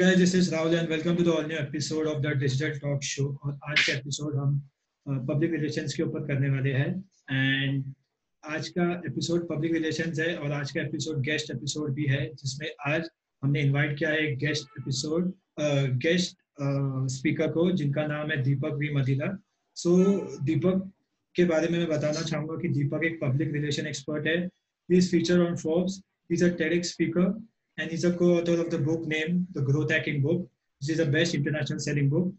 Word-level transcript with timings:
guys, 0.00 0.16
this 0.16 0.32
is 0.32 0.50
Rahul 0.50 0.78
and 0.78 0.88
welcome 0.88 1.14
to 1.14 1.22
the 1.22 1.30
all 1.30 1.42
new 1.42 1.58
episode 1.58 2.06
of 2.06 2.22
the 2.22 2.30
Digital 2.34 2.76
Talk 2.82 3.02
Show. 3.02 3.24
और 3.44 3.58
आज 3.70 3.80
का 3.86 3.92
episode 3.92 4.36
हम 4.36 4.52
public 5.30 5.50
relations 5.52 5.94
के 5.94 6.02
ऊपर 6.02 6.20
करने 6.26 6.48
वाले 6.50 6.72
हैं। 6.72 6.92
एंड 7.30 7.92
आज 8.44 8.68
का 8.76 8.86
एपिसोड 9.06 9.46
पब्लिक 9.48 9.72
रिलेशंस 9.72 10.20
है 10.20 10.34
और 10.36 10.52
आज 10.52 10.70
का 10.70 10.80
एपिसोड 10.82 11.20
गेस्ट 11.26 11.50
एपिसोड 11.50 11.92
भी 11.94 12.06
है 12.10 12.24
जिसमें 12.34 12.68
आज 12.86 13.08
हमने 13.42 13.60
इनवाइट 13.62 13.98
किया 13.98 14.10
है 14.10 14.34
गेस्ट 14.44 14.80
एपिसोड 14.80 15.32
गेस्ट 16.06 16.36
स्पीकर 17.16 17.52
को 17.58 17.70
जिनका 17.82 18.06
नाम 18.06 18.30
है 18.30 18.42
दीपक 18.42 18.74
वी 18.80 18.92
मदिला। 18.94 19.30
सो 19.76 19.96
so, 19.96 20.44
दीपक 20.44 20.90
के 21.34 21.44
बारे 21.52 21.68
में 21.68 21.78
मैं 21.78 21.88
बताना 21.88 22.22
चाहूँगा 22.22 22.56
कि 22.62 22.68
दीपक 22.78 23.04
एक 23.04 23.20
पब्लिक 23.20 23.52
रिलेशन 23.52 23.86
एक्सपर्ट 23.86 24.26
है। 24.26 24.38
Is 24.90 25.10
feature 25.10 25.46
on 25.48 25.56
Forbes 25.66 26.00
is 26.30 26.44
a 26.44 26.48
TEDx 26.56 26.92
speaker 26.92 27.30
and 27.80 27.90
he's 27.90 28.04
a 28.04 28.12
co-author 28.12 28.60
of 28.60 28.70
the 28.70 28.78
book 28.78 29.06
named 29.06 29.46
The 29.52 29.62
Growth 29.62 29.90
Hacking 29.90 30.20
Book, 30.22 30.40
which 30.80 30.90
is 30.90 30.98
the 30.98 31.06
best 31.06 31.34
international 31.34 31.78
selling 31.78 32.08
book, 32.08 32.32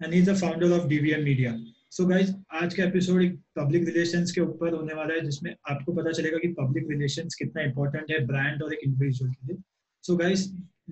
and 0.00 0.12
he's 0.12 0.26
the 0.26 0.34
founder 0.36 0.72
of 0.74 0.88
DVM 0.88 1.24
Media. 1.24 1.58
So 1.90 2.02
so 2.02 2.08
guys 2.08 2.32
आज 2.54 2.74
का 2.74 2.82
episode 2.84 3.22
एक 3.22 3.36
public 3.56 3.84
relations 3.84 4.32
के 4.32 4.40
ऊपर 4.40 4.74
होने 4.74 4.94
वाला 4.94 5.14
है 5.14 5.20
जिसमें 5.20 5.50
आपको 5.70 5.92
पता 5.92 6.10
चलेगा 6.18 6.38
कि 6.38 6.48
पब्लिक 6.58 6.90
रिलेशंस 6.90 7.34
कितना 7.34 7.62
इंपॉर्टेंट 7.62 8.10
है 8.10 8.18
ब्रांड 8.26 8.62
और 8.62 8.74
एक 8.74 8.80
इंडिविजुअल 8.84 9.30
के 9.30 9.46
लिए 9.46 9.62
so 10.04 10.16
guys 10.16 10.44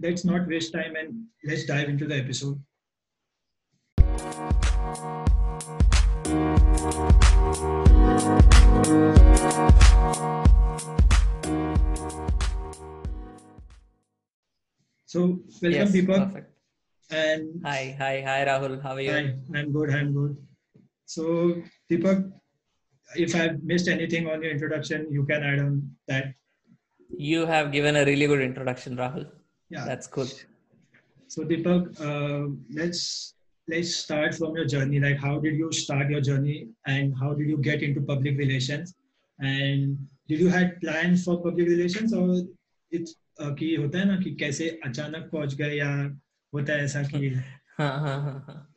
let's 0.06 0.26
not 0.26 0.48
waste 0.48 0.72
time 0.72 0.96
and 0.96 1.12
let's 1.50 1.68
dive 1.68 1.90
into 1.90 2.06
the 2.06 2.12
episode 2.12 2.62
So 15.06 15.20
welcome, 15.20 15.72
yes, 15.72 15.92
Deepak. 15.92 16.18
Perfect. 16.26 16.50
And 17.10 17.62
hi, 17.64 17.96
hi, 17.96 18.22
hi, 18.26 18.44
Rahul. 18.44 18.82
How 18.82 18.94
are 18.94 19.00
you? 19.00 19.12
Hi, 19.12 19.34
I'm 19.54 19.72
good. 19.72 19.90
I'm 19.90 20.12
good. 20.12 20.36
So 21.04 21.62
Deepak, 21.88 22.32
if 23.14 23.36
I've 23.36 23.62
missed 23.62 23.86
anything 23.86 24.28
on 24.28 24.42
your 24.42 24.50
introduction, 24.50 25.06
you 25.08 25.24
can 25.24 25.44
add 25.44 25.60
on 25.60 25.88
that. 26.08 26.34
You 27.16 27.46
have 27.46 27.70
given 27.70 27.94
a 27.94 28.04
really 28.04 28.26
good 28.26 28.40
introduction, 28.40 28.96
Rahul. 28.96 29.28
Yeah, 29.70 29.84
that's 29.84 30.08
good. 30.08 30.32
So 31.28 31.44
Deepak, 31.44 32.00
uh, 32.00 32.50
let's 32.74 33.34
let's 33.68 33.94
start 33.94 34.34
from 34.34 34.56
your 34.56 34.66
journey. 34.66 34.98
Like, 34.98 35.18
how 35.18 35.38
did 35.38 35.54
you 35.54 35.70
start 35.70 36.10
your 36.10 36.20
journey, 36.20 36.70
and 36.84 37.14
how 37.16 37.32
did 37.32 37.48
you 37.48 37.58
get 37.58 37.84
into 37.84 38.00
public 38.00 38.36
relations? 38.36 38.96
And 39.38 39.98
did 40.26 40.40
you 40.40 40.48
had 40.48 40.80
plans 40.80 41.24
for 41.24 41.40
public 41.40 41.68
relations, 41.68 42.12
or 42.12 42.42
it's 42.90 43.14
कि 43.40 43.74
होता 43.74 43.98
है 43.98 44.04
ना 44.04 44.16
कि 44.16 44.34
कैसे 44.34 44.68
अचानक 44.84 45.28
पहुँच 45.32 45.54
गए 45.54 45.76
या 45.76 45.90
होता 46.52 46.72
है 46.72 46.84
ऐसा 46.84 47.02
कि 47.02 47.28
हाँ 47.78 47.98
हाँ 48.00 48.20
हाँ 48.22 48.74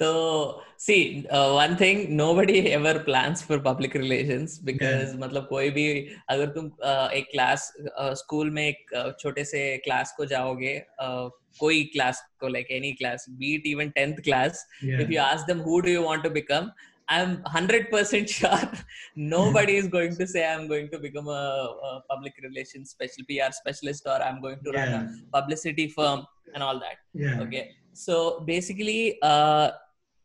तो 0.00 0.62
see 0.78 1.26
one 1.32 1.76
thing 1.80 2.06
nobody 2.34 2.58
ever 2.58 2.98
plans 2.98 3.42
for 3.42 3.58
public 3.58 3.96
relations 3.96 4.58
because 4.64 5.16
मतलब 5.16 5.46
कोई 5.46 5.70
भी 5.70 5.84
अगर 6.28 6.46
तुम 6.46 6.68
uh, 6.68 7.10
एक 7.10 7.28
क्लास 7.32 7.72
स्कूल 7.98 8.48
uh, 8.48 8.54
में 8.54 8.68
एक 8.68 8.96
uh, 8.96 9.12
छोटे 9.20 9.44
से 9.44 9.76
क्लास 9.76 10.14
को 10.16 10.24
जाओगे 10.24 10.76
uh, 10.78 11.30
कोई 11.58 11.82
क्लास 11.84 12.22
को 12.40 12.48
like 12.48 12.70
any 12.70 12.92
class 12.92 13.26
be it 13.30 13.66
even 13.66 13.90
tenth 13.90 14.14
class 14.14 14.66
if 14.84 15.12
you 15.12 15.20
ask 15.20 15.46
them 15.46 15.58
who 15.58 15.80
do 15.80 15.90
you 15.90 16.02
want 16.02 16.22
to 16.22 16.30
become 16.30 16.70
I'm 17.10 17.42
100% 17.42 18.28
sure 18.38 18.72
nobody 19.16 19.76
is 19.76 19.88
going 19.88 20.16
to 20.16 20.26
say 20.26 20.46
I'm 20.46 20.68
going 20.68 20.88
to 20.90 20.98
become 20.98 21.28
a, 21.28 21.74
a 21.90 22.02
public 22.08 22.34
relations 22.42 22.90
special 22.90 23.24
PR 23.28 23.52
specialist 23.52 24.06
or 24.06 24.22
I'm 24.22 24.40
going 24.40 24.60
to 24.64 24.70
yeah. 24.72 24.92
run 24.92 25.24
a 25.34 25.40
publicity 25.40 25.88
firm 25.88 26.26
and 26.54 26.62
all 26.62 26.78
that. 26.78 26.98
Yeah. 27.12 27.40
Okay. 27.42 27.72
So 27.92 28.40
basically, 28.46 29.18
uh, 29.22 29.72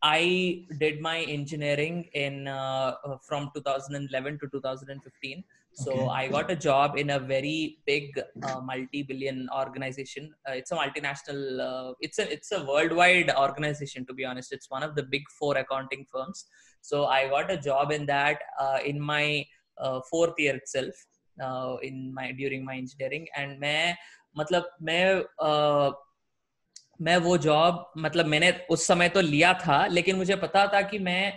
I 0.03 0.65
did 0.79 1.01
my 1.01 1.21
engineering 1.21 2.07
in 2.13 2.47
uh, 2.47 2.93
from 3.27 3.49
2011 3.55 4.39
to 4.39 4.47
2015 4.51 5.43
so 5.75 5.91
okay. 5.91 6.07
I 6.07 6.27
got 6.29 6.49
a 6.49 6.55
job 6.55 6.97
in 6.97 7.09
a 7.09 7.19
very 7.19 7.79
big 7.85 8.17
uh, 8.43 8.61
multi-billion 8.61 9.49
organization. 9.53 10.33
Uh, 10.47 10.53
it's 10.53 10.71
a 10.71 10.75
multinational. 10.75 11.41
Uh, 11.59 11.93
it's 11.99 12.17
a 12.17 12.31
it's 12.31 12.51
a 12.53 12.63
worldwide 12.63 13.29
organization. 13.35 14.05
To 14.05 14.13
be 14.13 14.23
honest, 14.23 14.53
it's 14.53 14.69
one 14.69 14.83
of 14.83 14.95
the 14.95 15.03
big 15.03 15.23
four 15.37 15.57
accounting 15.57 16.05
firms. 16.09 16.45
So 16.85 17.05
I 17.05 17.27
got 17.29 17.51
a 17.51 17.57
job 17.57 17.91
in 17.91 18.05
that 18.05 18.39
uh, 18.61 18.77
in 18.85 19.01
my 19.01 19.45
uh, 19.77 20.01
fourth 20.09 20.35
year 20.37 20.55
itself. 20.55 20.93
Uh, 21.37 21.75
in 21.81 22.13
my 22.13 22.31
during 22.31 22.63
my 22.65 22.75
engineering 22.77 23.25
and 23.37 23.59
मैं 23.59 23.95
मतलब 24.37 24.69
मैं 24.81 25.23
मैं 27.01 27.17
वो 27.17 27.37
job 27.37 27.85
मतलब 27.97 28.25
मैंने 28.25 28.51
उस 28.69 28.85
समय 28.87 29.09
तो 29.09 29.21
लिया 29.21 29.53
था 29.65 29.85
लेकिन 29.87 30.15
मुझे 30.15 30.35
पता 30.35 30.65
था 30.73 30.81
कि 30.81 30.99
मैं 30.99 31.33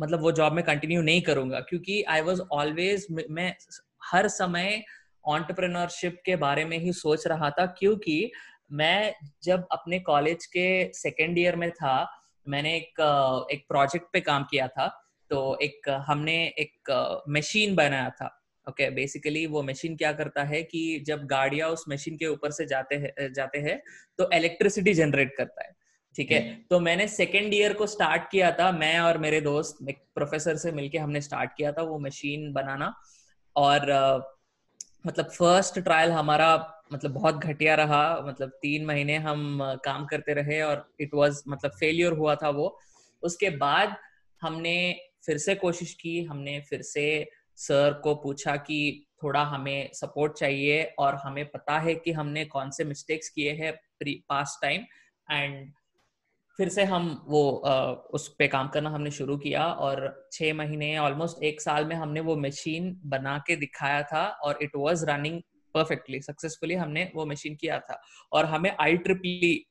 मतलब 0.00 0.20
वो 0.20 0.32
जॉब 0.32 0.52
में 0.52 0.64
कंटिन्यू 0.64 1.02
नहीं 1.02 1.22
करूँगा 1.22 1.60
क्योंकि 1.60 2.02
आई 2.08 2.20
वॉज़ 2.20 2.40
ऑलवेज 2.52 3.06
मैं 3.30 3.54
हर 4.12 4.28
समय 4.28 4.82
ऑन्टरप्रेन्योरशिप 5.24 6.20
के 6.26 6.36
बारे 6.36 6.64
में 6.64 6.78
ही 6.78 6.92
सोच 6.92 7.26
रहा 7.26 7.50
था 7.50 7.66
क्योंकि 7.78 8.30
मैं 8.72 9.14
जब 9.42 9.66
अपने 9.72 9.98
कॉलेज 9.98 10.46
के 10.46 10.68
सेकेंड 10.94 11.38
ईयर 11.38 11.56
में 11.56 11.70
था 11.70 11.96
मैंने 12.46 12.76
एक 12.76 13.00
एक 13.52 13.64
प्रोजेक्ट 13.68 14.06
पे 14.12 14.20
काम 14.20 14.44
किया 14.44 14.68
था 14.68 14.86
तो 15.30 15.58
एक 15.62 15.88
हमने 16.06 16.36
एक 16.58 16.90
मशीन 17.28 17.74
बनाया 17.74 18.10
था 18.10 18.26
ओके 18.66 18.82
okay, 18.82 18.94
बेसिकली 18.94 19.46
वो 19.46 19.62
मशीन 19.62 19.96
क्या 19.96 20.12
करता 20.12 20.42
है 20.42 20.62
कि 20.62 21.04
जब 21.06 21.24
गाड़ियाँ 21.26 21.68
उस 21.68 21.84
मशीन 21.88 22.16
के 22.16 22.26
ऊपर 22.26 22.50
से 22.50 22.66
जाते 22.66 22.94
हैं 22.94 23.32
जाते 23.32 23.58
हैं 23.58 23.80
तो 24.18 24.30
इलेक्ट्रिसिटी 24.32 24.94
जनरेट 24.94 25.34
करता 25.36 25.64
है 25.64 25.72
ठीक 26.16 26.30
है 26.32 26.40
हम्म। 26.40 26.62
तो 26.70 26.80
मैंने 26.80 27.06
सेकेंड 27.08 27.54
ईयर 27.54 27.72
को 27.72 27.86
स्टार्ट 27.86 28.30
किया 28.30 28.50
था 28.50 28.70
मैं 28.72 28.98
और 29.00 29.18
मेरे 29.18 29.40
दोस्त 29.40 29.88
एक 29.88 29.98
प्रोफेसर 30.14 30.56
से 30.56 30.72
मिलके 30.72 30.98
हमने 30.98 31.20
स्टार्ट 31.20 31.50
किया 31.56 31.72
था 31.72 31.82
वो 31.82 31.98
मशीन 31.98 32.52
बनाना 32.52 32.94
और 33.56 33.80
uh, 33.92 34.22
मतलब 35.06 35.30
फ़र्स्ट 35.30 35.78
ट्रायल 35.78 36.10
हमारा 36.10 36.54
मतलब 36.94 37.10
बहुत 37.10 37.34
घटिया 37.34 37.74
रहा। 37.74 38.20
मतलब 38.20 38.48
तीन 38.62 38.84
महीने 38.84 39.16
हम 39.16 39.58
काम 39.84 40.06
करते 40.06 40.34
रहे 40.34 40.60
और 40.62 40.88
इट 41.00 41.14
वाज 41.14 41.42
मतलब 41.48 41.70
फेलियर 41.70 42.12
हुआ 42.12 42.34
था 42.34 42.48
वो। 42.48 42.78
उसके 43.22 43.50
बाद 43.50 43.96
हमने 44.42 44.76
फिर 45.26 45.38
से 45.38 45.54
कोशिश 45.54 45.94
की, 45.94 46.22
हमने 46.24 46.60
फिर 46.60 46.82
से 46.82 47.30
सर 47.56 48.00
को 48.04 48.14
पूछा 48.14 48.56
कि 48.56 49.06
थोड़ा 49.22 49.42
हमें 49.42 49.90
सपोर्ट 49.94 50.32
चाहिए 50.32 50.82
और 50.98 51.14
हमें 51.14 51.44
पता 51.46 51.78
है 51.78 51.94
कि 51.94 52.12
हमने 52.12 52.44
कौन 52.44 52.70
से 52.70 52.84
मिस्टेक्स 52.84 53.28
किए 53.28 53.52
हैं 53.52 53.72
पास्ट 54.28 54.62
टाइम 54.62 54.84
एंड 55.30 55.72
फिर 56.58 56.68
से 56.68 56.84
हम 56.84 57.24
वो 57.28 57.50
उस 58.14 58.28
पे 58.38 58.48
काम 58.48 58.68
करना 58.68 58.90
हमने 58.90 59.10
शुरू 59.10 59.36
किया 59.36 59.64
और 59.66 60.28
छह 60.32 60.54
महीने 60.54 60.98
ऑलमोस्ट 60.98 61.42
एक 61.42 61.60
साल 61.60 61.84
में 61.84 61.96
हमने 61.96 62.20
वो 62.20 62.36
मशीन 62.36 63.00
बना 63.06 63.38
के 63.46 63.56
दिखाया 63.56 64.02
था 64.02 64.26
और 64.44 64.58
it 64.62 64.70
was 64.76 65.04
running 65.04 65.40
perfectly 65.74 66.20
successfully 66.20 66.74
हमने 66.74 67.12
वो 67.14 67.26
मशीन 67.26 67.54
किया 67.54 67.78
था। 67.80 68.00
और 68.32 68.44
हमें 68.44 68.76
आई 68.80 68.96
ट्रिपली 68.96 69.66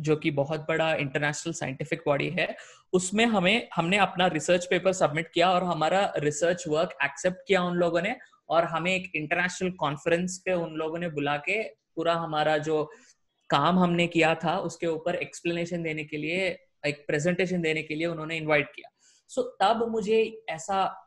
जो 0.00 0.16
कि 0.16 0.30
बहुत 0.30 0.60
बड़ा 0.60 0.94
इंटरनेशनल 0.94 1.52
साइंटिफिक 1.52 2.02
बॉडी 2.06 2.30
है 2.30 2.56
उसमें 2.92 3.26
हमें 3.26 3.68
हमने 3.74 3.96
अपना 3.96 4.26
रिसर्च 4.26 4.66
पेपर 4.66 4.92
सबमिट 4.92 5.30
किया 5.34 5.50
और 5.50 5.64
हमारा 5.64 6.12
रिसर्च 6.18 6.64
वर्क 6.68 6.96
एक्सेप्ट 7.04 7.38
किया 7.48 7.62
उन 7.62 7.74
लोगों 7.74 8.02
ने 8.02 8.16
और 8.48 8.64
हमें 8.64 8.94
एक 8.94 9.12
इंटरनेशनल 9.14 9.70
कॉन्फ्रेंस 9.70 10.42
पे 10.44 10.52
उन 10.52 10.72
लोगों 10.72 10.98
ने 10.98 11.08
बुला 11.08 11.36
के 11.36 11.62
पूरा 11.62 12.14
हमारा 12.14 12.58
जो 12.58 12.90
काम 13.50 13.78
हमने 13.78 14.06
किया 14.06 14.34
था 14.34 14.58
उसके 14.58 14.86
ऊपर 14.86 15.14
एक्सप्लेनेशन 15.14 15.82
देने 15.82 16.04
के 16.04 16.16
लिए 16.16 16.48
एक 16.86 17.04
प्रेजेंटेशन 17.06 17.62
देने 17.62 17.82
के 17.82 17.94
लिए 17.94 18.06
उन्होंने 18.06 18.36
इनवाइट 18.36 18.68
किया। 18.74 18.90
सो 19.28 19.42
so, 19.42 19.48
तब 19.60 19.88
मुझे 19.88 20.44
ऐसा 20.48 21.06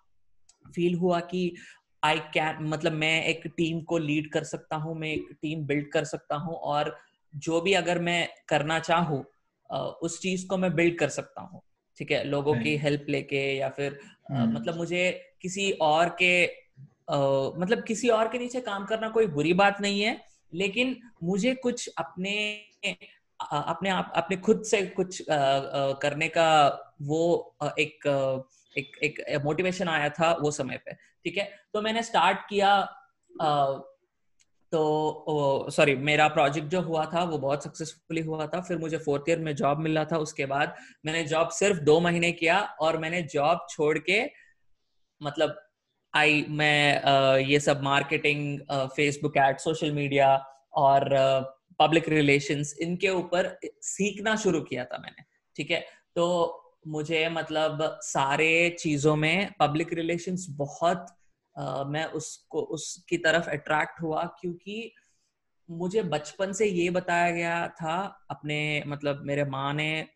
फील 0.76 0.96
हुआ 0.96 1.20
कि 1.20 1.56
आई 2.04 2.20
कैन 2.34 2.58
मतलब 2.68 2.92
मैं 2.94 3.24
एक 3.26 3.48
टीम 3.58 3.82
को 3.82 3.98
लीड 3.98 4.32
कर 4.32 4.44
सकता 4.44 4.76
हूँ 4.76 4.96
मैं 4.96 5.10
एक 5.10 5.30
टीम 5.42 5.66
बिल्ड 5.66 5.92
कर 5.92 6.04
सकता 6.06 6.36
हूँ 6.38 6.56
और 6.72 6.96
जो 7.34 7.62
भी 7.62 7.74
अगर 7.74 8.00
मैं 8.00 8.28
करना 8.50 8.80
चाहूँ 8.80 9.24
उस 10.02 10.20
चीज़ 10.22 10.48
को 10.48 10.58
मैं 10.58 10.74
बिल्ड 10.76 10.98
कर 11.00 11.10
सकता 11.10 11.42
हूँ 11.42 11.62
ठीक 11.98 12.12
है 12.12 12.24
लोगों 12.24 12.56
की 12.56 12.76
हेल्प 12.78 13.06
लेके 13.10 13.46
या 13.58 13.70
फिर 13.70 14.00
हम्म। 14.32 14.54
मतलब 14.54 14.78
मुझे 14.78 15.10
किसी 15.42 15.72
और 15.82 16.10
के 16.22 16.46
आ, 16.46 17.18
मतलब 17.58 17.84
किसी 17.84 18.10
और 18.10 18.28
के 18.28 18.38
नीचे 18.38 18.62
काम 18.62 18.86
करना 18.86 19.10
कोई 19.10 19.28
बुरी 19.28 19.54
बात 19.54 19.82
नहीं 19.82 20.02
है 20.02 20.20
लेकिन 20.54 20.96
मुझे 21.24 21.54
कुछ 21.56 21.90
अपने 21.98 22.36
अपने 23.40 23.90
आप 23.90 24.12
अपने 24.16 24.38
खुद 24.38 24.64
से 24.64 24.82
कुछ 24.90 25.30
आ, 25.30 25.36
आ, 25.36 25.92
करने 25.94 26.28
का 26.28 26.50
वो 27.02 27.56
एक 27.80 28.08
एक 28.78 28.98
एक 29.04 29.42
मोटिवेशन 29.44 29.88
आया 29.88 30.10
था 30.10 30.38
वो 30.42 30.52
समय 30.52 30.78
पे 30.78 30.92
ठीक 30.94 31.38
है? 31.38 31.52
तो 31.74 31.82
मैंने 31.82 32.04
स्टार्ट 32.04 32.38
किया 32.50 32.96
आ, 33.42 33.74
तो 34.72 35.68
सॉरी 35.72 35.96
मेरा 35.96 36.28
प्रोजेक्ट 36.28 36.68
जो 36.68 36.82
हुआ 36.82 37.06
था 37.06 37.24
वो 37.24 37.38
बहुत 37.38 37.64
सक्सेसफुली 37.64 38.22
हुआ 38.22 38.48
था। 38.48 38.62
फिर 38.62 38.78
मुझे 38.78 38.98
फोर्थ 38.98 39.24
ईयर 39.30 39.40
में 39.40 39.56
जॉब 39.56 39.78
मिला 39.78 40.06
था 40.06 40.18
उसके 40.18 40.46
बाद 40.46 40.76
मैंने 41.06 41.24
जॉब 41.24 41.50
सिर्फ़ 41.50 41.80
दो 41.82 42.00
महीने 42.00 42.32
किया 42.32 42.60
और 42.60 42.98
मैंने 42.98 43.22
जॉब 43.22 43.68
छोड़ 43.70 44.00
के 44.00 44.30
मतलब 45.24 45.68
आई 46.16 46.46
मैं 46.50 47.02
uh, 47.02 47.50
ये 47.50 47.60
सब 47.60 47.82
marketing 47.82 48.60
Facebook 48.72 49.38
ad 49.38 49.58
social 49.58 49.92
media 49.92 50.46
और 50.74 51.10
पब्लिक 51.80 52.10
रिलेशंस 52.10 52.78
इनके 52.80 53.10
ऊपर 53.10 53.60
सीखना 53.82 54.36
शुरू 54.36 54.62
किया 54.62 54.86
था 54.86 54.98
मैंने 54.98 55.24
ठीक 55.56 55.72
है? 55.72 55.86
तो 56.16 56.60
मुझे 56.88 57.28
मतलब 57.30 58.00
सारे 58.04 58.70
चीज़ों 58.80 59.16
में 59.16 59.52
पब्लिक 59.60 59.94
रिलेशंस 59.94 60.46
बहुत 60.50 61.06
uh, 61.56 61.86
मैं 61.86 62.06
उसको 62.06 62.62
उसकी 62.72 63.18
तरफ़ 63.18 63.50
अट्रैक्ट 63.50 64.02
हुआ 64.02 64.24
क्योंकि 64.42 64.92
मुझे 65.70 66.02
बचपन 66.04 66.52
से 66.52 66.66
ये 66.66 66.90
बताया 66.90 67.32
गया 67.32 67.68
था 67.68 67.96
अपने 68.30 68.84
मतलब 68.88 69.22
मेरे 69.26 69.46
माँ 69.46 69.74
ने 69.74 70.08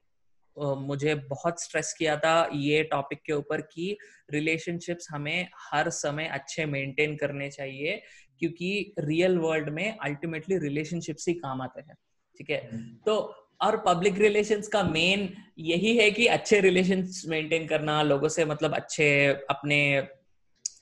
मुझे 0.58 1.14
बहुत 1.30 1.62
स्ट्रेस 1.62 1.94
किया 1.98 2.16
था 2.18 2.50
ये 2.54 2.84
टॉपिक 2.84 3.20
के 3.26 3.34
ऊपर 3.34 3.62
कि 3.64 3.98
रिलेशनशिप्स 4.32 5.08
हमें 5.12 5.48
हर 5.72 5.90
समय 5.90 6.28
अच्छे 6.28 6.66
मेंटेन 6.66 7.16
करने 7.16 7.50
चाहिए 7.50 8.02
क्योंकि 8.40 8.94
रियल 9.00 9.38
वर्ल्ड 9.38 9.70
में 9.70 9.98
अल्टीमेटली 9.98 10.58
रिलेशनशिप्स 10.58 11.28
ही 11.28 11.34
काम 11.34 11.62
आते 11.62 11.82
हैं 11.82 11.96
ठीक 12.40 12.50
है 12.50 12.60
हम्म। 12.72 12.96
तो 13.06 13.18
और 13.62 13.84
पब्लिक 13.88 14.18
रिलेशंस 14.18 14.68
का 14.68 14.84
मेन 14.84 15.34
यही 15.60 15.98
है 15.98 16.12
कि 16.12 16.26
अच्छे 16.26 16.60
रिलेशन 16.60 17.10
मेंटेन 17.26 17.68
करना 17.68 18.02
लोगों 18.02 18.28
से 18.28 18.46
मतलब 18.46 18.76
अच्छे 18.76 19.28
अपने 19.28 20.08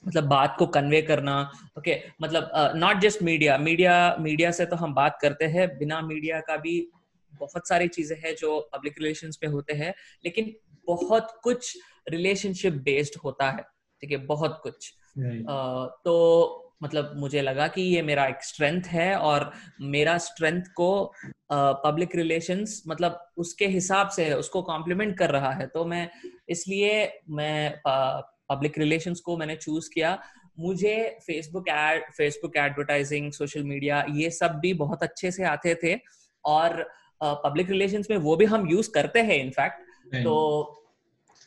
मतलब 0.08 0.24
बात 0.24 0.56
को 0.58 0.66
कन्वे 0.66 1.02
करना 1.02 1.52
ओके 1.78 1.90
okay, 1.90 2.12
मतलब 2.22 2.50
not 2.76 2.96
just 2.96 3.22
media 3.22 3.58
media 3.58 4.16
media 4.20 4.50
से 4.50 4.66
तो 4.66 4.76
हम 4.76 4.94
बात 4.94 5.18
करते 5.22 5.44
हैं 5.44 5.78
बिना 5.78 6.00
मीडिया 6.00 6.40
का 6.40 6.56
भी 6.56 6.90
बहुत 7.32 7.68
सारी 7.68 7.88
चीज़ें 7.88 8.16
हैं 8.16 8.34
जो 8.36 8.70
पब्लिक 8.76 8.94
रिलेशन 8.98 9.30
पे 9.40 9.46
होते 9.46 9.74
हैं 9.74 9.94
लेकिन 10.24 10.54
बहुत 10.86 11.40
कुछ 11.42 11.78
रिलेशनशिप 12.08 12.72
बेस्ड 12.72 13.20
होता 13.24 13.50
है 13.50 13.62
ठीक 14.00 14.10
है? 14.10 14.16
बहुत 14.16 14.60
कुछ। 14.62 14.92
Uh, 15.18 15.88
तो 16.04 16.65
मतलब 16.82 17.12
मुझे 17.16 17.42
लगा 17.42 17.68
कि 17.68 17.82
ये 17.82 18.02
मेरा 18.02 18.26
एक 18.26 18.42
स्ट्रेंथ 18.42 18.82
है 18.82 19.16
और 19.16 19.52
मेरा 19.80 20.18
स्ट्रेंथ 20.18 20.62
को 20.76 21.12
पब्लिक 21.52 22.08
uh, 22.08 22.16
रिलेशंस 22.16 22.82
मतलब 22.88 23.32
उसके 23.36 23.66
हिसाब 23.66 24.08
से 24.08 24.32
उसको 24.34 24.62
कॉम्प्लीमेंट 24.62 25.18
कर 25.18 25.30
रहा 25.30 25.52
है। 25.52 25.66
तो 25.66 25.84
मैं 25.84 26.08
इसलिए 26.48 27.22
मैं 27.30 27.80
पब्लिक 27.86 28.78
रिलेशंस 28.78 29.20
को 29.20 29.36
मैंने 29.36 29.56
चूज़ 29.56 29.90
किया। 29.94 30.18
मुझे 30.58 31.18
Facebook 31.26 31.68
ad 31.68 32.02
Facebook 32.16 32.56
advertising 32.56 33.32
social 33.32 33.64
media 33.64 34.04
ये 34.10 34.30
सब 34.30 34.58
भी 34.60 34.74
बहुत 34.74 35.02
अच्छे 35.02 35.30
से 35.30 35.44
आते 35.44 35.74
थे 35.84 35.98
और 36.44 36.82
पब्लिक 37.22 37.66
uh, 37.66 37.72
रिलेशंस 37.72 38.06
में 38.10 38.16
वो 38.16 38.36
भी 38.36 38.44
हम 38.44 38.68
यूज़ 38.70 38.90
करते 38.90 39.20
हैं 39.20 39.38
इनफैक्ट 39.44 40.24
तो 40.24 40.34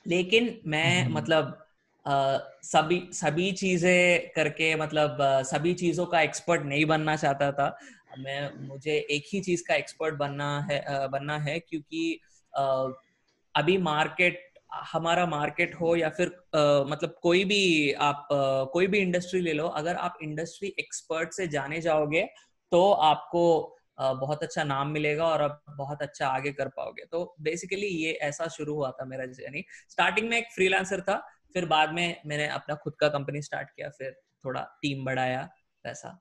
लेकिन 0.08 0.60
मैं 0.66 1.04
हम्म। 1.04 1.18
मतलब 1.18 1.69
सभी 2.10 3.10
सभी 3.14 3.52
चीज़ें 3.52 4.30
करके 4.36 4.76
मतलब 4.76 5.18
सभी 5.22 5.74
चीज़ों 5.74 6.06
का 6.06 6.22
एक्सपर्ट 6.22 6.62
नहीं 6.66 6.86
बनना 6.86 7.16
चाहता 7.16 7.52
था। 7.52 7.78
मैं 8.20 8.68
मुझे 8.68 9.08
एक 9.12 9.24
ही 9.34 9.42
चीज़ 9.42 9.64
का 9.68 9.76
एक्सपर्ट 9.76 10.16
बनना 10.16 10.60
है 10.72 11.08
बनना 11.08 11.38
है 11.38 11.60
क्योंकि 11.60 12.20
अभी 13.56 13.78
मार्केट 13.78 14.46
हमारा 14.92 15.26
मार्केट 15.26 15.76
हो 15.76 15.96
या 15.96 16.10
फिर 16.10 16.28
आ, 16.56 16.84
मतलब 16.84 17.16
कोई 17.22 17.46
भी 17.46 17.92
आप 17.92 18.28
आ, 18.34 18.64
कोई 18.64 18.88
भी 18.88 19.00
इंडस्ट्री 19.00 19.42
ले 19.42 19.54
लो 19.54 19.68
अगर 19.68 19.96
आप 19.96 20.18
इंडस्ट्री 20.22 20.76
एक्सपर्ट 20.80 21.34
से 21.34 21.48
जाने 21.48 21.82
जाओगे 21.82 22.22
तो 22.72 22.92
आपको 22.92 23.44
आ, 24.00 24.14
बहुत 24.14 24.44
अच्छा 24.44 24.64
नाम 24.64 24.90
मिलेगा 24.90 25.26
और 25.26 25.42
आप 25.42 25.64
बहुत 25.70 26.02
अच्छा 26.02 26.28
आगे 26.28 26.52
कर 26.52 26.68
पाओगे। 26.68 27.06
तो 27.12 27.36
बेसिकली 27.42 27.88
ये 27.88 28.12
ऐसा 28.12 28.48
शुरू 28.48 28.76
हुआ 28.76 28.92
था 28.92 29.06
मेरा 29.06 29.26
जर्नी 29.26 29.66
स्टार्टिंग 29.90 30.30
में 30.30 30.38
एक 30.38 30.48
फ्रीलांसर 30.56 31.02
था 31.02 31.22
फिर 31.56 31.66
बाद 31.66 31.94
में 31.94 32.22
मैंने 32.26 32.48
अपना 32.48 32.76
खुद 32.76 32.96
का 33.00 33.08
कंपनी 33.10 33.42
स्टार्ट 33.42 33.70
किया 33.70 33.90
फिर 33.90 34.12
थोड़ा 34.46 34.62
टीम 34.82 35.06
बढ़ाया 35.06 35.42
वैसा। 35.86 36.20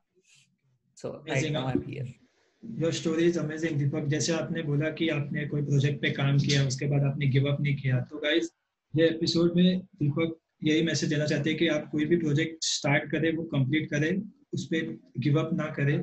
So 0.99 1.13
I 1.33 1.51
know 1.51 1.61
I 1.61 1.73
am 1.73 1.83
here 1.89 2.15
your 2.63 2.93
story 2.93 3.25
is 3.25 3.39
amazing 3.39 3.79
Deepak 3.79 4.07
जैसे 4.07 4.33
आपने 4.33 4.63
बोला 4.63 4.91
कि 4.91 5.09
आपने 5.09 5.47
कोई 5.49 5.63
प्रोजेक्ट 5.63 6.01
पे 6.03 6.11
काम 6.11 6.39
किया 6.39 6.67
उसके 6.67 6.87
बाद 6.87 7.05
आपने 7.05 7.27
गिव 7.27 7.53
अप 7.53 7.61
नहीं 7.61 7.77
किया 7.77 8.01
तो 8.01 8.19
गाइस 8.19 8.51
ये 8.95 9.07
एपिसोड 9.07 9.57
में 9.57 9.79
दीपक 10.03 10.39
यही 10.65 10.83
मैसेज 10.83 11.11
देना 11.11 11.27
चाहते 11.27 11.51
हैं 11.51 11.59
कि 11.59 11.69
आप 11.69 11.89
कोई 11.93 12.05
भी 12.05 12.17
प्रोजेक्ट 12.17 12.65
स्टार्ट 12.65 13.11
करें 13.11 13.33
वो 13.37 13.43
कंप्लीट 13.53 13.91
करें 13.91 14.11
उस 14.55 14.65
पर 14.65 14.97
गिव 15.19 15.39
अप 15.41 15.53
ना 15.53 15.67
करें। 15.75 15.99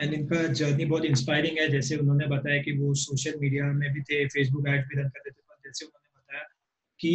एंड 0.00 0.12
इनका 0.14 0.42
जर्नी 0.52 0.84
बहुत 0.84 1.04
इंस्पायरिंग 1.04 1.58
है 1.58 1.68
जैसे 1.68 1.96
उन्होंने 1.96 2.26
बताया 2.26 2.62
कि 2.62 2.72
वो 2.78 2.94
सोशल 3.02 3.38
मीडिया 3.40 3.64
में 3.72 3.92
भी 3.92 4.02
थे 4.02 4.26
फेसबुक 4.28 4.68
एड 4.68 4.84
भी 4.88 5.00
रन 5.00 5.08
करते 5.08 5.30
थे 5.30 5.44
जैसे 5.64 5.84
उन्होंने 5.86 6.20
बताया 6.20 6.42
कि 7.00 7.12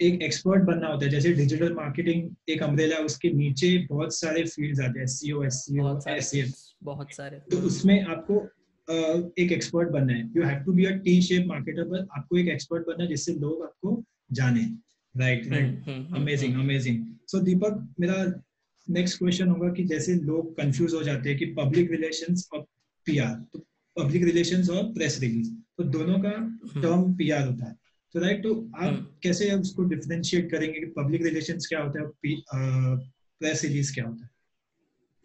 एक 0.00 0.22
एक्सपर्ट 0.22 0.62
बनना 0.64 0.88
होता 0.88 1.04
है। 1.04 1.10
जैसे 1.10 1.32
डिजिटल 1.34 1.72
मार्केटिंग 1.74 2.50
एक 2.50 2.62
अम्ब्रेला 2.62 2.96
उसके 3.04 3.30
नीचे 3.32 3.76
बहुत 3.90 4.14
सारे 4.14 4.44
फील्ड्स 4.44 4.80
आते 4.80 5.00
हैं। 5.00 5.06
सीओ 5.06 5.42
एस 5.44 5.64
सी 5.64 6.38
एस 6.40 6.74
बहुत 6.82 7.12
सारे 7.12 7.38
तो 7.50 7.58
उसमें 7.66 8.00
आपको 8.04 8.40
एक 9.42 9.52
एक्सपर्ट 9.52 9.88
बनना 9.88 10.12
है। 10.12 10.30
You 10.36 10.42
have 10.44 10.62
to 10.64 10.72
be 10.72 10.84
a 10.84 10.90
T 11.04 11.20
shape 11.22 11.46
marketer 11.46 11.84
पर 11.90 12.06
आपको 12.16 12.38
एक 12.38 12.48
एक्सपर्ट 12.48 12.86
बनना 12.86 13.02
है 13.02 13.08
जिससे 13.08 13.32
लोग 13.34 13.62
आपको 13.64 14.02
जाने। 14.32 14.64
Right 15.14 15.46
right 15.48 15.88
amazing 16.16 16.54
amazing 16.60 17.04
so 17.30 17.40
Deepak 17.40 17.94
मेरा 18.00 18.24
नेक्स्ट 18.88 19.18
क्वेश्चन 19.18 19.48
होगा 19.48 19.68
कि 19.72 19.84
जैसे 19.84 20.14
लोग 20.14 20.56
कंफ्यूज 20.56 20.94
हो 20.94 21.02
जाते 21.02 21.28
हैं 21.28 21.38
कि 21.38 21.46
पब्लिक 21.58 21.90
रिलेशंस 21.90 22.48
और 22.54 22.60
पीआर 23.06 23.34
तो 23.52 23.58
पब्लिक 23.96 24.24
रिलेशंस 24.24 24.70
और 24.70 24.82
प्रेस 24.92 25.18
रिलीज़ 25.20 25.50
तो 25.78 25.84
दोनों 25.90 26.18
का 26.18 26.30
टर्म 26.30 26.92
हम्म। 26.92 27.14
पीआर 27.14 27.46
होता 27.48 27.66
है। 27.66 27.76
तो 28.14 28.20
राइट 28.20 28.42
तो 28.42 28.54
आप 28.54 28.82
हम्म। 28.82 29.06
कैसे 29.22 29.50
उसको 29.52 29.82
डिफरेंशिएट 29.82 30.50
करेंगे 30.50 30.80
कि 30.80 30.86
पब्लिक 30.86 31.22
रिलेशंस 31.22 31.66
क्या 31.66 31.80
होता 31.80 32.00
है 32.00 32.06
प्रेस 33.40 33.64
रिलीज़ 33.64 33.94
क्या 33.94 34.04
होता 34.04 34.24
है? 34.24 34.30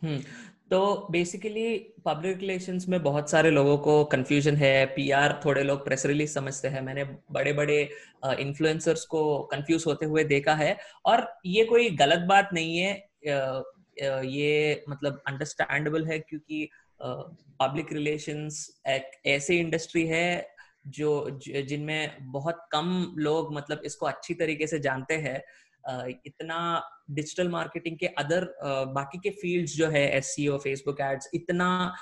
हम्म, 0.01 0.21
तो 0.69 1.07
बेसिकली 1.11 1.77
पब्लिक 2.05 2.39
रिलेशंस 2.39 2.87
में 2.89 3.01
बहुत 3.03 3.29
सारे 3.29 3.51
लोगों 3.51 3.77
को 3.77 4.03
कंफ्यूजन 4.05 4.55
है 4.55 4.85
पीआर 4.85 5.39
थोड़े 5.45 5.63
लोग 5.63 5.85
प्रेस 5.85 6.05
रिलीज़ 6.05 6.33
समझते 6.33 6.67
हैं। 6.67 6.81
मैंने 6.81 7.03
बड़े 7.31 7.53
बड़े 7.53 7.81
इन्फ्लुएंसर्स 8.39 9.05
को 9.05 9.23
कंफ्यूज 9.43 9.83
होते 9.87 10.05
हुए 10.05 10.23
देखा 10.23 10.55
है। 10.55 10.77
और 11.05 11.27
ये 11.45 11.65
कोई 11.65 11.89
गलत 11.95 12.27
बात 12.29 12.49
नहीं 12.53 12.77
है 12.77 12.91
ये 14.25 14.83
मतलब 14.89 15.21
अंडरस्टैंडेबल 15.27 16.05
है 16.05 16.19
क्योंकि 16.19 16.69
पब्लिक 17.61 17.93
रिलेशंस 17.93 18.81
एक 18.87 19.11
ऐसी 19.25 19.57
इंडस्ट्री 19.57 20.05
है 20.07 20.58
जो 20.85 21.39
जिनमें 21.45 22.17
बहुत 22.21 22.67
कम 22.71 23.15
लोग 23.17 23.53
मतलब 23.55 23.81
इसको 23.85 24.05
अच्छी 24.05 24.33
तरीके 24.33 24.67
से 24.67 24.79
जानते 24.79 25.13
हैं 25.13 25.41
इतना 26.25 26.83
डिजिटल 27.11 27.49
मार्केटिंग 27.49 27.97
के 27.97 28.05
अदर 28.05 28.45
बाकी 28.93 29.17
के 29.17 29.29
फील्ड्स 29.29 29.75
जो 29.75 29.87
है 29.87 30.17
एस 30.17 30.35
फेसबुक 30.39 31.01
एड्स 31.01 31.29
इतना 31.33 31.95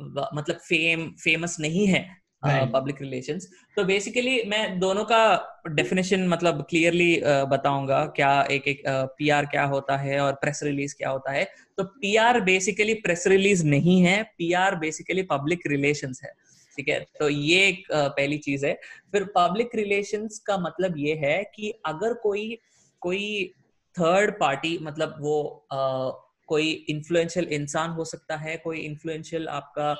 मतलब 0.00 0.56
फेम 0.56 1.10
फ़ेमस 1.24 1.56
नहीं 1.60 1.86
है 1.86 2.26
पब्लिक 2.72 3.00
रिलेशंस 3.02 3.48
तो 3.76 3.84
बेसिकली 3.84 4.42
मैं 4.46 4.78
दोनों 4.80 5.04
का 5.04 5.20
डेफिनेशन 5.68 6.28
मतलब 6.28 6.66
क्लियरली 6.70 7.20
बताऊँगा 7.24 8.04
क्या 8.06 8.42
एक 8.50 8.68
एक 8.68 8.82
पीआर 8.86 9.46
क्या 9.46 9.64
होता 9.64 9.96
है 9.96 10.20
और 10.20 10.32
प्रेस 10.32 10.60
रिलीज़ 10.62 10.94
क्या 10.96 11.10
होता 11.10 11.32
है. 11.32 11.44
तो 11.78 11.84
पीआर 11.84 12.40
बेसिकली 12.40 12.94
प्रेस 12.94 13.26
रिलीज़ 13.26 13.66
नहीं 13.66 14.00
है 14.02 14.22
पीआर 14.22 14.76
बेसिकली 14.76 15.22
पब्लिक 15.22 15.66
रिलेशंस 15.66 16.20
है. 16.24 16.32
ठीक 16.76 16.88
है? 16.88 17.06
तो 17.18 17.28
ये 17.28 17.66
एक 17.68 17.84
पहली 17.92 18.38
चीज़ 18.38 18.66
है। 18.66 18.80
फिर 19.12 19.24
पब्लिक 19.24 19.70
रिलेशंस 19.74 20.38
का 20.38 20.58
मतलब 20.58 20.94
ये 20.98 21.14
है 21.14 21.52
कि 21.54 21.70
अगर 21.86 22.14
कोई 22.14 22.58
कोई 23.00 23.54
थर्ड 23.98 24.40
पार्टी 24.40 24.78
मतलब 24.82 25.16
वो 25.20 25.66
आ, 25.72 26.10
कोई 26.46 26.86
इन्फ्लुएंशियल 26.88 27.46
इंसान 27.46 27.90
हो 27.90 28.04
सकता 28.04 28.36
है 28.36 28.56
कोई 28.56 28.78
इन्फ्लुएंशियल 28.78 29.48
आपका 29.48 29.96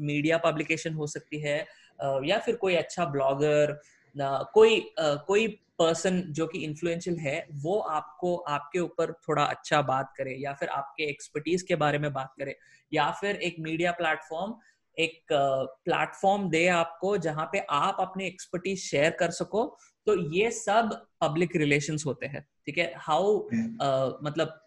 मीडिया 0.00 0.38
पब्लिकेशन 0.38 0.94
हो 0.94 1.06
सकती 1.06 1.40
है 1.40 1.66
आ, 2.02 2.20
या 2.24 2.38
फिर 2.38 2.56
कोई 2.56 2.74
अच्छा 2.74 3.04
ब्लॉगर 3.04 3.80
कोई 4.54 4.94
आ, 5.00 5.14
कोई 5.14 5.60
पर्सन 5.78 6.20
जो 6.20 6.46
कि 6.46 6.58
इन्फ्लुएंशियल 6.58 7.16
है 7.16 7.46
वो 7.52 7.78
आपको 7.78 8.36
आपके 8.36 8.78
ऊपर 8.78 9.12
थोड़ा 9.12 9.44
अच्छा 9.44 9.82
बात 9.82 10.12
करे 10.16 10.34
या 10.34 10.52
फिर 10.52 10.68
आपके 10.68 11.04
एक्सपर्टीज 11.04 11.62
के 11.62 11.74
बारे 11.74 11.98
में 11.98 12.12
बात 12.12 12.34
करे 12.38 12.58
या 12.92 13.10
फिर 13.10 13.36
एक 13.36 13.56
मीडिया 13.58 13.92
प्लेटफॉर्म 13.92 14.54
एक 14.98 15.24
प्लेटफॉर्म 15.84 16.50
दे 16.50 16.66
आपको 16.66 17.16
जहाँ 17.16 17.48
पे 17.52 17.58
आप 17.70 17.96
अपनी 18.00 18.26
एक्सपर्टीज 18.26 18.78
शेयर 18.78 19.10
कर 19.10 19.30
सको 19.30 19.78
तो 20.06 20.32
ये 20.32 20.50
सब 20.50 21.06
पब्लिक 21.20 21.56
रिलेशंस 21.56 22.06
होते 22.06 22.26
हैं 22.26 22.48
ठीक 22.66 22.78
है? 22.78 22.92
हाउ 22.96 23.48
uh, 23.48 24.12
मतलब 24.24 24.60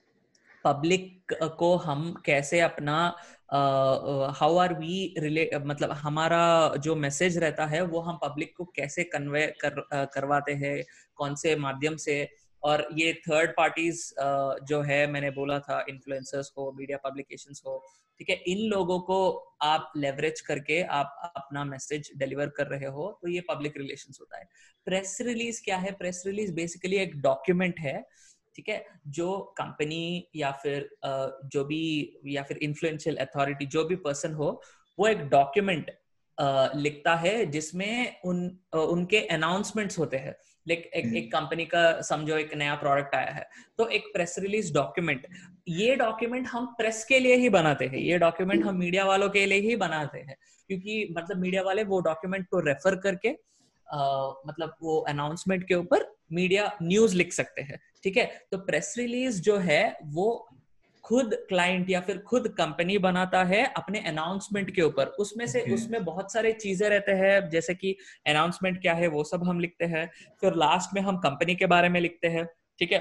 पब्लिक 0.64 1.24
को 1.34 1.76
हम 1.76 2.22
कैसे 2.26 2.60
अपना 2.60 3.16
हाउ 4.30 4.58
आर 4.58 4.74
वी 4.74 5.16
रिले 5.18 5.52
मतलब 5.56 5.92
हमारा 5.92 6.76
जो 6.76 6.96
मैसेज 6.96 7.38
रहता 7.38 7.66
है 7.66 7.82
वो 7.82 8.00
हम 8.00 8.20
पब्लिक 8.24 8.54
को 8.58 8.66
कैसे 8.66 9.04
कन्वे 9.04 9.48
कर 9.48 9.72
uh, 9.72 10.08
करवाते 10.14 10.54
हैं 10.54 10.84
कौन 11.16 11.36
से 11.36 11.56
माध्यम 11.56 11.96
से? 11.96 12.30
और 12.64 12.88
ये 12.94 13.14
थर्ड 13.14 13.52
पार्टीज़ 13.58 14.14
uh, 14.14 14.64
जो 14.64 14.82
है 14.82 15.08
मैंने 15.08 15.32
बोला 15.32 15.60
था 15.60 15.86
इन्फ्लुएंसर्स 15.90 16.54
हो 16.58 16.72
मीडिया 16.72 16.98
पब्लिकेशंस 16.98 17.62
हो 17.68 17.86
ठीक 18.20 18.30
है, 18.30 18.36
इन 18.48 18.68
लोगों 18.70 19.00
को 19.00 19.18
आप 19.64 19.92
लेवरेज 19.98 20.42
करके 20.42 20.82
आप 20.84 21.34
अपना 21.36 21.64
मैसेज 21.66 22.12
डिलीवर 22.18 22.50
कर 22.58 22.68
रहे 22.68 22.88
हो 22.88 23.08
तो 23.22 23.30
ये 23.30 23.42
पब्लिक 23.50 23.78
रिलेशन 23.78 24.14
होता 24.20 24.38
है। 24.38 24.48
प्रेस 24.88 25.18
रिलीज़ 25.22 25.62
क्या 25.64 25.78
है? 25.78 25.92
प्रेस 25.92 26.24
रिलीज़ 26.26 26.54
बेसिकली 26.54 26.98
एक 26.98 27.16
डॉक्यूमेंट 27.22 27.80
है, 27.80 28.02
ठीक 28.56 28.70
है, 28.70 28.86
जो 29.08 29.38
कंपनी 29.58 30.30
या 30.36 30.52
फिर 30.64 30.90
जो 31.06 31.64
भी, 31.64 32.20
या 32.28 32.44
फिर 32.44 32.58
इन्फ्लुएंशियल 32.58 33.16
अथॉरिटी 33.18 33.66
जो 33.68 33.84
भी 33.84 33.96
पर्सन 34.02 34.34
हो, 34.34 34.62
वो 35.00 35.08
एक 35.08 35.28
डॉक्यूमेंट 35.30 35.92
लिखता 36.76 37.16
है 37.16 37.46
जिसमें 37.46 38.22
उन 38.26 38.48
उनके 38.74 39.20
अनाउंसमेंट्स 39.28 40.00
होते 40.00 40.18
हैं। 40.18 40.36
लाइक 40.68 40.90
एक 40.96 41.16
एक 41.16 41.32
कंपनी 41.32 41.66
का 41.66 42.02
समझो 42.02 42.38
एक 42.38 42.54
नया 42.54 42.76
प्रोडक्ट 42.76 43.16
आया 43.16 43.32
है 43.32 43.50
तो 43.78 43.88
एक 43.88 44.04
प्रेस 44.14 44.36
रिलीज़ 44.40 44.74
डॉक्यूमेंट 44.74 45.28
ये 45.68 45.96
डॉक्यूमेंट 45.96 46.48
हम 46.48 46.66
प्रेस 46.66 47.06
के 47.06 47.20
लिए 47.20 47.36
ही 47.36 47.50
बनाते 47.50 47.86
हैं 47.86 47.98
ये 47.98 48.18
डॉक्यूमेंट 48.18 48.66
हम 48.66 48.76
मीडिया 48.76 49.06
वालों 49.06 49.30
के 49.30 49.46
लिए 49.46 49.60
ही 49.60 49.76
बनाते 49.76 50.20
हैं 50.20 50.36
क्योंकि 50.68 51.14
मतलब 51.18 51.38
मीडिया 51.38 51.62
वाले 51.64 51.84
वो 51.84 52.00
डॉक्यूमेंट 52.00 52.48
को 52.48 52.60
रेफर 52.60 52.96
करके 52.96 53.30
आ, 53.94 54.30
मतलब 54.48 54.76
वो 54.82 55.00
अनाउंसमेंट 55.00 55.68
के 55.68 55.74
ऊपर 55.74 56.16
मीडिया 56.32 56.78
न्यूज़ 56.84 57.16
लिख 57.16 57.34
सकते 57.34 57.62
हैं 57.62 57.80
ठीक 58.04 58.18
है? 58.18 58.26
तो 58.52 58.58
प्रेस 58.58 58.96
रिलीज़ 58.98 59.42
जो 59.42 59.58
है 59.58 60.00
वो 60.04 60.50
खुद 61.08 61.34
क्लाइंट 61.50 61.90
या 61.90 62.00
फिर 62.02 62.18
खुद 62.20 62.48
कंपनी 62.58 62.98
बनाता 62.98 63.44
है 63.44 63.64
अपने 63.78 64.00
अनाउंसमेंट 64.08 64.72
के 64.76 64.82
ऊपर। 64.82 65.06
उसमें 65.20 65.46
से 65.48 65.62
okay. 65.62 65.74
उसमें 65.74 66.04
बहुत 66.06 66.34
सारे 66.34 66.52
चीज़ें 66.54 66.88
रहते 66.90 67.12
हैं 67.14 67.50
जैसे 67.50 67.76
कि 67.76 67.96
अनाउंसमेंट 68.28 68.82
क्या 68.82 68.94
है 68.94 69.08
वो 69.08 69.24
सब 69.24 69.44
हम 69.44 69.60
लिखते 69.60 69.86
हैं। 69.86 70.10
फिर 70.42 70.56
लास्ट 70.56 70.94
में 70.94 71.02
हम 71.02 71.18
कंपनी 71.20 71.56
के 71.56 71.66
बारे 71.68 71.90
में 71.90 72.00
लिखते 72.02 72.28
हैं 72.28 72.46
ठीक 72.80 72.92
है? 72.92 73.00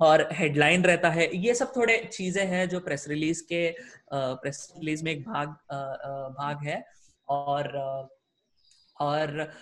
और 0.00 0.28
हेडलाइन 0.32 0.82
रहता 0.84 1.10
है। 1.10 1.28
ये 1.36 1.54
सब 1.54 1.72
थोड़े 1.76 1.96
चीज़ें 2.12 2.44
हैं 2.46 2.68
जो 2.68 2.80
प्रेस 2.80 3.06
रिलीज़ 3.08 3.42
के 3.44 3.68
प्रेस 4.12 4.72
रिलीज़ 4.78 5.04
में 5.04 5.10
एक 5.12 5.22
भाग 5.22 5.48
भाग 6.38 6.66
है। 6.66 6.82
और 7.28 7.68
और 9.00 9.52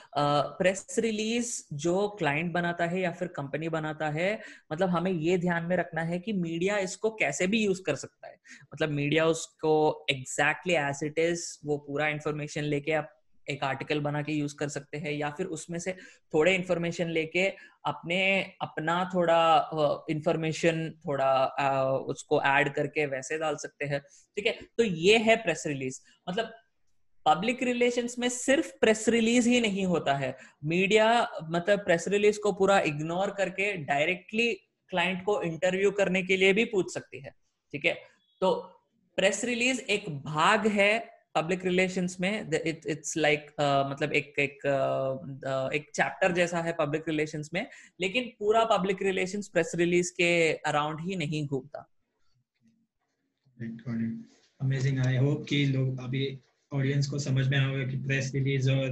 प्रेस 0.59 0.97
रिलीज़ 0.99 1.63
जो 1.73 2.09
क्लाइंट 2.09 2.53
बनाता 2.53 2.87
है 2.87 3.01
या 3.01 3.11
फिर 3.11 3.29
कंपनी 3.29 3.69
बनाता 3.69 4.09
है 4.09 4.41
मतलब 4.73 4.89
हमें 4.89 5.11
ये 5.13 5.39
ध्यान 5.39 5.65
में 5.65 5.77
रखना 5.77 6.03
है 6.03 6.19
कि 6.19 6.33
मीडिया 6.33 6.79
इसको 6.79 7.11
कैसे 7.11 7.47
भी 7.47 7.65
यूज़ 7.65 7.83
कर 7.83 7.95
सकता 7.97 8.29
है। 8.29 8.37
मतलब 8.75 8.91
मीडिया 8.91 9.27
उसको 9.27 10.07
एग्जैक्टली 10.11 10.75
एज 10.75 11.01
इट 11.05 11.19
इज़ 11.19 11.47
वो 11.65 11.77
पूरा 11.79 12.09
इंफॉर्मेशन 12.09 12.63
लेके 12.65 12.93
आप 12.93 13.11
एक 13.47 13.65
आर्टिकल 13.65 14.01
बना 14.01 14.21
के 14.23 14.33
यूज़ 14.33 14.55
कर 14.57 14.69
सकते 14.69 14.99
हैं 14.99 15.13
या 15.13 15.31
फिर 15.31 15.47
उसमें 15.47 15.79
से 15.79 15.93
थोड़े 16.35 16.55
इंफॉर्मेशन 16.55 17.09
लेके 17.09 17.47
अपने 17.87 18.21
अपना 18.63 19.05
थोड़ा 19.15 19.71
इंफॉर्मेशन 20.11 20.89
थोड़ा 21.07 21.27
आ, 21.27 21.85
उसको 21.85 22.43
ऐड 22.43 22.75
करके 22.75 23.07
वैसे 23.07 23.39
डाल 23.39 23.57
सकते 23.57 23.85
हैं। 23.85 24.01
ठीक 24.37 24.47
है? 24.47 24.53
तो 24.79 24.85
ये 24.85 25.19
है 25.19 25.37
प्रेस 25.37 25.65
रिलीज़। 25.67 26.01
मतलब 26.29 26.53
पब्लिक 27.27 27.63
रिलेशंस 27.63 28.19
में 28.19 28.29
सिर्फ़ 28.29 28.73
प्रेस 28.81 29.09
रिलीज़ 29.09 29.49
ही 29.49 29.61
नहीं 29.61 29.87
होता 29.87 30.15
है। 30.15 30.37
मीडिया 30.65 31.07
मतलब 31.51 31.79
प्रेस 31.79 32.09
रिलीज़ 32.09 32.41
को 32.41 32.53
पूरा 32.53 32.79
इग्नोर 32.81 33.31
करके 33.31 33.73
डायरेक्टली 33.85 34.53
क्लाइंट 34.91 35.25
को 35.25 35.41
इंटरव्यू 35.43 35.91
करने 35.91 36.23
के 36.23 36.37
लिए 36.37 36.53
भी 36.53 36.65
पूछ 36.65 36.93
सकती 36.95 37.21
है। 37.21 37.35
ठीक 37.73 37.85
है? 37.85 37.95
तो 38.41 38.53
प्रेस 39.19 39.45
रिलीज़ 39.45 39.81
एक 39.81 40.09
भाग 40.25 40.67
है 40.67 41.15
पब्लिक 41.35 41.65
रिलेशंस 41.65 42.17
में। 42.21 42.51
इट्स 42.67 43.17
लाइक 43.17 43.47
मतलब 43.61 44.13
एक 44.13 44.39
एक 44.39 44.59
uh, 44.67 45.73
एक 45.73 45.91
चैप्टर 45.95 46.33
जैसा 46.33 46.61
है 46.61 46.73
पब्लिक 46.73 47.09
रिलेशंस 47.09 47.51
में 47.55 47.67
लेकिन 48.01 48.31
पूरा 48.39 48.65
पब्लिक 48.65 49.03
रिलेशंस 49.03 49.49
प्रेस 49.49 49.73
रिलीज़ 49.75 50.13
के 50.13 50.53
अराउंड 50.53 51.01
ही 51.01 51.17
नहीं 51.17 51.47
घूमता। 51.47 51.89
अमेजिंग 54.61 55.07
आई 55.07 55.17
होप 55.17 55.47
कि 55.49 55.65
लोग 55.67 56.01
अभी 56.01 56.27
ऑडियंस 56.75 57.07
को 57.07 57.19
समझ 57.19 57.47
में 57.49 57.59
आएगा 57.59 57.87
कि 57.87 57.97
प्रेस 58.03 58.31
रिलीज़ 58.35 58.71
और 58.71 58.91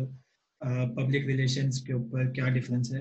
पब्लिक 0.96 1.26
रिलेशंस 1.26 1.80
के 1.86 1.92
ऊपर 1.94 2.30
क्या 2.32 2.48
डिफरेंस 2.48 2.90
है। 2.94 3.00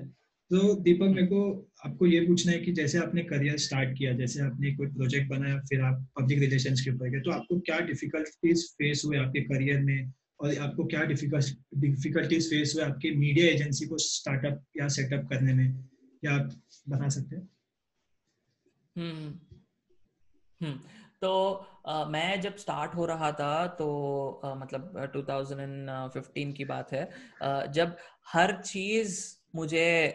तो 0.52 0.74
दीपक, 0.76 1.08
मेरे 1.08 1.28
को 1.28 1.42
आपको 1.86 2.06
ये 2.06 2.20
पूछना 2.22 2.52
है 2.52 2.60
कि 2.60 2.72
जैसे 2.74 2.98
आपने 2.98 3.24
करियर 3.24 3.58
स्टार्ट 3.58 3.98
किया, 3.98 4.14
जैसे 4.14 4.42
आपने 4.42 4.74
कोई 4.76 4.88
प्रोजेक्ट 4.88 5.30
बनाया, 5.30 5.60
फिर 5.70 5.82
आप 5.82 6.08
पब्लिक 6.20 6.40
रिलेशंस 6.40 6.82
के 6.82 6.92
ऊपर 6.92 7.10
गए 7.10 7.20
तो 7.20 7.32
आपको 7.32 7.60
क्या 7.60 7.80
डिफिकल्टीज 7.86 8.66
फेस 8.72 9.04
हुए 9.06 9.18
आपके 9.18 9.42
करियर 9.44 9.80
में? 9.82 10.12
और 10.40 10.58
आपको 10.58 10.86
क्या 10.86 11.04
डिफिकल्टीज 11.06 12.50
फेस 12.50 12.74
हुए 12.76 12.84
आपके 12.84 13.12
मीडिया 13.16 13.48
एजेंसी 13.48 13.86
को 13.86 13.98
स्टार्टअप 14.00 14.64
या 14.78 14.88
सेटअप 14.90 15.28
करने 15.30 15.54
में? 15.54 15.74
क्या 16.22 16.34
आप 16.34 16.52
बता 16.90 17.10
सकते 17.10 17.36
हैं? 17.36 17.48
हम्म 18.96 19.34
हम्म। 20.62 20.80
तो 21.22 21.66
uh, 21.90 22.08
मैं 22.08 22.42
जब 22.42 22.56
स्टार्ट 22.56 22.96
हो 22.96 23.06
रहा 23.06 23.32
था 23.32 23.68
तो 23.68 24.42
uh, 24.46 24.58
मतलब 24.58 25.14
2015 25.16 26.54
की 26.54 26.66
बात 26.66 26.94
है 26.94 27.10
uh, 27.44 27.68
जब 27.68 27.98
हर 28.34 28.62
चीज़ 28.62 29.38
मुझे 29.56 30.08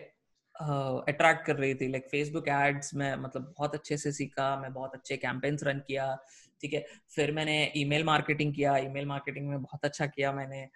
अट्रैक्ट 1.09 1.47
कर 1.47 1.57
रही 1.57 1.75
थी 1.75 1.89
लाइक 1.89 2.09
फेसबुक 2.11 2.49
एड्स 2.49 2.95
में 2.95 3.17
मतलब 3.17 3.55
बहुत 3.59 3.75
अच्छे 3.75 3.97
से 3.97 4.13
सीखा 4.13 4.57
मैं 4.57 4.73
बहुत 4.73 4.95
अच्छे 4.95 5.17
कैंपेन्स 5.17 5.65
रन 5.65 5.79
किया 5.79 6.19
ठीक 6.61 6.73
है? 6.73 6.87
फिर 7.15 7.33
मैंने 7.33 7.73
ईमेल 7.77 8.05
मार्केटिंग 8.05 8.55
किया 8.55 8.77
ईमेल 8.77 9.07
मार्केटिंग 9.07 9.49
में 9.49 9.63
बहुत 9.63 9.85
अच्छा 9.85 10.07
किया 10.07 10.33
मैंने 10.33 10.69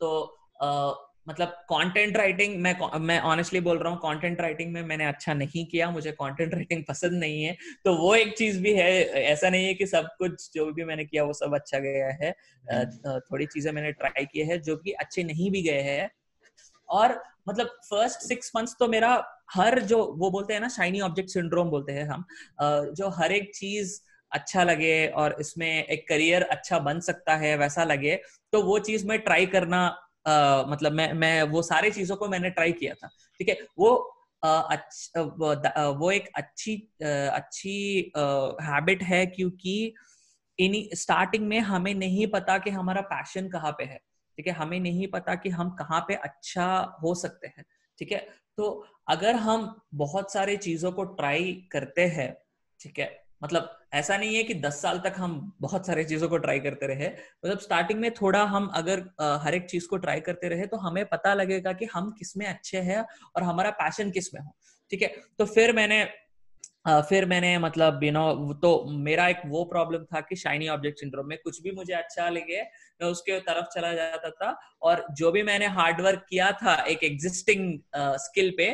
तो 0.00 0.40
मतलब 1.26 1.48
कंटेंट 1.70 2.16
राइटिंग 2.16 2.56
मैं 2.62 2.74
मैं 3.00 3.18
ऑनेस्टली 3.22 3.60
बोल 3.60 3.78
रहा 3.78 3.92
हूँ 3.92 3.98
कंटेंट 4.00 4.40
राइटिंग 4.40 4.72
में 4.72 4.82
मैंने 4.82 5.04
अच्छा 5.04 5.34
नहीं 5.34 5.64
किया 5.66 5.90
मुझे 5.90 6.12
कंटेंट 6.12 6.54
राइटिंग 6.54 6.84
पसंद 6.88 7.18
नहीं 7.20 7.42
है। 7.44 7.56
तो 7.84 7.94
वो 7.96 8.14
एक 8.14 8.36
चीज़ 8.38 8.60
भी 8.62 8.74
है 8.74 8.90
ऐसा 9.24 9.50
नहीं 9.50 9.66
है 9.66 9.74
कि 9.74 9.86
सब 9.86 10.08
कुछ 10.18 10.50
जो 10.54 10.70
भी 10.72 10.84
मैंने 10.84 11.04
किया 11.04 11.24
वो 11.24 11.32
सब 11.32 11.54
अच्छा 11.54 11.78
गया 11.78 12.08
है। 12.22 12.34
थोड़ी 13.20 13.46
चीज़ें 13.46 13.72
मैंने 13.72 13.92
ट्राई 13.92 14.24
की 14.24 14.40
है 14.40 14.58
जो 14.58 14.76
कि 14.76 14.92
अच्छे 14.92 15.22
नहीं 15.24 15.50
भी 15.50 15.62
गए 15.62 15.80
हैं। 15.82 16.10
और 16.88 17.22
मतलब 17.48 17.66
फ़र्स्ट 17.90 18.20
सिक्स 18.20 18.52
मंथ्स 18.56 18.76
तो 18.78 18.88
मेरा 18.88 19.12
हर 19.54 19.80
जो 19.80 20.04
वो 20.18 20.30
बोलते 20.30 20.54
हैं 20.54 20.60
ना 20.60 20.68
शाइनी 20.68 21.00
ऑब्जेक्ट 21.00 21.30
सिंड्रोम 21.30 21.70
बोलते 21.70 21.92
हैं 21.92 22.04
हम 22.06 22.24
जो 22.94 23.08
हर 23.10 23.32
एक 23.32 23.50
चीज़ 23.54 24.00
अच्छा 24.32 24.64
लगे 24.64 25.06
और 25.16 25.36
इसमें 25.40 25.68
एक 25.84 26.08
करियर 26.08 26.42
अच्छा 26.42 26.78
बन 26.78 27.00
सकता 27.00 27.36
है 27.36 27.56
वैसा 27.58 27.84
लगे 27.84 28.16
तो 28.52 28.62
वो 28.62 28.78
चीज़ 28.78 29.06
मैं 29.06 29.18
ट्राई 29.18 29.46
करना 29.46 29.86
मतलब 30.68 30.92
मैं 30.92 31.12
मैं 31.12 31.42
वो 31.42 31.62
सारे 31.62 31.90
चीज़ों 31.90 32.16
को 32.16 32.28
मैंने 32.28 32.50
ट्राई 32.50 32.72
किया 32.72 32.94
था। 32.94 33.06
ठीक 33.06 33.48
है? 33.48 33.58
वो 33.78 34.10
uh, 34.46 34.76
वो 35.96 36.10
एक 36.10 36.28
अच्छी 36.34 36.88
अच्छी 37.32 38.12
हैबिट 38.62 39.02
है 39.02 39.26
क्योंकि 39.26 39.94
इन 40.58 40.96
स्टार्टिंग 40.96 41.46
में 41.48 41.60
हमें 41.60 41.94
नहीं 41.94 42.26
पता 42.26 42.58
कि 42.58 42.70
हमारा 42.70 43.00
पैशन 43.00 43.48
कहाँ 43.48 43.72
पे 43.72 43.84
है। 43.84 43.98
ठीक 44.36 44.46
है? 44.46 44.52
हमें 44.52 44.80
नहीं 44.80 45.08
पता 45.08 45.34
कि 45.34 45.48
हम 45.48 45.70
कहाँ 45.70 46.00
पे 46.00 46.14
अच्छा 46.14 46.98
हो 47.02 47.14
सकते 47.14 47.46
हैं। 47.46 47.64
ठीक 47.98 48.12
है? 48.12 48.28
तो 48.56 48.86
अगर 49.08 49.34
हम 49.34 49.80
बहुत 49.94 50.32
सारे 50.32 50.56
चीज़ों 50.56 50.92
को 50.92 51.04
ट्राई 51.04 51.68
करते 51.72 52.06
हैं 52.06 52.36
ठीक 52.80 52.98
है? 52.98 53.23
मतलब 53.44 53.70
ऐसा 53.94 54.16
नहीं 54.16 54.36
है 54.36 54.42
कि 54.42 54.54
दस 54.56 54.80
साल 54.82 54.98
तक 54.98 55.14
हम 55.16 55.32
बहुत 55.60 55.86
सारे 55.86 56.04
चीज़ों 56.04 56.28
को 56.28 56.38
ट्राई 56.38 56.60
करते 56.60 56.86
रहे। 56.86 57.08
मतलब 57.08 57.58
स्टार्टिंग 57.58 58.00
में 58.00 58.10
थोड़ा 58.14 58.42
हम 58.46 58.66
अगर 58.74 59.00
हर 59.42 59.54
एक 59.54 59.66
चीज़ 59.70 59.86
को 59.88 59.96
ट्राई 59.96 60.20
करते 60.20 60.48
रहे 60.48 60.66
तो 60.66 60.76
हमें 60.78 61.04
पता 61.06 61.34
लगेगा 61.34 61.72
कि 61.72 61.84
हम 61.94 62.10
किसमें 62.18 62.46
अच्छे 62.46 62.78
हैं 62.80 63.04
और 63.36 63.42
हमारा 63.42 63.70
पैशन 63.76 64.10
किसमें 64.10 64.40
हो। 64.40 64.54
ठीक 64.90 65.02
है? 65.02 65.14
तो 65.38 65.44
फिर 65.46 65.72
मैंने 65.72 66.04
फिर 66.88 67.24
मैंने 67.26 67.58
मतलब 67.58 68.02
यू 68.04 68.10
नो 68.12 68.54
तो 68.62 68.70
मेरा 68.98 69.26
एक 69.28 69.42
वो 69.46 69.64
प्रॉब्लम 69.64 70.04
था 70.04 70.20
कि 70.20 70.36
शाइनी 70.36 70.68
ऑब्जेक्ट 70.68 70.98
सिंड्रोम 71.00 71.26
में 71.26 71.36
कुछ 71.44 71.60
भी 71.62 71.70
मुझे 71.72 71.92
अच्छा 71.92 72.28
लगे, 72.28 72.60
मैं 72.62 73.08
उसके 73.08 73.38
तरफ़ 73.40 73.66
चला 73.74 73.92
जाता 73.94 74.30
था 74.30 74.56
और 74.82 75.04
जो 75.12 75.30
भी 75.32 75.42
मैंने 75.42 75.66
हार्डवर्क 75.76 76.26
किया 76.28 76.50
था 76.52 76.74
एक 76.84 77.04
एग्जिस्टिंग 77.04 77.78
स्किल 77.96 78.52
पे, 78.56 78.70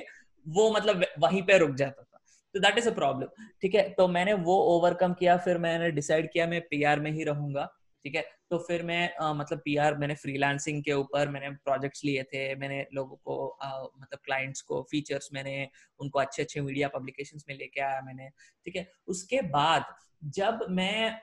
वो 0.47 0.71
मतलब 0.73 1.05
वहीं 1.19 1.43
पे 1.43 1.59
रुक 1.59 1.75
जाता 1.75 2.03
था। 2.03 2.10
तो 2.55 2.61
दैट 2.61 2.79
इज़ 2.79 2.89
अ 2.89 2.95
प्रॉब्लम 2.95 3.27
ठीक 3.63 3.75
है? 3.75 3.89
तो 3.91 4.09
मैंने 4.09 4.33
वो 4.33 4.57
ओवरकम 4.77 5.13
किया 5.13 5.37
फिर 5.37 5.59
मैंने 5.59 5.91
डिसाइड 5.91 6.33
किया 6.33 6.47
मैं 6.47 6.61
पीआर 6.61 7.01
में 7.01 7.11
ही 7.11 7.25
रहूँगा। 7.25 7.65
ठीक 8.05 8.15
है? 8.15 8.23
तो 8.51 8.59
फिर 8.59 8.83
मैं 8.83 9.15
आ, 9.21 9.33
मतलब 9.33 9.59
पीआर 9.65 9.97
मैंने 9.97 10.15
फ्रीलांसिंग 10.15 10.83
के 10.85 10.93
ऊपर 10.93 11.29
मैंने 11.29 11.51
प्रोजेक्ट्स 11.51 12.05
लिए 12.05 12.23
थे। 12.23 12.55
मैंने 12.55 12.87
लोगों 12.95 13.17
को 13.17 13.49
आ, 13.49 13.83
मतलब 13.83 14.19
क्लाइंट्स 14.25 14.61
को 14.61 14.83
फीचर्स 14.91 15.29
मैंने 15.33 15.69
उनको 16.01 16.19
अच्छे 16.19 16.43
अच्छे 16.43 16.61
मीडिया 16.61 16.89
पब्लिकेशंस 16.89 17.45
में 17.49 17.57
लेके 17.57 17.81
आया 17.81 18.01
मैंने। 18.01 18.29
ठीक 18.65 18.77
है? 18.77 18.93
उसके 19.07 19.43
बाद 19.43 19.85
जब 20.25 20.67
मैं 20.71 21.21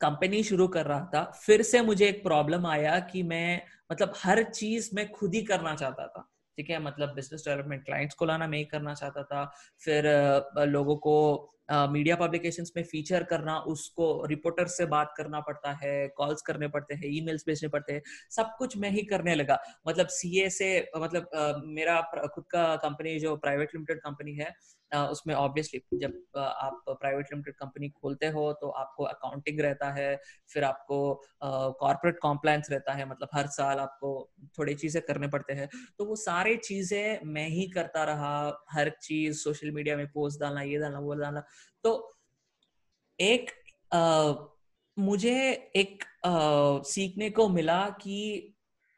कंपनी 0.00 0.42
शुरू 0.42 0.68
कर 0.68 0.86
रहा 0.86 1.10
था 1.14 1.24
फिर 1.46 1.62
से 1.62 1.80
मुझे 1.80 2.08
एक 2.08 2.22
प्रॉब्लम 2.22 2.66
आया 2.66 2.98
कि 3.00 3.22
मैं 3.22 3.62
मतलब 3.92 4.14
हर 4.16 4.42
चीज़ 4.42 4.90
मैं 4.94 5.10
खुद 5.10 5.34
ही 5.34 5.42
करना 5.42 5.74
चाहता 5.74 6.06
था। 6.06 6.28
ठीक 6.56 6.70
है 6.70 6.82
मतलब 6.82 7.14
बिज़नेस 7.14 7.44
डेवलपमेंट 7.48 7.84
क्लाइंट्स 7.84 8.14
को 8.14 8.24
लाना 8.24 8.46
मैं 8.46 8.64
करना 8.66 8.94
चाहता 8.94 9.22
था 9.22 9.44
फिर 9.84 10.04
लोगों 10.66 10.96
को 10.96 11.14
मीडिया 11.72 12.16
पब्लिकेशंस 12.16 12.72
में 12.76 12.82
फीचर 12.84 13.22
करना 13.22 13.58
उसको 13.58 14.26
रिपोर्टर 14.26 14.66
से 14.66 14.86
बात 14.86 15.14
करना 15.16 15.40
पड़ता 15.40 15.72
है 15.72 16.08
कॉल्स 16.08 16.42
करने 16.42 16.68
पड़ते 16.68 16.94
हैं 16.94 17.04
ईमेल्स 17.06 17.44
भेजने 17.46 17.68
पड़ते 17.68 17.92
हैं 17.92 18.02
सब 18.30 18.50
कुछ 18.58 18.76
मैं 18.76 18.90
ही 18.90 19.02
करने 19.02 19.34
लगा। 19.34 19.58
मतलब 19.88 20.06
सीए 20.06 20.48
से 20.50 20.90
मतलब 20.96 21.30
uh, 21.36 21.62
मेरा 21.64 22.00
खुद 22.34 22.44
का 22.50 22.76
कंपनी 22.76 23.18
जो 23.20 23.36
प्राइवेट 23.36 23.74
लिमिटेड 23.74 23.98
कंपनी 23.98 24.34
है 24.34 24.54
उसमें 24.92 25.34
ऑब्वियसली 25.34 25.98
जब 25.98 26.38
आप 26.38 26.84
प्राइवेट 26.90 27.26
लिमिटेड 27.32 27.54
कंपनी 27.54 27.88
खोलते 27.90 28.26
हो 28.26 28.52
तो 28.52 28.68
आपको 28.68 29.04
अकाउंटिंग 29.04 29.60
रहता 29.60 29.90
है 29.92 30.16
फिर 30.52 30.64
आपको 30.64 30.98
कॉर्पोरेट 31.80 32.18
कॉम्प्लायंस 32.18 32.70
रहता 32.70 32.92
है 32.92 33.08
मतलब 33.10 33.28
हर 33.34 33.46
साल 33.46 33.78
आपको 33.78 34.30
थोड़ी 34.58 34.74
चीज़ें 34.74 35.02
करने 35.06 35.28
पड़ते 35.28 35.52
हैं। 35.52 35.68
तो 35.98 36.04
वो 36.04 36.16
सारे 36.16 36.56
चीज़ें 36.56 37.20
मैं 37.24 37.48
ही 37.48 37.66
करता 37.70 38.04
रहा 38.04 38.34
हर 38.70 38.90
चीज़ 39.02 39.38
सोशल 39.38 39.70
मीडिया 39.70 39.96
में 39.96 40.06
पोस्ट 40.06 40.40
डालना 40.40 40.62
ये 40.62 40.78
डालना 40.78 40.98
वो 40.98 41.14
डालना। 41.14 41.42
तो 41.84 42.12
एक 43.18 43.50
मुझे 44.96 45.36
एक 45.76 46.04
आ, 46.26 46.82
सीखने 46.82 47.30
को 47.30 47.48
मिला 47.48 47.88
कि 47.90 48.48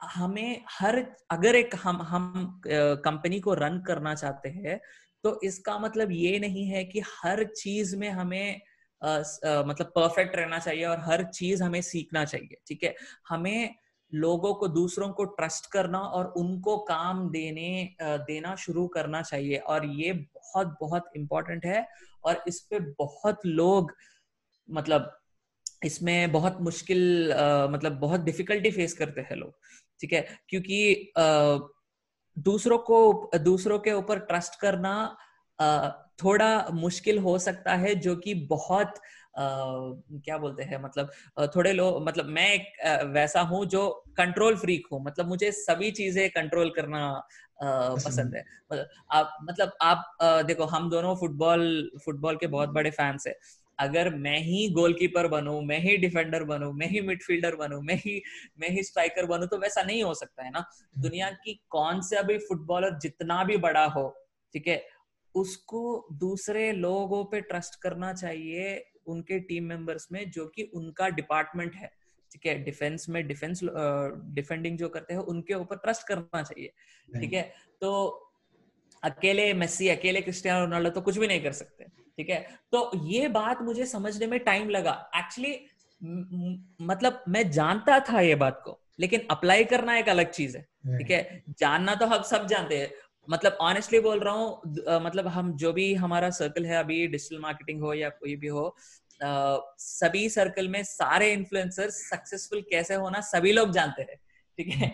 हमें 0.00 0.64
हर 0.70 0.98
अगर 1.30 1.54
एक 1.56 1.74
हम 1.82 2.02
हम 2.02 2.60
कंपनी 2.66 3.40
को 3.40 3.54
रन 3.54 3.78
करना 3.86 4.14
चाहते 4.14 4.48
हैं 4.48 4.80
तो 5.24 5.40
इसका 5.44 5.78
मतलब 5.78 6.12
ये 6.12 6.38
नहीं 6.38 6.66
है 6.66 6.84
कि 6.84 7.00
हर 7.00 7.44
चीज़ 7.44 7.96
में 7.96 8.10
हमें 8.10 8.60
आ, 9.04 9.08
आ, 9.08 9.22
मतलब 9.62 9.86
परफेक्ट 9.86 10.36
रहना 10.36 10.58
चाहिए 10.58 10.84
और 10.84 11.00
हर 11.00 11.24
चीज़ 11.24 11.62
हमें 11.62 11.82
सीखना 11.82 12.24
चाहिए 12.24 12.56
ठीक 12.66 12.84
है? 12.84 12.94
हमें 13.28 13.74
लोगों 14.14 14.54
को 14.54 14.68
दूसरों 14.68 15.08
को 15.08 15.24
ट्रस्ट 15.24 15.70
करना 15.70 15.98
और 15.98 16.26
उनको 16.26 16.78
काम 16.78 17.30
देने 17.30 17.96
देना 18.02 18.56
शुरू 18.56 18.86
करना 18.88 19.22
चाहिए 19.22 19.56
और 19.56 19.86
ये 19.86 20.12
बहुत 20.12 20.76
बहुत 20.80 21.10
इम्पोर्टेंट 21.16 21.66
है 21.66 21.88
और 22.24 22.44
इस 22.48 22.60
पे 22.60 22.78
बहुत 22.78 23.40
लोग 23.46 23.92
मतलब 24.70 25.20
इसमें 25.84 26.32
बहुत 26.32 26.60
मुश्किल 26.60 27.32
मतलब 27.70 27.92
बहुत 27.92 28.20
डिफिकल्टी 28.20 28.70
फेस 28.70 28.94
करते 28.94 29.20
हैं 29.20 29.36
लोग 29.36 29.58
ठीक 30.00 30.12
है? 30.12 30.38
क्योंकि 30.48 31.12
दूसरों 32.36 32.78
को 32.78 33.30
दूसरों 33.38 33.78
के 33.78 33.92
ऊपर 33.92 34.18
ट्रस्ट 34.18 34.60
करना 34.60 34.94
थोड़ा 36.24 36.68
मुश्किल 36.72 37.18
हो 37.18 37.38
सकता 37.38 37.74
है 37.74 37.94
जो 37.94 38.14
कि 38.16 38.34
बहुत 38.34 38.94
क्या 39.38 40.36
बोलते 40.38 40.62
हैं 40.62 40.82
मतलब 40.82 41.10
थोड़े 41.56 41.72
लोग 41.72 42.06
मतलब 42.06 42.26
मैं 42.26 42.48
एक 42.52 43.06
वैसा 43.06 43.40
हूँ 43.40 43.64
जो 43.66 43.88
कंट्रोल 44.16 44.56
फ्रीक 44.56 44.86
हूँ। 44.92 45.02
मतलब 45.04 45.28
मुझे 45.28 45.50
सभी 45.52 45.90
चीज़ें 45.90 46.28
कंट्रोल 46.30 46.70
करना 46.70 47.08
पसंद 47.62 48.34
है। 48.34 48.44
मतलब 48.72 48.86
आप 49.12 49.36
मतलब 49.42 49.72
आप 49.82 50.16
देखो 50.46 50.64
हम 50.64 50.88
दोनों 50.90 51.14
फुटबॉल 51.16 51.90
फुटबॉल 52.04 52.36
के 52.36 52.46
बहुत 52.46 52.68
बड़े 52.68 52.90
फैंस 52.90 53.24
है। 53.26 53.34
अगर 53.78 54.14
मैं 54.14 54.38
ही 54.38 54.68
गोलकीपर 54.70 55.26
बनू 55.28 55.60
मैं 55.60 55.78
ही 55.78 55.96
डिफेंडर 55.96 56.44
बनू 56.44 56.72
मैं 56.72 56.86
ही 56.86 57.00
मिडफील्डर 57.00 57.56
बनू 57.56 57.80
मैं 57.80 57.94
ही 57.94 58.22
मैं 58.58 58.68
ही 58.68 58.82
स्ट्राइकर 58.82 59.26
बनू 59.26 59.46
तो 59.46 59.58
वैसा 59.58 59.82
नहीं 59.82 60.02
हो 60.02 60.14
सकता 60.14 60.44
है 60.44 60.50
ना? 60.50 60.64
दुनिया 60.98 61.30
की 61.30 61.60
कौन 61.70 62.00
से 62.00 62.16
अभी 62.16 62.38
फुटबॉलर 62.38 62.98
जितना 62.98 63.44
भी 63.44 63.56
बड़ा 63.56 63.84
हो 63.84 64.08
ठीक 64.52 64.68
है 64.68 64.86
उसको 65.34 66.06
दूसरे 66.12 66.72
लोगों 66.72 67.24
पे 67.24 67.40
ट्रस्ट 67.40 67.80
करना 67.80 68.12
चाहिए 68.12 68.90
उनके 69.06 69.38
टीम 69.40 69.64
मेंबर्स 69.64 70.08
में 70.12 70.30
जो 70.30 70.46
कि 70.46 70.62
उनका 70.62 71.08
डिपार्टमेंट 71.08 71.74
है 71.74 71.90
ठीक 72.32 72.46
है 72.46 72.54
डिफेंस 72.64 73.08
में 73.08 73.26
डिफेंस 73.26 73.60
डिफेंडिंग 74.34 74.78
जो 74.78 74.88
करते 74.88 75.14
हैं 75.14 75.20
उनके 75.20 75.54
ऊपर 75.54 75.76
ट्रस्ट 75.76 76.06
करना 76.06 76.42
चाहिए 76.42 76.72
ठीक 77.20 77.32
है? 77.32 77.42
तो 77.80 77.90
अकेले 79.02 79.52
मेसी 79.54 79.88
अकेले 79.88 80.20
क्रिस्टियानो 80.20 80.64
रोनाल्डो 80.64 80.90
तो 80.90 81.00
कुछ 81.00 81.18
भी 81.18 81.26
नहीं 81.26 81.42
कर 81.42 81.52
सकते। 81.52 82.03
ठीक 82.18 82.28
है? 82.30 82.40
तो 82.72 82.90
ये 83.06 83.28
बात 83.28 83.62
मुझे 83.62 83.86
समझने 83.86 84.26
में 84.26 84.38
टाइम 84.40 84.68
लगा। 84.70 84.92
एक्चुअली 85.16 85.58
मतलब 86.82 87.22
मैं 87.28 87.50
जानता 87.50 87.98
था 88.00 88.20
ये 88.20 88.34
बात 88.34 88.60
को 88.64 88.78
लेकिन 89.00 89.26
अप्लाई 89.30 89.64
करना 89.64 89.96
एक 89.96 90.08
अलग 90.08 90.30
चीज़ 90.30 90.56
है 90.56 90.62
ठीक 90.98 91.10
है? 91.10 91.42
जानना 91.58 91.94
तो 91.94 92.06
हम 92.06 92.22
सब 92.22 92.46
जानते 92.46 92.78
हैं। 92.78 92.90
मतलब 93.28 93.56
ऑनेस्टली 93.60 94.00
बोल 94.00 94.20
रहा 94.20 94.34
हूँ 94.34 95.00
मतलब 95.04 95.26
हम 95.28 95.52
जो 95.56 95.72
भी 95.72 95.92
हमारा 95.94 96.30
सर्कल 96.30 96.66
है 96.66 96.76
अभी 96.76 97.06
डिजिटल 97.06 97.40
मार्केटिंग 97.42 97.80
हो 97.82 97.94
या 97.94 98.08
कोई 98.10 98.36
भी 98.36 98.46
हो 98.48 98.76
Uh, 99.14 99.58
सभी 99.78 100.28
सर्कल 100.28 100.68
में 100.68 100.82
सारे 100.84 101.30
इन्फ्लुएंसर 101.32 101.90
सक्सेसफुल 101.90 102.60
कैसे 102.60 102.94
होना 102.94 103.20
सभी 103.20 103.52
लोग 103.52 103.70
जानते 103.70 104.02
हैं। 104.02 104.16
ठीक 104.58 104.68
है? 104.70 104.90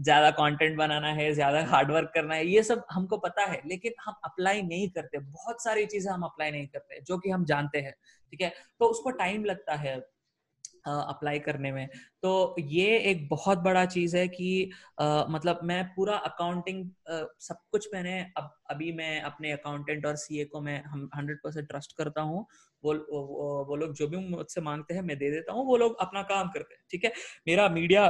ज़्यादा 0.00 0.30
कंटेंट 0.32 0.76
बनाना 0.78 1.12
है 1.14 1.32
ज़्यादा 1.34 1.64
हार्डवर्क 1.68 2.10
करना 2.14 2.34
है 2.34 2.46
ये 2.46 2.62
सब 2.64 2.84
हमको 2.92 3.16
पता 3.18 3.44
है 3.44 3.60
लेकिन 3.66 3.92
हम 4.04 4.14
अप्लाई 4.24 4.62
नहीं 4.64 4.88
करते। 4.90 5.18
बहुत 5.20 5.62
सारी 5.64 5.86
चीज़ें 5.86 6.12
हम 6.12 6.22
अप्लाई 6.24 6.50
नहीं 6.50 6.66
करते 6.68 7.00
जो 7.02 7.18
कि 7.18 7.30
हम 7.30 7.44
जानते 7.46 7.78
हैं 7.80 7.92
ठीक 8.32 8.40
है? 8.40 8.52
तो 8.80 8.86
उसको 8.86 9.10
टाइम 9.12 9.44
लगता 9.44 9.74
है 9.76 9.96
अप्लाई 10.86 11.38
करने 11.38 11.70
में। 11.72 11.88
तो 12.22 12.54
ये 12.60 12.98
एक 13.10 13.28
बहुत 13.28 13.58
बड़ा 13.60 13.84
चीज़ 13.86 14.16
है 14.16 14.26
कि 14.28 14.70
आ, 15.00 15.24
मतलब 15.28 15.60
मैं 15.64 15.82
पूरा 15.94 16.16
अकाउंटिंग 16.18 16.84
सब 17.40 17.58
कुछ 17.72 17.88
मैंने 17.94 18.20
अब 18.38 18.50
अभी 18.70 18.92
मैं 18.92 19.20
अपने 19.22 19.52
अकाउंटेंट 19.52 20.06
और 20.06 20.16
सीए 20.16 20.44
को 20.44 20.60
मैं 20.60 20.82
हम 20.84 21.08
हंड्रेड 21.16 21.38
परसेंट 21.44 21.68
ट्रस्ट 21.68 21.96
करता 21.98 22.22
हूँ। 22.22 22.46
वो 22.84 22.94
वो 23.68 23.76
लोग 23.76 23.94
जो 23.94 24.06
भी 24.08 24.16
मुझसे 24.28 24.60
मांगते 24.60 24.94
हैं 24.94 25.02
मैं 25.02 25.18
दे 25.18 25.30
देता 25.30 25.52
हूँ 25.52 25.64
वो 25.66 25.76
लोग 25.76 25.96
अपना 26.00 26.22
काम 26.24 26.48
करते 26.48 26.74
हैं 26.74 26.82
ठीक 26.90 27.04
है? 27.04 27.12
मेरा 27.48 27.68
मीडिया 27.70 28.06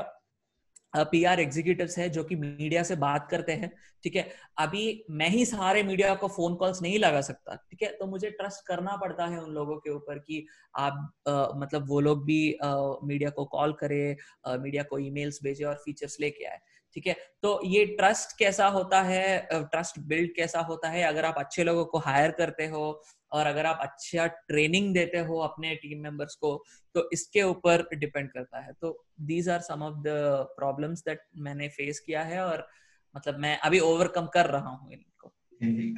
पीआर 0.94 1.40
एग्जीक्यूटिव 1.40 1.88
है 1.98 2.08
जो 2.10 2.24
कि 2.24 2.36
मीडिया 2.36 2.82
से 2.82 2.96
बात 2.96 3.28
करते 3.30 3.52
हैं 3.52 3.70
ठीक 4.04 4.16
है? 4.16 4.26
अभी 4.58 5.04
मैं 5.10 5.28
ही 5.28 5.44
सारे 5.44 5.82
मीडिया 5.82 6.14
को 6.14 6.28
फ़ोन 6.28 6.54
कॉल्स 6.54 6.82
नहीं 6.82 6.98
लगा 6.98 7.20
सकता 7.20 7.54
ठीक 7.70 7.82
है? 7.82 7.88
तो 7.92 8.06
मुझे 8.06 8.30
ट्रस्ट 8.30 8.66
करना 8.66 8.96
पड़ता 8.96 9.26
है 9.26 9.42
उन 9.42 9.50
लोगों 9.50 9.76
के 9.76 9.90
ऊपर 9.90 10.18
कि 10.18 10.46
आप 10.76 11.12
आ, 11.28 11.48
मतलब 11.56 11.88
वो 11.88 12.00
लोग 12.00 12.24
भी 12.24 12.52
आ, 12.54 12.74
मीडिया 13.04 13.30
को 13.30 13.44
कॉल 13.44 13.72
करें 13.82 14.16
मीडिया 14.62 14.82
को 14.82 14.98
ईमेल्स 14.98 15.40
भेजे 15.44 15.64
और 15.64 15.74
फीचर्स 15.84 16.20
लेके 16.20 16.44
आए। 16.44 16.58
ठीक 16.96 17.06
है? 17.06 17.16
तो 17.42 17.60
ये 17.66 17.84
ट्रस्ट 17.96 18.38
कैसा 18.38 18.66
होता 18.68 19.00
है? 19.02 19.48
ट्रस्ट 19.52 19.98
बिल्ड 20.08 20.34
कैसा 20.36 20.60
होता 20.62 20.88
है? 20.88 21.02
अगर 21.04 21.24
आप 21.24 21.34
अच्छे 21.38 21.64
लोगों 21.64 21.84
को 21.84 21.98
हायर 22.00 22.30
करते 22.30 22.66
हो 22.66 22.84
और 23.32 23.46
अगर 23.46 23.66
आप 23.66 23.78
अच्छा 23.82 24.26
ट्रेनिंग 24.26 24.92
देते 24.94 25.18
हो 25.20 25.38
अपने 25.40 25.74
टीम 25.74 26.02
मेंबर्स 26.02 26.34
को 26.34 26.52
तो 26.94 27.08
इसके 27.12 27.42
ऊपर 27.44 27.86
डिपेंड 27.94 28.30
करता 28.30 28.60
है। 28.60 28.72
तो 28.80 28.92
these 29.22 29.48
are 29.48 29.60
some 29.60 29.82
of 29.82 29.96
the 29.98 30.14
problems 30.56 31.02
that 31.04 31.20
मैंने 31.38 31.68
फेस 31.68 32.00
किया 32.00 32.22
है 32.22 32.40
और 32.44 32.66
मतलब 33.14 33.38
मैं 33.38 33.56
अभी 33.58 33.78
ओवरकम 33.80 34.26
कर 34.34 34.46
रहा 34.46 34.70
हूँ 34.70 34.92
इनको। 34.92 35.32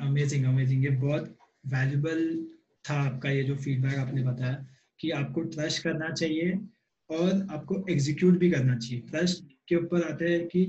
अमेजिंग 0.06 0.44
अमेजिंग 0.46 0.84
ये 0.84 0.90
बहुत 0.98 1.36
वैल्यूबल 1.68 2.20
था 2.84 2.94
आपका 3.02 3.30
ये 3.30 3.42
जो 3.44 3.56
फीडबैक 3.56 3.98
आपने 3.98 4.22
बताया 4.22 4.66
कि 5.00 5.10
आपको 5.12 5.40
ट्रस्ट 5.54 5.82
करना 5.82 6.10
चाहिए 6.12 6.52
और 7.10 7.46
आपको 7.52 7.84
एग्जीक्यूट 7.90 8.38
भी 8.38 8.50
करना 8.50 8.76
चाहिए। 8.76 9.00
ट्रस्ट 9.10 9.44
के 9.70 9.76
ऊपर 9.76 10.08
आते 10.10 10.28
हैं 10.28 10.46
कि 10.48 10.64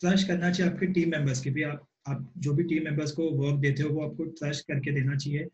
ट्रस्ट 0.00 0.28
करना 0.28 0.50
चाहिए 0.50 0.72
आपके 0.72 0.86
टीम 0.98 1.10
मेंबर्स 1.10 1.40
के 1.40 1.50
भी। 1.50 1.62
आप 1.62 1.86
आप 2.08 2.32
जो 2.38 2.52
भी 2.54 2.64
टीम 2.70 2.84
मेंबर्स 2.84 3.12
को 3.12 3.28
वर्क 3.42 3.60
देते 3.60 3.82
हो 3.82 3.90
वो 3.90 4.02
आपको 4.08 4.24
ट्रस्ट 4.40 4.66
करके 4.68 4.92
देना 4.92 5.16
चाहिए। 5.16 5.46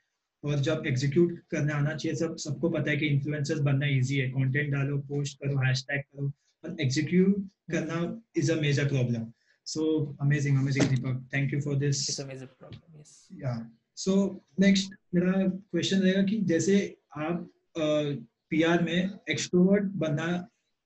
और 0.44 0.58
जब 0.68 0.84
एग्जीक्यूट 0.86 1.38
करने 1.50 1.72
आना 1.72 1.94
चाहिए 1.94 2.16
सब 2.16 2.36
सबको 2.44 2.68
पता 2.70 2.90
है 2.90 2.96
कि 2.96 3.06
इन्फ्लुएंसर्स 3.06 3.60
बनना 3.60 3.86
इजी 3.96 4.16
है। 4.16 4.28
कंटेंट 4.30 4.72
डालो 4.72 4.98
पोस्ट 5.08 5.38
करो 5.38 5.66
हैशटैग 5.66 6.00
करो। 6.00 6.32
और 6.64 6.76
एग्जीक्यूट 6.80 7.48
करना 7.72 7.98
is 8.36 8.52
a 8.52 8.60
major 8.60 8.88
problem 8.88 9.26
so 9.66 9.84
amazing 10.20 10.58
amazing 10.58 10.88
Deepak 10.88 11.28
thank 11.34 11.52
you 11.54 11.60
for 11.60 11.76
this 11.76 12.08
it's 12.10 12.20
a 12.20 12.26
major 12.26 12.46
problem 12.58 13.00
yes 13.00 13.28
yeah 13.34 13.54
so 13.96 14.14
next 14.60 14.94
मेरा 15.14 15.32
क्वेश्चन 15.48 16.00
रहेगा 16.00 16.22
कि 16.22 16.38
जैसे 16.52 16.76
आप 17.16 17.50
पीआर 17.78 18.78
uh, 18.78 18.84
में 18.84 19.10
एक्सट्रोवर्ट 19.30 19.84
बनना 20.02 20.28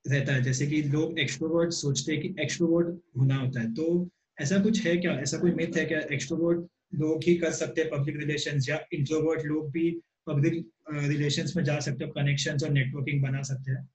रहता 0.07 0.33
है। 0.33 0.41
जैसे 0.41 0.67
कि 0.67 0.81
लोग 0.83 1.19
एक्सट्रोवर्ट 1.19 1.71
सोचते 1.71 2.13
हैं 2.13 2.21
कि 2.21 2.35
एक्सट्रोवर्ट 2.41 2.87
होना 3.17 3.35
होता 3.35 3.59
है। 3.59 3.73
तो 3.73 4.09
ऐसा 4.41 4.59
कुछ 4.59 4.85
है 4.85 4.97
क्या? 4.97 5.11
ऐसा 5.11 5.37
कोई 5.37 5.51
मिथ 5.51 5.77
है 5.77 5.85
क्या? 5.85 5.99
एक्सट्रोवर्ट 5.99 6.67
लोग 6.95 7.23
ही 7.23 7.35
कर 7.35 7.51
सकते 7.51 7.81
हैं 7.81 7.89
पब्लिक 7.89 8.17
रिलेशन 8.17 8.59
या 8.69 8.79
इंट्रोवर्ट 8.93 9.41
लोग 9.45 9.71
भी 9.71 10.01
पब्लिक 10.27 10.69
रिलेशन 10.91 11.45
में 11.55 11.63
जा 11.63 11.79
सकते 11.79 12.03
हैं 12.03 12.13
कनेक्शन 12.13 12.57
और 12.63 12.69
नेटवर्किंग 12.69 13.23
बना 13.23 13.41
सकते 13.41 13.71
हैं? 13.71 13.89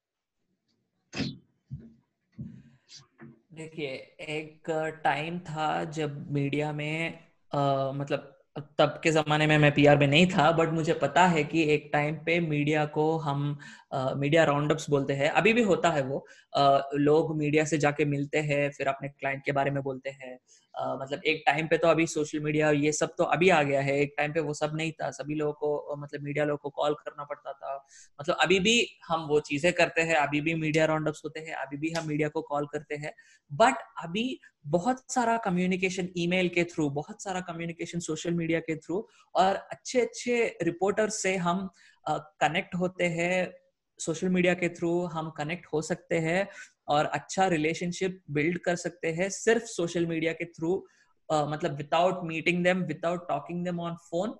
देखिए 3.54 3.88
एक 4.20 4.70
टाइम 5.04 5.38
था 5.38 5.84
जब 5.84 6.32
मीडिया 6.32 6.72
में 6.72 7.18
आ, 7.54 7.92
मतलब 7.92 8.29
तब 8.56 9.00
के 9.04 9.10
जमाने 9.10 9.46
में 9.46 9.58
मैं 9.58 9.74
पीआर 9.74 9.98
में 9.98 10.06
नहीं 10.06 10.26
था 10.26 10.52
बट 10.52 10.68
मुझे 10.68 10.92
पता 10.92 11.26
है 11.26 11.44
कि 11.44 11.62
एक 11.64 11.90
टाइम 11.92 12.14
पे 12.16 12.40
मीडिया 12.40 12.84
को 12.86 13.16
हम 13.18 13.58
मीडिया 13.94 14.44
राउंड 14.44 14.72
बोलते 14.90 15.12
हैं। 15.12 15.30
अभी 15.30 15.52
भी 15.52 15.62
होता 15.62 15.90
है 15.90 16.02
वो। 16.02 16.26
आ, 16.56 16.80
लोग 16.94 17.36
मीडिया 17.38 17.64
से 17.64 17.78
जाके 17.78 18.04
मिलते 18.04 18.38
हैं 18.38 18.70
फिर 18.70 18.86
अपने 18.86 19.08
क्लाइंट 19.08 19.44
के 19.44 19.52
बारे 19.52 19.70
में 19.70 19.82
बोलते 19.82 20.10
हैं। 20.10 20.38
मतलब 20.74 21.22
एक 21.26 21.42
टाइम 21.46 21.66
पे 21.66 21.76
तो 21.78 21.88
अभी 21.88 22.06
सोशल 22.06 22.40
मीडिया 22.40 22.70
ये 22.70 22.92
सब 22.92 23.14
तो 23.18 23.24
अभी 23.24 23.48
आ 23.48 23.62
गया 23.62 23.80
है। 23.80 23.96
एक 24.00 24.14
टाइम 24.18 24.32
पे 24.32 24.40
वो 24.40 24.54
सब 24.54 24.72
नहीं 24.76 24.92
था। 24.92 25.10
सभी 25.10 25.34
लोगों 25.34 25.52
को 25.52 25.96
मतलब 25.98 26.22
मीडिया 26.22 26.44
लोगों 26.44 26.58
को 26.58 26.70
कॉल 26.82 26.94
करना 26.94 27.24
पड़ता 27.24 27.52
था। 27.52 27.74
मतलब 28.20 28.36
अभी 28.40 28.58
भी 28.60 28.86
हम 29.08 29.26
वो 29.28 29.40
चीज़ें 29.40 29.72
करते 29.72 30.02
हैं, 30.02 30.14
अभी 30.14 30.40
भी 30.40 30.54
मीडिया 30.54 30.84
राउंड 30.84 31.08
अप्स 31.08 31.22
होते 31.24 31.40
हैं, 31.40 31.54
अभी 31.54 31.76
भी 31.76 31.90
हम 31.90 32.06
मीडिया 32.08 32.28
को 32.28 32.42
कॉल 32.42 32.66
करते 32.66 32.94
हैं। 32.94 33.12
बट 33.50 33.74
अभी 34.02 34.40
बहुत 34.66 35.12
सारा 35.12 35.36
कम्युनिकेशन 35.36 36.08
ईमेल 36.18 36.48
के 36.48 36.64
थ्रू 36.64 36.88
बहुत 36.90 37.22
सारा 37.22 37.40
कम्युनिकेशन 37.40 37.98
सोशल 38.00 38.34
मीडिया 38.34 38.60
के 38.60 38.76
थ्रू 38.76 39.06
और 39.34 39.54
अच्छे 39.54 40.00
अच्छे 40.00 40.44
रिपोर्टर 40.62 41.08
से 41.08 41.36
हम 41.36 41.68
कनेक्ट 42.08 42.74
होते 42.74 43.04
हैं। 43.04 43.59
सोशल 44.00 44.28
मीडिया 44.28 44.54
के 44.54 44.68
थ्रू 44.68 45.04
हम 45.04 45.30
कनेक्ट 45.30 45.66
हो 45.72 45.82
सकते 45.82 46.18
हैं 46.18 46.48
और 46.88 47.04
अच्छा 47.04 47.46
रिलेशनशिप 47.46 48.22
बिल्ड 48.30 48.58
कर 48.58 48.76
सकते 48.76 49.12
हैं 49.12 49.30
सिर्फ़ 49.30 49.62
सोशल 49.62 50.06
मीडिया 50.06 50.32
के 50.32 50.44
थ्रू 50.44 50.86
मतलब 51.32 51.74
without 51.74 52.20
meeting 52.24 52.64
them 52.64 52.82
without 52.82 53.28
talking 53.28 53.64
them 53.64 53.80
on 53.80 53.94
phone 53.94 54.34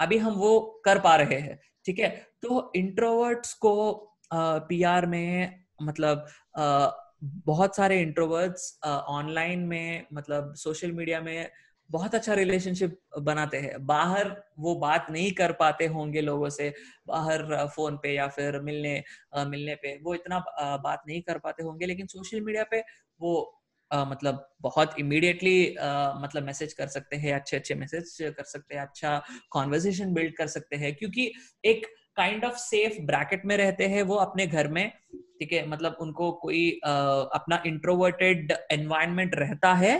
अभी 0.00 0.18
हम 0.18 0.32
वो 0.32 0.82
कर 0.84 0.98
पा 0.98 1.16
रहे 1.16 1.38
हैं 1.38 1.60
ठीक 1.86 1.98
है? 1.98 2.08
तो 2.42 2.72
इंट्रोवर्ट्स 2.76 3.54
को 3.54 3.94
पीआर 4.34 5.02
uh, 5.02 5.08
में 5.08 5.60
मतलब 5.82 6.26
uh, 6.58 6.90
बहुत 7.24 7.76
सारे 7.76 8.00
इंट्रोवर्ट्स 8.02 8.78
ऑनलाइन 8.86 9.62
uh, 9.62 9.68
में 9.68 10.06
मतलब 10.12 10.54
सोशल 10.54 10.92
मीडिया 10.92 11.20
में 11.20 11.50
बहुत 11.90 12.14
अच्छा 12.14 12.34
रिलेशनशिप 12.34 12.98
बनाते 13.22 13.56
हैं। 13.58 13.86
बाहर 13.86 14.34
वो 14.58 14.74
बात 14.76 15.06
नहीं 15.10 15.30
कर 15.32 15.52
पाते 15.52 15.86
होंगे 15.86 16.20
लोगों 16.20 16.48
से 16.50 16.72
बाहर 17.08 17.66
फ़ोन 17.76 17.96
पे 18.02 18.14
या 18.14 18.26
फिर 18.28 18.60
मिलने 18.60 19.02
मिलने 19.46 19.74
पे 19.74 19.96
वो 20.04 20.14
इतना 20.14 20.38
बात 20.84 21.02
नहीं 21.08 21.20
कर 21.22 21.38
पाते 21.38 21.62
होंगे। 21.62 21.86
लेकिन 21.86 22.06
सोशल 22.06 22.40
मीडिया 22.40 22.64
पे 22.70 22.80
वो 23.20 23.54
मतलब 23.90 24.48
बहुत 24.60 24.94
इमीडिएटली 25.00 25.76
मतलब 26.22 26.42
मैसेज 26.42 26.72
कर 26.72 26.86
सकते 26.88 27.16
हैं 27.16 27.34
अच्छे 27.34 27.56
अच्छे 27.56 27.74
मैसेज 27.74 28.16
कर 28.36 28.44
सकते 28.44 28.74
हैं 28.74 28.82
अच्छा 28.82 29.22
कॉन्वर्जेशन 29.50 30.12
बिल्ड 30.14 30.36
कर 30.36 30.46
सकते 30.46 30.76
हैं। 30.76 30.94
क्योंकि 30.94 31.32
एक 31.64 31.86
काइंड 32.16 32.44
ऑफ़ 32.44 32.56
सेफ़ 32.58 33.00
ब्रैकेट 33.06 33.44
में 33.46 33.56
रहते 33.56 33.86
हैं 33.88 34.02
वो 34.02 34.14
अपने 34.16 34.46
घर 34.46 34.68
में 34.68 34.90
ठीक 35.10 35.52
है? 35.52 35.66
मतलब 35.68 35.96
उनको 36.00 36.30
कोई 36.32 36.68
uh, 36.86 37.26
अपना 37.34 37.62
इंट्रोवर्टेड 37.66 38.52
एनवायरमेंट 38.72 39.34
रहता 39.36 39.72
है 39.74 39.96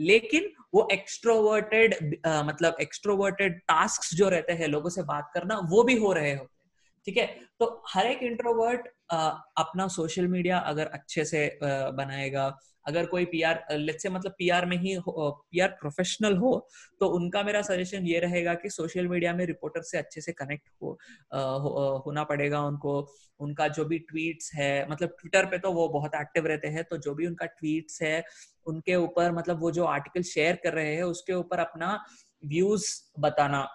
लेकिन 0.00 0.50
वो 0.74 0.88
एक्सट्रोवर्टेड 0.92 1.94
uh, 2.26 2.44
मतलब 2.44 2.76
एक्सट्रोवर्टेड 2.80 3.58
टास्क 3.58 4.16
जो 4.16 4.28
रहते 4.28 4.52
हैं 4.52 4.68
लोगों 4.68 4.90
से 4.90 5.02
बात 5.02 5.30
करना 5.34 5.60
वो 5.70 5.82
भी 5.82 5.96
हो 5.98 6.12
रहे 6.12 6.30
होते 6.30 6.42
हैं। 6.42 6.59
ठीक 7.06 7.16
है? 7.16 7.26
तो 7.60 7.82
हर 7.88 8.06
एक 8.06 8.22
इंट्रोवर्ट 8.22 8.88
अपना 9.12 9.86
सोशल 9.88 10.26
मीडिया 10.28 10.58
अगर 10.58 10.86
अच्छे 10.86 11.24
से 11.24 11.58
बनाएगा 11.62 12.56
अगर 12.86 13.06
कोई 13.06 13.24
पीआर 13.24 13.64
लेट्स 13.72 14.02
से 14.02 14.08
मतलब 14.08 14.32
पीआर 14.38 14.66
में 14.66 14.76
ही 14.76 14.96
पीआर 15.08 15.68
प्रोफेशनल 15.80 16.36
हो 16.36 16.52
तो 17.00 17.06
उनका 17.08 17.42
मेरा 17.42 17.62
सजेशन 17.62 18.06
ये 18.06 18.18
रहेगा 18.20 18.54
कि 18.54 18.70
सोशल 18.70 19.08
मीडिया 19.08 19.34
में 19.34 19.44
रिपोर्टर 19.46 19.82
से 19.82 19.98
अच्छे 19.98 20.20
से 20.20 20.32
कनेक्ट 20.32 20.68
हो, 20.82 20.98
हो 21.32 22.02
होना 22.06 22.24
पड़ेगा 22.24 22.60
उनको। 22.62 22.94
उनका 23.40 23.68
जो 23.68 23.84
भी 23.84 23.98
ट्वीट्स 23.98 24.50
है 24.54 24.86
मतलब 24.90 25.16
ट्विटर 25.20 25.46
पे 25.46 25.58
तो 25.58 25.72
वो 25.72 25.88
बहुत 25.88 26.14
एक्टिव 26.14 26.46
रहते 26.46 26.68
हैं 26.68 26.84
तो 26.84 26.96
जो 26.98 27.14
भी 27.14 27.26
उनका 27.26 27.46
ट्वीट्स 27.46 28.02
है 28.02 28.22
उनके 28.66 28.96
ऊपर 28.96 29.32
मतलब 29.32 29.60
वो 29.60 29.70
जो 29.70 29.84
आर्टिकल 29.86 30.22
शेयर 30.22 30.56
कर 30.64 30.72
रहे 30.72 30.94
हैं 30.96 31.02
उसके 31.02 31.32
ऊपर 31.32 31.58
अपना 31.58 31.98
व्यूज़ 32.44 32.86
बताना। 33.18 33.66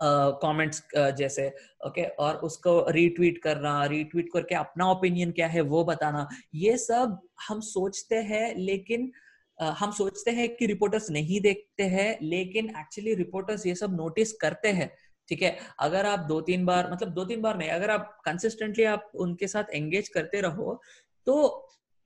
कमेंट्स 0.00 0.82
uh, 0.96 1.02
uh, 1.02 1.16
जैसे 1.16 1.46
ओके 1.86 2.00
okay? 2.00 2.10
और 2.18 2.36
उसको 2.36 2.90
रीट्वीट 2.90 3.42
करना 3.42 3.84
रीट्वीट 3.84 4.28
करके 4.32 4.54
अपना 4.54 4.90
ओपिनियन 4.90 5.30
क्या 5.30 5.46
है 5.46 5.60
वो 5.60 5.84
बताना 5.84 6.28
ये 6.54 6.76
सब 6.76 7.18
हम 7.48 7.60
सोचते 7.60 8.16
हैं 8.16 8.54
लेकिन 8.56 9.10
uh, 9.58 9.72
हम 9.72 9.90
सोचते 9.90 10.30
हैं 10.30 10.48
कि 10.56 10.66
रिपोर्टर्स 10.66 11.10
नहीं 11.10 11.40
देखते 11.40 11.84
हैं 11.86 12.18
लेकिन 12.22 12.70
एक्चुअली 12.80 13.14
रिपोर्टर्स 13.14 13.66
ये 13.66 13.74
सब 13.74 13.96
नोटिस 13.96 14.32
करते 14.32 14.72
हैं 14.72 14.90
ठीक 15.28 15.42
है 15.42 15.56
अगर 15.80 16.06
आप 16.06 16.18
दो 16.18 16.40
तीन 16.40 16.66
बार 16.66 16.90
मतलब 16.92 17.08
दो 17.08 17.24
तीन 17.24 17.40
बार 17.42 17.56
नहीं 17.56 17.68
अगर 17.68 17.90
आप 17.90 18.18
कंसिस्टेंटली 18.24 18.84
आप 18.84 19.10
उनके 19.14 19.46
साथ 19.46 19.74
एंगेज 19.74 20.08
करते 20.08 20.40
रहो 20.40 20.80
तो 21.26 21.36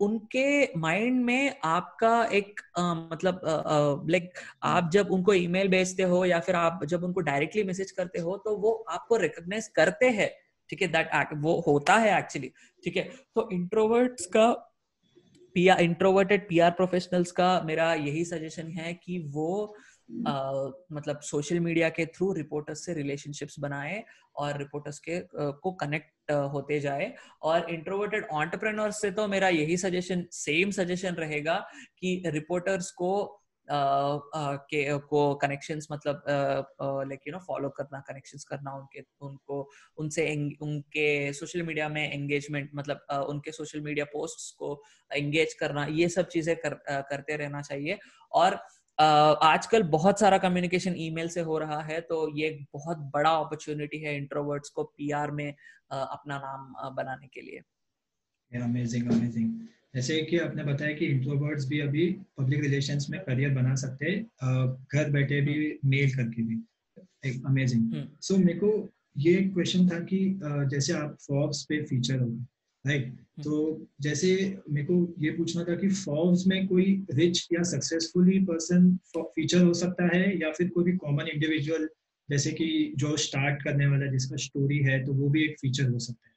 उनके 0.00 0.78
माइंड 0.78 1.24
में 1.24 1.60
आपका 1.64 2.24
एक 2.24 2.60
आ, 2.78 2.94
मतलब 2.94 3.40
लाइक 4.10 4.32
आप 4.62 4.90
जब 4.92 5.10
उनको 5.10 5.34
ईमेल 5.34 5.68
भेजते 5.68 6.02
हो 6.02 6.24
या 6.24 6.40
फिर 6.40 6.54
आप 6.54 6.84
जब 6.84 7.04
उनको 7.04 7.20
डायरेक्टली 7.20 7.64
मैसेज 7.64 7.90
करते 7.90 8.20
हो 8.20 8.36
तो 8.36 8.56
वो 8.56 8.84
आपको 8.88 9.16
रिकॉग्नाइज 9.16 9.68
करते 9.68 10.06
हैं 10.06 10.30
ठीक 10.70 10.82
है 10.82 10.88
दैट 10.88 11.28
वो 11.34 11.64
होता 11.66 11.94
है 11.96 12.18
एक्चुअली 12.18 12.52
ठीक 12.84 12.96
है। 12.96 13.02
तो 13.34 13.50
इंट्रोवर्ट्स 13.52 14.26
का 14.26 14.52
पीआर 15.54 15.80
इंट्रोवर्टेड 15.80 16.48
पीआर 16.48 16.70
प्रोफेशनल्स 16.70 17.32
का 17.32 17.62
मेरा 17.64 17.94
यही 17.94 18.24
सजेशन 18.24 18.66
है 18.66 18.94
कि 18.94 19.18
वो 19.18 19.76
Uh, 20.10 20.70
मतलब 20.92 21.20
सोशल 21.20 21.60
मीडिया 21.60 21.88
के 21.88 22.06
थ्रू 22.06 22.32
रिपोर्टर्स 22.32 22.86
से 22.86 22.94
रिलेशनशिप्स 22.94 23.58
बनाए 23.58 24.04
और 24.36 24.58
रिपोर्टर्स 24.58 24.98
के 24.98 25.20
uh, 25.20 25.26
को 25.36 25.72
कनेक्ट 25.72 26.10
होते 26.30 26.80
जाए। 26.80 27.12
और 27.42 27.70
इंट्रोवर्टेड 27.70 28.26
ऑन्टरप्रेन्योर 28.32 28.90
से 28.92 29.10
तो 29.10 29.26
मेरा 29.28 29.48
यही 29.48 29.76
सजेशन 29.76 30.24
सेम 30.32 30.70
सजेशन 30.70 31.14
रहेगा 31.16 31.58
कि 31.98 32.22
रिपोर्टर्स 32.26 32.90
को 32.92 33.36
के 33.68 34.98
को 34.98 35.34
कनेक्शंस 35.34 35.86
मतलब 35.92 36.22
लाइक 36.82 37.20
यू 37.26 37.32
नो 37.32 37.38
फॉलो 37.38 37.68
करना 37.68 38.00
कनेक्शंस 38.00 38.44
करना 38.44 38.74
उनके 38.76 39.00
उनको 39.20 39.58
उनसे 39.98 40.24
उनके 40.62 41.32
सोशल 41.32 41.62
मीडिया 41.62 41.88
में 41.88 42.02
एंगेजमेंट 42.02 42.70
मतलब 42.74 43.06
उनके 43.28 43.52
सोशल 43.52 43.80
मीडिया 43.80 44.04
पोस्ट्स 44.12 44.50
को 44.58 44.82
एंगेज 45.10 45.54
करना 45.54 45.86
ये 45.90 46.08
सब 46.08 46.28
चीज़ें 46.28 46.54
कर, 46.56 46.74
करते 46.88 47.36
रहना 47.36 47.62
चाहिए। 47.62 47.98
और 48.32 48.58
आजकल 49.00 49.82
बहुत 49.82 50.20
सारा 50.20 50.38
कम्युनिकेशन 50.38 50.94
ईमेल 50.98 51.28
से 51.28 51.40
हो 51.40 51.58
रहा 51.58 51.80
है 51.82 52.00
तो 52.00 52.16
ये 52.36 52.46
एक 52.48 52.64
बहुत 52.74 52.98
बड़ा 53.14 53.30
अपॉर्चुनिटी 53.30 53.98
है 53.98 54.16
इंट्रोवर्ट्स 54.16 54.70
को 54.70 54.84
पीआर 54.84 55.30
में 55.30 55.48
अपना 55.90 56.38
नाम 56.38 56.94
बनाने 56.96 57.26
के 57.26 57.40
लिए। 57.40 57.60
अमेजिंग 58.52 59.10
अमेजिंग 59.12 59.52
जैसे 59.94 60.20
कि 60.22 60.38
आपने 60.38 60.64
बताया 60.64 60.92
कि 60.92 61.06
इंट्रोवर्ट्स 61.06 61.66
भी 61.68 61.80
अभी 61.80 62.06
पब्लिक 62.38 62.60
रिलेशंस 62.60 63.06
में 63.10 63.20
करियर 63.20 63.50
बना 63.54 63.74
सकते 63.74 64.10
हैं 64.10 64.22
घर 64.94 65.10
बैठे 65.10 65.40
भी 65.40 65.78
मेल 65.84 66.14
करके 66.16 66.42
भी। 66.42 66.62
एक 67.26 67.46
अमेजिंग 67.46 67.92
सो 68.20 68.34
so, 68.34 68.44
मेरे 68.44 68.58
को 68.58 68.88
ये 69.18 69.34
क्वेश्चन 69.34 69.88
था 69.88 69.98
कि 70.04 70.40
जैसे 70.44 70.92
आप 70.92 71.16
फॉर्ब्स 71.20 71.62
पे 71.64 71.82
फीचर 71.84 72.20
हो 72.20 72.28
राइट 72.86 73.06
हम्म। 73.06 73.42
तो 73.42 73.86
जैसे 74.00 74.60
मेरे 74.70 74.86
को 74.86 75.14
ये 75.18 75.30
पूछना 75.30 75.64
था 75.64 75.74
कि 75.74 75.88
फॉर्म्स 75.88 76.46
में 76.46 76.66
कोई 76.68 77.06
रिच 77.10 77.48
या 77.52 77.62
सक्सेसफुली 77.62 78.38
पर्सन 78.38 78.98
फीचर 79.16 79.64
हो 79.64 79.74
सकता 79.74 80.16
है 80.16 80.40
या 80.40 80.52
फिर 80.52 80.68
कोई 80.68 80.84
भी 80.84 80.96
कॉमन 80.96 81.26
इंडिविजुअल 81.26 81.88
जैसे 82.30 82.52
कि 82.52 82.94
जो 82.96 83.16
स्टार्ट 83.16 83.62
करने 83.62 83.86
वाला 83.86 84.06
जिसका 84.06 84.36
स्टोरी 84.36 84.78
है 84.78 85.04
तो 85.04 85.12
वो 85.12 85.28
भी 85.28 85.44
एक 85.44 85.56
फीचर 85.60 85.88
हो 85.90 85.98
सकता 85.98 86.28
है? 86.28 86.34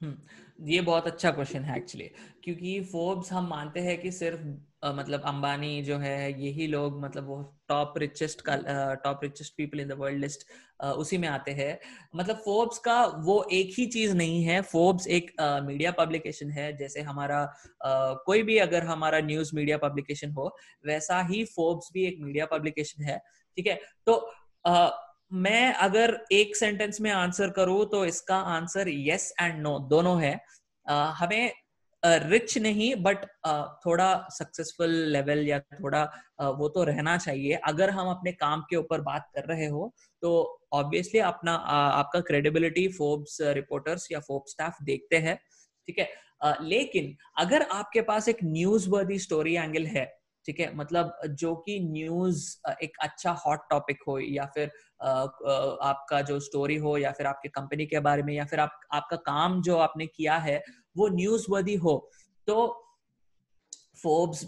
हम्म, 0.00 0.16
ये 0.68 0.80
बहुत 0.80 1.06
अच्छा 1.06 1.30
क्वेश्चन 1.30 1.62
है 1.62 1.76
एक्चुअली 1.76 2.10
क्योंकि 2.44 2.80
फोर्ब्स 2.82 3.32
हम 3.32 3.48
मानते 3.48 3.80
हैं 3.80 4.00
कि 4.00 4.12
सिर्फ़ 4.12 4.40
मतलब 4.84 5.22
अंबानी 5.22 5.82
जो 5.82 5.96
है 5.98 6.42
यही 6.42 6.66
लोग 6.66 7.00
मतलब 7.00 7.26
वो 7.26 7.42
टॉप 7.68 7.94
रिचेस्ट 7.98 8.40
का 8.40 8.56
top 9.04 9.20
richest 9.22 9.54
people 9.56 9.80
in 9.80 9.88
the 9.88 9.92
world 9.92 10.20
list 10.20 10.46
उसी 10.84 11.18
में 11.18 11.28
आते 11.28 11.50
हैं। 11.50 11.78
मतलब 12.16 12.36
फोर्ब्स 12.36 12.78
का 12.78 13.04
वो 13.04 13.46
एक 13.52 13.74
ही 13.78 13.86
चीज़ 13.86 14.14
नहीं 14.16 14.42
है। 14.44 14.60
फोर्ब्स 14.62 15.06
एक 15.06 15.30
मीडिया 15.40 15.90
uh, 15.92 15.98
पब्लिकेशन 15.98 16.50
है। 16.50 16.76
जैसे 16.76 17.00
हमारा 17.00 17.44
uh, 17.86 18.16
कोई 18.26 18.42
भी 18.42 18.58
अगर 18.58 18.82
हमारा 18.82 19.20
न्यूज़ 19.20 19.54
मीडिया 19.56 19.78
पब्लिकेशन 19.78 20.30
हो 20.30 20.56
वैसा 20.86 21.22
ही 21.22 21.44
फोर्ब्स 21.44 21.90
भी 21.94 22.06
एक 22.06 22.18
मीडिया 22.20 22.46
पब्लिकेशन 22.46 23.04
है। 23.04 23.18
ठीक 23.56 23.66
है? 23.66 23.80
तो 24.06 24.32
uh, 24.68 24.90
मैं 25.32 25.72
अगर 25.74 26.18
एक 26.32 26.56
सेंटेंस 26.56 27.00
में 27.00 27.10
आंसर 27.10 27.50
करूँ 27.50 27.84
तो 27.86 28.04
इसका 28.04 28.36
आंसर 28.36 28.88
यस 28.88 29.32
एंड 29.40 29.62
नो 29.62 29.78
दोनों 29.78 30.22
है। 30.22 30.40
uh, 30.90 31.12
हमें 31.14 31.52
रिच 32.02 32.56
नहीं 32.58 32.94
बट 33.02 33.24
थोड़ा 33.86 34.08
सक्सेसफुल 34.32 34.90
लेवल 35.12 35.46
या 35.48 35.58
थोड़ा 35.60 36.02
वो 36.58 36.68
तो 36.68 36.84
रहना 36.84 37.16
चाहिए। 37.18 37.54
अगर 37.66 37.90
हम 37.90 38.08
अपने 38.10 38.32
काम 38.34 38.62
के 38.70 38.76
ऊपर 38.76 39.00
बात 39.02 39.28
कर 39.34 39.44
रहे 39.46 39.66
हो 39.66 39.92
तो 40.22 40.32
ऑब्वियसली 40.74 41.20
अपना 41.22 41.54
आपका 41.74 42.20
क्रेडिबिलिटी 42.22 42.86
फोर्ब्स 42.92 43.38
रिपोर्टर्स 43.54 44.08
या 44.12 44.20
फोर्ब 44.20 44.44
स्टाफ 44.48 44.82
देखते 44.84 45.16
हैं, 45.18 45.36
ठीक 45.88 45.98
है? 45.98 46.08
लेकिन 46.62 47.14
अगर 47.38 47.62
आपके 47.72 48.00
पास 48.02 48.28
एक 48.28 48.38
न्यूज़ 48.44 48.88
वर्दी 48.90 49.18
स्टोरी 49.18 49.54
एंगल 49.56 49.86
है, 49.86 50.04
ठीक 50.46 50.60
है? 50.60 50.74
मतलब 50.76 51.12
जो 51.40 51.54
कि 51.66 51.78
न्यूज़ 51.82 52.44
एक 52.82 52.96
अच्छा 53.02 53.32
हॉट 53.46 53.60
टॉपिक 53.70 54.02
हो, 54.08 54.18
या 54.18 54.44
फिर 54.54 54.70
आपका 55.02 56.20
जो 56.22 56.38
स्टोरी 56.40 56.76
हो, 56.76 56.96
या 56.98 57.12
फिर 57.12 57.26
आपके 57.26 57.48
कंपनी 57.50 57.86
के 57.86 58.00
बारे 58.00 58.22
में, 58.22 58.34
या 58.34 58.44
फिर 58.44 58.60
आप, 58.60 58.80
आपका 58.92 59.16
काम 59.26 59.60
जो 59.62 59.76
आपने 59.78 60.06
किया 60.08 60.36
है 60.38 60.62
वो 60.96 61.08
न्यूज़ 61.08 61.46
वर्दी 61.50 61.74
हो 61.76 61.96
तो 62.48 62.54
फोर्ब्स 64.02 64.44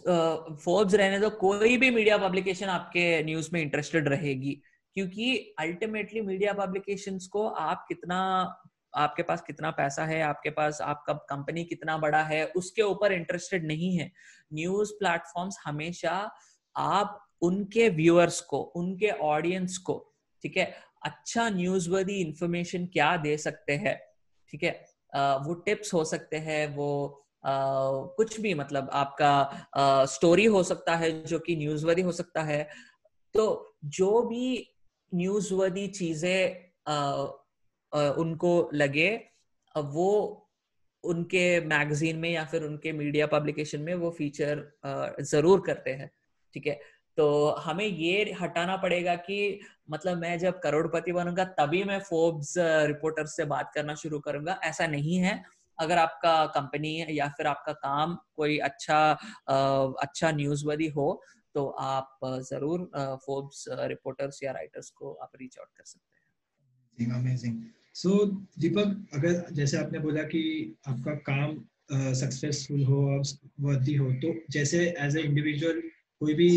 फोर्ब्स 0.65 0.95
रहने 0.95 1.19
तो 1.21 1.31
कोई 1.31 1.77
भी 1.77 1.91
मीडिया 1.91 2.17
पब्लिकेशन 2.19 2.69
आपके 2.69 3.23
न्यूज़ 3.25 3.49
में 3.53 3.61
इंटरेस्टेड 3.61 4.09
रहेगी, 4.09 4.53
क्योंकि 4.97 5.35
अल्टीमेटली 5.59 6.21
मीडिया 6.21 6.53
पब्लिकेशन 6.53 7.19
को 7.33 7.47
आप 7.49 7.85
कितना, 7.89 8.19
आपके 8.95 9.23
पास 9.23 9.43
कितना 9.47 9.71
पैसा 9.71 10.05
है, 10.05 10.21
आपके 10.23 10.51
पास, 10.51 10.81
आपका 10.83 11.13
कंपनी 11.31 11.65
कितना 11.65 11.97
बड़ा 11.99 12.23
है, 12.23 12.45
उसके 12.47 12.83
ऊपर 12.83 13.13
इंटरेस्टेड 13.13 13.67
नहीं 13.67 13.97
है। 13.97 14.11
न्यूज़ 14.55 14.93
प्लेटफॉर्म्स 14.93 15.59
हमेशा 15.65 16.31
आप 16.77 17.21
उनके 17.43 17.89
व्यूअर्स 17.91 18.41
को, 18.41 18.59
उनके 18.59 19.11
ऑडियंस 19.11 19.79
को, 19.79 20.15
ठीक 20.43 20.57
है 20.57 20.73
अच्छा 21.05 21.49
न्यूज़ 21.51 21.91
वर्दी 21.91 22.21
इंफॉर्मेशन 22.21 22.87
क्या 22.87 23.17
दे 23.17 23.37
सकते 23.39 23.73
हैं, 23.77 23.99
ठीक 24.53 24.63
है? 24.63 24.94
वो 25.17 25.55
टिप्स 25.55 25.95
हो 25.95 26.05
सकते 26.05 26.37
हैं 26.37 26.77
वो 26.77 27.21
Uh, 27.45 28.09
कुछ 28.17 28.41
भी 28.41 28.55
मतलब 28.55 28.91
आपका 28.93 30.05
स्टोरी 30.05 30.45
हो 30.45 30.63
सकता 30.63 30.95
है 30.97 31.25
जो 31.25 31.39
कि 31.39 31.57
न्यूजवर्दी 31.57 32.03
हो 32.03 32.13
सकता 32.13 32.43
है। 32.43 32.69
तो 33.35 33.75
जो 33.85 34.23
भी 34.23 34.71
न्यूजवर्दी 35.15 35.87
चीज़ें 35.89 36.57
उनको 38.17 38.71
लगे 38.75 39.11
वो 39.77 40.11
उनके 41.05 41.61
मैगजीन 41.61 42.17
में 42.17 42.31
या 42.31 42.45
फिर 42.45 42.63
उनके 42.63 42.93
मीडिया 42.93 43.27
पब्लिकेशन 43.27 43.81
में 43.81 43.95
वो 43.95 44.11
फीचर 44.11 44.73
ज़रूर 45.21 45.61
करते 45.61 45.91
हैं 45.91 46.11
ठीक 46.55 46.67
है? 46.67 46.81
तो 47.19 47.27
हमें 47.59 47.85
ये 47.87 48.33
हटाना 48.41 48.77
पड़ेगा 48.77 49.15
कि 49.17 49.61
मतलब 49.91 50.19
मैं 50.19 50.39
जब 50.39 50.59
करोड़पति 50.61 51.13
बनूँगा, 51.13 51.45
तभी 51.45 51.83
मैं 51.85 51.99
फोर्ब्स 52.01 52.55
रिपोर्टर 52.59 53.27
से 53.27 53.45
बात 53.45 53.71
करना 53.75 53.95
शुरू 53.95 54.19
करूँगा। 54.21 54.59
ऐसा 54.65 54.87
नहीं 54.87 55.17
है। 55.19 55.43
अगर 55.79 55.99
आपका 55.99 56.35
कंपनी 56.47 57.07
या 57.11 57.29
फिर 57.29 57.47
आपका 57.47 57.73
काम 57.73 58.17
कोई 58.37 58.59
अच्छा 58.59 58.99
अच्छा 60.03 60.31
न्यूज़ 60.33 60.67
वरी 60.67 60.89
हो 60.89 61.23
तो 61.55 61.67
आप 61.67 62.19
ज़रूर 62.25 62.91
फोर्ब्स 63.27 63.65
रिपोर्टर्स 63.71 64.43
या 64.43 64.53
राइटर्स 64.53 64.91
को 64.91 65.13
आप 65.13 65.31
रीच 65.41 65.59
आउट 65.59 65.69
कर 65.77 65.85
सकते 65.85 67.05
हैं। 67.05 67.13
अमेजिंग 67.15 67.61
सो 67.95 68.25
दीपक 68.59 69.15
अगर 69.15 69.45
जैसे 69.53 69.77
आपने 69.77 69.99
बोला 69.99 70.23
कि 70.23 70.43
आपका 70.89 71.15
काम 71.29 71.57
सक्सेसफुल 72.15 72.85
हो 72.85 73.05
और 73.11 73.23
वर्दी 73.61 73.95
हो 73.95 74.13
तो 74.23 74.35
जैसे 74.51 74.87
एज 74.99 75.17
ए 75.17 75.21
इंडिविजुअल 75.21 75.81
कोई 76.21 76.35
भी 76.35 76.49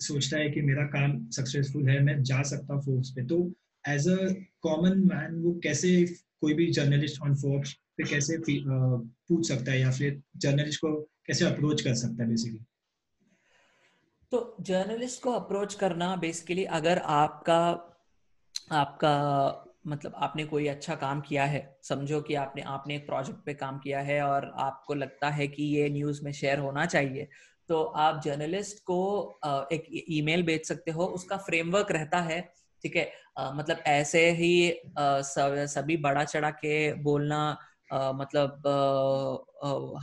सोचता 0.00 0.38
है 0.38 0.50
कि 0.50 0.62
मेरा 0.62 0.82
काम 0.86 1.28
सक्सेसफुल 1.30 1.88
है, 1.88 2.00
मैं 2.00 2.22
जा 2.22 2.42
सकता 2.42 2.80
फोर्ब्स 2.80 3.10
पे। 3.10 3.26
तो 3.26 3.38
एज 3.84 4.08
अ 4.08 4.16
कॉमन 4.62 4.98
मैन 5.08 5.40
वो 5.42 5.52
कैसे 5.62 5.90
कोई 6.40 6.54
भी 6.54 6.70
जर्नलिस्ट 6.72 7.20
ऑन 7.22 7.34
फोर्ब्स 7.34 7.72
पे 7.96 8.04
कैसे 8.04 8.38
पूछ 8.48 9.48
सकता 9.48 9.72
है 9.72 9.80
या 9.80 9.90
फिर 9.90 10.22
जर्नलिस्ट 10.36 10.80
को 10.80 10.94
कैसे 11.26 11.44
अप्रोच 11.44 11.82
कर 11.82 11.94
सकता 11.94 12.22
है 12.22 12.28
बेसिकली 12.28 12.60
तो 14.32 14.56
जर्नलिस्ट 14.60 15.22
को 15.22 15.32
अप्रोच 15.32 15.74
करना 15.74 16.14
बेसिकली 16.16 16.64
अगर 16.64 16.98
आपका 16.98 17.60
आपका 18.72 19.12
मतलब 19.86 20.12
आपने 20.16 20.44
कोई 20.44 20.66
अच्छा 20.66 20.94
काम 20.94 21.20
किया 21.20 21.44
है, 21.44 21.78
समझो 21.82 22.20
कि 22.20 22.34
आपने 22.34 22.62
आपने 22.62 22.96
एक 22.96 23.06
प्रोजेक्ट 23.06 23.44
पे 23.46 23.54
काम 23.54 23.78
किया 23.78 24.00
है 24.00 24.20
और 24.22 24.52
आपको 24.56 24.94
लगता 24.94 25.28
है 25.30 25.46
कि 25.48 25.62
ये 25.62 25.88
न्यूज़ 25.88 26.24
में 26.24 26.32
शेयर 26.32 26.58
होना 26.58 26.86
चाहिए 26.86 27.28
तो 27.68 27.82
आप 27.82 28.20
जर्नलिस्ट 28.24 28.78
को 28.78 28.98
एक 29.72 29.86
ईमेल 30.10 30.42
भेज 30.42 30.66
सकते 30.66 30.90
हो। 30.90 31.04
उसका 31.06 31.36
फ्रेमवर्क 31.36 31.90
रहता 31.90 32.20
है, 32.20 32.40
ठीक 32.82 32.96
है? 32.96 33.10
मतलब 33.54 33.78
ऐसे 33.86 34.28
ही 34.30 34.80
सभी 34.88 35.96
बड़ा 35.96 36.24
चढ़ा 36.24 36.50
के 36.50 36.92
बोलना 37.02 37.40
मतलब 37.92 38.62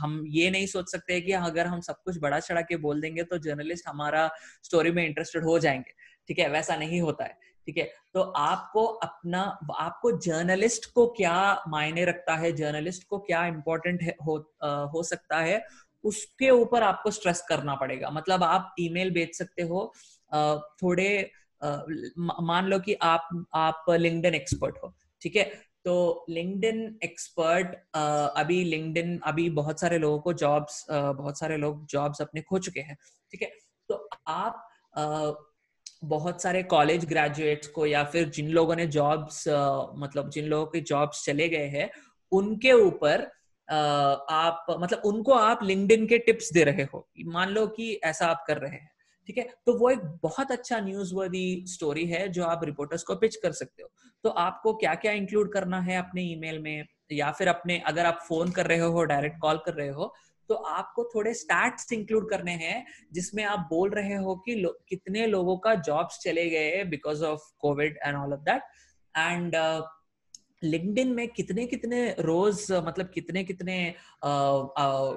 हम 0.00 0.22
ये 0.28 0.50
नहीं 0.50 0.66
सोच 0.66 0.90
सकते 0.90 1.20
कि 1.20 1.32
अगर 1.32 1.66
हम 1.66 1.80
सब 1.80 2.02
कुछ 2.04 2.18
बड़ा 2.18 2.38
चढ़ा 2.40 2.60
के 2.62 2.76
बोल 2.76 3.00
देंगे 3.00 3.22
तो 3.22 3.38
जर्नलिस्ट 3.38 3.88
हमारा 3.88 4.28
स्टोरी 4.64 4.90
में 4.90 5.04
इंटरेस्टेड 5.06 5.44
हो 5.44 5.58
जाएँगे, 5.58 5.92
ठीक 6.28 6.38
है? 6.38 6.48
वैसा 6.50 6.76
नहीं 6.76 7.00
होता 7.00 7.24
है, 7.24 7.38
ठीक 7.66 7.78
है? 7.78 7.84
तो 8.14 8.20
आपको 8.22 8.84
अपना, 8.84 9.40
आपको 9.78 10.12
जर्नलिस्ट 10.18 10.92
को 10.94 11.06
क्या 11.06 11.62
मायने 11.68 12.04
रखता 12.04 12.34
है? 12.36 12.52
जर्नलिस्ट 12.52 13.06
को 13.08 13.18
क्या 13.18 13.44
इम्पोर्टेंट 13.46 14.02
हो 14.22 14.36
हो 14.94 15.02
सकता 15.02 15.38
है? 15.40 15.64
उसके 16.04 16.50
ऊपर 16.50 16.82
आपको 16.82 17.10
स्ट्रेस 17.10 17.40
करना 17.48 17.74
पड़ेगा। 17.74 18.10
मतलब 18.10 18.42
आप 18.44 18.74
ईमेल 18.80 19.10
भेज 19.10 19.36
सकते 19.38 19.62
हो 19.62 19.92
थोड़े 20.82 21.30
मान 22.18 22.66
लो 22.66 22.78
कि 22.78 22.94
आप 23.02 23.28
आप 23.54 23.84
लिंक्डइन 23.90 24.34
एक्सपर्ट 24.34 24.78
हो, 24.84 24.92
ठीक 25.22 25.36
है? 25.36 25.44
तो 25.84 26.24
लिंक्डइन 26.30 26.98
एक्सपर्ट 27.04 27.74
अभी 28.36 28.62
लिंक्डइन 28.64 29.18
अभी 29.24 29.48
बहुत 29.52 29.80
सारे 29.80 29.98
लोगों 29.98 30.18
को 30.20 30.32
जॉब्स 30.32 30.84
बहुत 30.90 31.38
सारे 31.38 31.56
लोग 31.56 31.86
जॉब्स 31.86 32.20
अपने 32.22 32.40
खो 32.40 32.58
चुके 32.58 32.80
हैं, 32.80 32.96
ठीक 33.32 33.42
है? 33.42 33.50
तो 33.88 34.08
आप 34.26 34.66
बहुत 36.04 36.42
सारे 36.42 36.62
कॉलेज 36.62 37.04
ग्रेजुएट्स 37.04 37.68
को 37.68 37.86
या 37.86 38.02
फिर 38.04 38.28
जिन 38.28 38.48
लोगों 38.48 38.76
ने 38.76 38.86
जॉब्स 38.86 39.44
मतलब 39.98 40.30
जिन 40.30 40.46
लोगों 40.46 40.66
के 40.66 40.80
जॉब्स 40.82 41.24
चले 41.24 41.48
गए 41.48 41.66
हैं, 41.68 41.90
उनके 42.32 42.72
ऊपर 42.72 43.30
आप 43.70 44.66
मतलब 44.70 45.02
उनको 45.04 45.32
आप 45.32 45.62
लिंक्डइन 45.62 46.06
के 46.06 46.18
टिप्स 46.18 46.52
दे 46.52 46.64
रहे 46.64 46.82
हो 46.94 47.08
मान 47.26 47.48
लो 47.48 47.66
कि 47.66 47.92
ऐसा 48.04 48.26
आप 48.26 48.44
कर 48.46 48.58
रहे 48.58 48.70
हैं 48.70 48.90
ठीक 49.26 49.38
है? 49.38 49.48
तो 49.66 49.78
वो 49.78 49.90
एक 49.90 49.98
बहुत 50.22 50.50
अच्छा 50.52 50.80
न्यूज़ 50.80 51.14
वर्दी 51.14 51.64
स्टोरी 51.68 52.06
है 52.06 52.28
जो 52.28 52.44
आप 52.44 52.64
रिपोर्टर्स 52.64 53.02
को 53.02 53.14
पिच 53.14 53.36
कर 53.36 53.52
सकते 53.52 53.82
हो। 53.82 53.90
तो 54.24 54.28
आपको 54.28 54.74
क्या 54.74 54.94
क्या 54.94 55.12
इंक्लूड 55.12 55.52
करना 55.52 55.80
है 55.80 55.98
अपने 55.98 56.22
ईमेल 56.22 56.58
में? 56.58 56.84
या 57.12 57.30
फिर 57.32 57.48
अपने 57.48 57.78
अगर 57.78 58.06
आप 58.06 58.18
फ़ोन 58.28 58.50
कर 58.50 58.66
रहे 58.66 58.78
हो 58.78 59.04
डायरेक्ट 59.04 59.38
कॉल 59.40 59.58
कर 59.66 59.74
रहे 59.74 59.88
हो 59.88 60.14
तो 60.48 60.54
आपको 60.54 61.04
थोड़े 61.14 61.34
स्टैट्स 61.34 61.92
इंक्लूड 61.92 62.30
करने 62.30 62.52
हैं 62.52 62.86
जिसमें 63.12 63.44
आप 63.44 63.66
बोल 63.70 63.90
रहे 63.90 64.14
हो 64.14 64.34
कि 64.36 64.54
लो, 64.54 64.78
कितने 64.88 65.26
लोगों 65.26 65.56
का 65.58 65.74
जॉब्स 65.74 66.18
चले 66.18 66.48
गए 66.50 66.84
because 66.84 67.24
of 67.24 67.40
Covid 67.58 67.98
and 68.06 68.16
all 68.16 68.32
of 68.32 68.40
that 68.40 68.62
and 69.16 69.54
LinkedIn 70.64 71.08
में 71.08 71.28
कितने 71.28 71.66
कितने 71.66 72.08
रोज 72.20 72.66
मतलब 72.72 73.10
कितने 73.14 73.44
कितने 73.44 73.76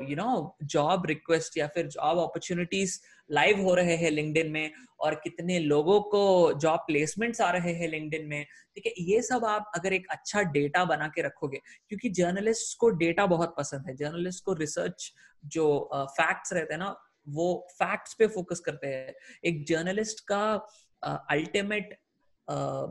यू 0.09 0.15
नो 0.15 0.57
जॉब 0.63 1.05
रिक्वेस्ट 1.05 1.57
या 1.57 1.67
फिर 1.67 1.87
जॉब 1.87 2.19
अपॉर्चुनिटीज़ 2.19 2.99
लाइव 3.31 3.61
हो 3.61 3.73
रहे 3.75 3.95
हैं 3.97 4.11
लिंक्डइन 4.11 4.51
में 4.51 4.71
और 4.99 5.15
कितने 5.15 5.59
लोगों 5.59 5.99
को 6.01 6.53
जॉब 6.53 6.79
प्लेसमेंट्स 6.79 7.41
आ 7.41 7.49
रहे 7.51 7.73
हैं 7.73 7.87
लिंक्डइन 7.87 8.25
में। 8.27 8.45
ठीक 8.75 8.85
है, 8.85 8.93
ये 8.99 9.21
सब 9.21 9.45
आप 9.45 9.71
अगर 9.75 9.93
एक 9.93 10.07
अच्छा 10.11 10.41
डेटा 10.41 10.83
बना 10.85 11.07
के 11.07 11.21
रखोगे, 11.21 11.57
क्योंकि 11.89 12.09
जर्नलिस्ट 12.11 12.77
को 12.79 12.89
डेटा 12.97 13.25
बहुत 13.25 13.53
पसंद 13.57 13.87
है। 13.87 13.95
जर्नलिस्ट 13.95 14.43
को 14.43 14.53
रिसर्च 14.53 15.11
जो 15.45 15.67
फैक्ट्स 15.93 16.53
रहते 16.53 16.73
हैं 16.73 16.79
ना, 16.79 16.95
वो 17.27 17.67
फैक्ट्स 17.71 18.13
पे 18.13 18.27
फोकस 18.27 18.59
करते 18.59 18.87
हैं। 18.87 19.13
एक 19.45 19.65
जर्नलिस्ट 19.67 20.19
का 20.27 20.43
अल्टीमेट 21.03 21.97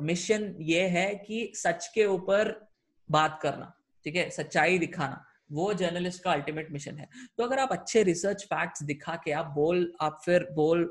मिशन 0.03 0.55
ये 0.61 0.83
है 0.89 1.15
कि 1.15 1.53
सच 1.55 1.87
के 1.95 2.07
ऊपर 2.07 2.69
बात 3.11 3.39
करना 3.43 3.73
ठीक 4.05 4.17
है? 4.17 4.31
सच्चाई 4.31 4.79
दिखाना 4.79 5.25
वो 5.53 5.75
जर्नलिस्ट 5.75 6.23
का 6.23 6.33
अल्टीमेट 6.33 6.71
मिशन 6.73 6.99
है। 6.99 7.09
तो 7.39 7.45
अगर 7.45 7.59
आप 7.59 7.73
अच्छे 7.73 8.03
रिसर्च 8.03 8.43
फैक्ट्स 8.45 8.83
दिखा 8.83 9.15
के 9.17 9.33
आप 9.33 9.47
बोल 9.47 9.93
आप 10.01 10.21
फिर 10.25 10.49
बोल 10.53 10.91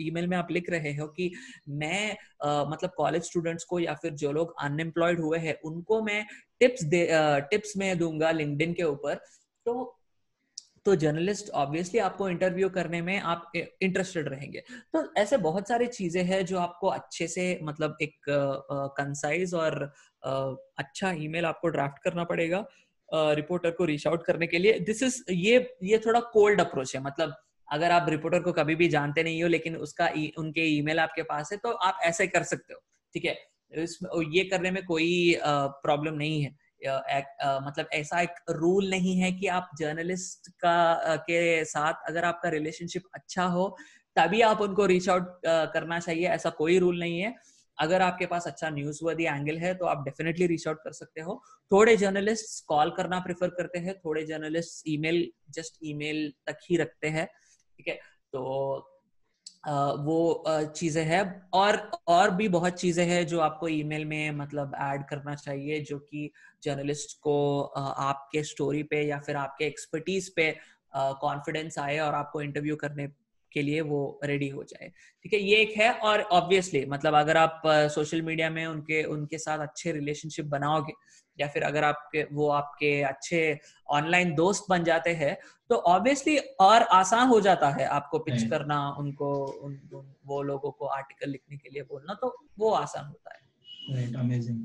ईमेल 0.00 0.26
में 0.26 0.36
आप 0.36 0.48
लिख 0.50 0.70
रहे 0.70 0.94
हो 0.96 1.06
कि 1.06 1.32
मैं 1.68 2.16
आ, 2.44 2.64
मतलब 2.64 2.90
कॉलेज 2.96 3.22
स्टूडेंट्स 3.22 3.64
को 3.64 3.78
या 3.78 3.94
फिर 3.94 4.12
जो 4.12 4.32
लोग 4.32 4.54
अनएम्प्लॉयड 4.60 5.20
हुए 5.20 5.38
हैं 5.38 5.58
उनको 5.64 6.02
मैं 6.02 6.26
टिप्स 6.60 6.84
दे 6.84 7.06
आ, 7.12 7.38
टिप्स 7.38 7.76
में 7.76 7.98
दूँगा 7.98 8.30
लिंक्डइन 8.30 8.72
के 8.72 8.82
ऊपर 8.82 9.14
तो 9.66 9.95
तो 10.86 10.94
जर्नलिस्ट 10.96 11.50
ऑब्वियसली 11.56 12.00
आपको 12.00 12.28
इंटरव्यू 12.28 12.68
करने 12.70 13.00
में 13.02 13.18
आप 13.20 13.52
इंटरेस्टेड 13.56 14.28
रहेंगे। 14.28 14.62
तो 14.92 15.02
ऐसे 15.18 15.36
बहुत 15.38 15.68
सारी 15.68 15.86
चीज़ें 15.88 16.22
हैं 16.24 16.44
जो 16.46 16.58
आपको 16.58 16.88
अच्छे 16.88 17.26
से 17.28 17.58
मतलब 17.62 17.96
एक 18.02 18.14
कंसाइज 18.96 19.54
और 19.54 19.82
अच्छा 20.22 21.10
ईमेल 21.20 21.46
आपको 21.46 21.68
ड्राफ्ट 21.68 22.02
करना 22.04 22.24
पड़ेगा 22.24 22.64
रिपोर्टर 23.08 23.70
को 23.70 23.84
रीच 23.84 24.06
आउट 24.06 24.24
करने 24.26 24.46
के 24.46 24.58
लिए। 24.58 24.78
दिस 24.80 25.02
इज़ 25.02 25.22
ये 25.30 25.58
ये 25.84 25.98
थोड़ा 26.06 26.20
कोल्ड 26.32 26.60
अप्रोच 26.60 26.94
है। 26.96 27.02
मतलब 27.02 27.34
अगर 27.68 27.90
आप 27.90 28.08
रिपोर्टर 28.10 28.40
को 28.40 28.52
कभी 28.52 28.74
भी 28.74 28.88
जानते 28.88 29.22
नहीं 29.22 29.42
हो, 29.42 29.48
लेकिन 29.48 29.76
उसका 29.78 30.08
उनके 30.38 30.64
ईमेल 30.76 31.00
आपके 31.00 31.22
पास 31.24 31.52
है 31.52 31.58
तो 31.58 31.70
आप 31.70 31.98
ऐसे 32.04 32.26
कर 32.28 32.42
सकते 32.44 32.74
हो। 32.74 32.80
ठीक 33.14 33.24
है? 33.24 33.36
ये 34.32 34.44
करने 34.44 34.70
में 34.70 34.84
कोई 34.84 35.38
प्रॉब्लम 35.42 36.14
नहीं 36.14 36.42
है। 36.42 36.54
मतलब 36.82 37.88
ऐसा 37.94 38.20
एक 38.20 38.34
रूल 38.50 38.88
नहीं 38.90 39.16
है 39.18 39.32
कि 39.32 39.46
आप 39.48 39.70
जर्नलिस्ट 39.78 40.48
का 40.60 41.16
के 41.18 41.64
साथ 41.64 42.08
अगर 42.08 42.24
आपका 42.24 42.48
रिलेशनशिप 42.48 43.02
अच्छा 43.14 43.44
हो, 43.46 43.76
तभी 44.16 44.40
आप 44.42 44.60
उनको 44.60 44.86
रीच 44.86 45.08
आउट 45.08 45.40
करना 45.46 45.98
चाहिए, 46.00 46.26
ऐसा 46.28 46.50
कोई 46.52 46.78
रूल 46.78 46.98
नहीं 47.00 47.20
है। 47.20 47.34
अगर 47.78 48.02
आपके 48.02 48.26
पास 48.26 48.46
अच्छा 48.46 48.68
न्यूज़ 48.70 49.00
वर्दी 49.04 49.24
एंगल 49.24 49.58
है 49.58 49.74
तो 49.74 49.86
आप 49.86 50.04
डेफिनेटली 50.04 50.46
रीच 50.46 50.66
आउट 50.68 50.78
कर 50.84 50.92
सकते 50.92 51.20
हो। 51.20 51.42
थोड़े 51.70 51.96
जर्नलिस्ट 51.96 52.64
कॉल 52.68 52.90
करना 52.90 53.18
प्रेफर 53.20 53.48
करते 53.50 53.78
हैं, 53.78 53.94
थोड़े 53.96 54.24
जर्नलिस्ट 54.26 54.82
ईमेल 54.88 55.26
जस्ट 55.50 55.78
ईमेल 55.84 56.32
तक 56.46 56.58
ही 56.70 56.76
रखते 56.76 57.08
हैं, 57.08 57.26
ठीक 57.26 57.88
है? 57.88 57.94
तो 58.32 58.95
वो 59.66 60.44
चीज़ें 60.76 61.04
हैं। 61.04 61.22
और 61.54 61.76
और 62.08 62.30
भी 62.30 62.48
बहुत 62.48 62.72
चीज़ें 62.72 63.04
हैं 63.06 63.26
जो 63.26 63.40
आपको 63.40 63.68
ईमेल 63.68 64.04
में 64.04 64.30
मतलब 64.32 64.74
ऐड 64.80 65.04
करना 65.08 65.34
चाहिए, 65.34 65.80
जो 65.80 65.98
कि 65.98 66.30
जर्नलिस्ट 66.62 67.18
को 67.20 67.60
आपके 67.62 68.42
स्टोरी 68.44 68.82
पे 68.82 69.02
या 69.02 69.18
फिर 69.20 69.36
आपके 69.36 69.64
एक्सपर्टीज 69.64 70.28
पे 70.36 70.50
कॉन्फिडेंस 70.96 71.78
आए 71.78 71.98
और 71.98 72.14
आपको 72.14 72.42
इंटरव्यू 72.42 72.76
करने 72.76 73.06
के 73.56 73.62
लिए 73.62 73.80
वो 73.80 73.98
रेडी 74.24 74.48
हो 74.48 74.64
जाए। 74.64 74.90
ठीक 75.24 75.32
है 75.32 75.40
ये 75.40 75.56
एक 75.56 75.76
है 75.76 75.92
और 76.00 76.22
ऑब्वियसली 76.38 76.84
मतलब 76.86 77.14
अगर 77.14 77.36
आप 77.36 77.62
सोशल 77.94 78.22
मीडिया 78.22 78.50
में 78.50 78.64
उनके 78.66 79.02
उनके 79.10 79.38
साथ 79.38 79.58
अच्छे 79.58 79.92
रिलेशनशिप 79.92 80.46
बनाओगे 80.46 80.92
या 81.38 81.46
फिर 81.48 81.62
अगर 81.62 81.84
आपके 81.84 82.22
वो 82.32 82.48
आपके 82.50 82.90
अच्छे 83.02 83.40
ऑनलाइन 83.90 84.34
दोस्त 84.34 84.66
बन 84.70 84.84
जाते 84.84 85.10
हैं 85.14 85.36
तो 85.70 85.76
ऑब्वियसली 85.90 86.36
और 86.60 86.82
आसान 86.94 87.28
हो 87.28 87.40
जाता 87.40 87.70
है 87.70 87.86
आपको 87.90 88.18
पिच 88.18 88.42
करना 88.42 88.78
उनको 88.98 89.34
उन, 89.44 89.72
उन 89.92 90.14
वो 90.26 90.42
लोगों 90.42 90.70
को 90.70 90.86
आर्टिकल 90.86 91.30
लिखने 91.30 91.56
के 91.56 91.68
लिए 91.68 91.82
बोलना 91.82 92.14
तो 92.14 92.34
वो 92.58 92.70
आसान 92.70 93.04
होता 93.04 93.34
है। 93.34 93.44
राइट 93.90 94.16
अमेजिंग 94.16 94.60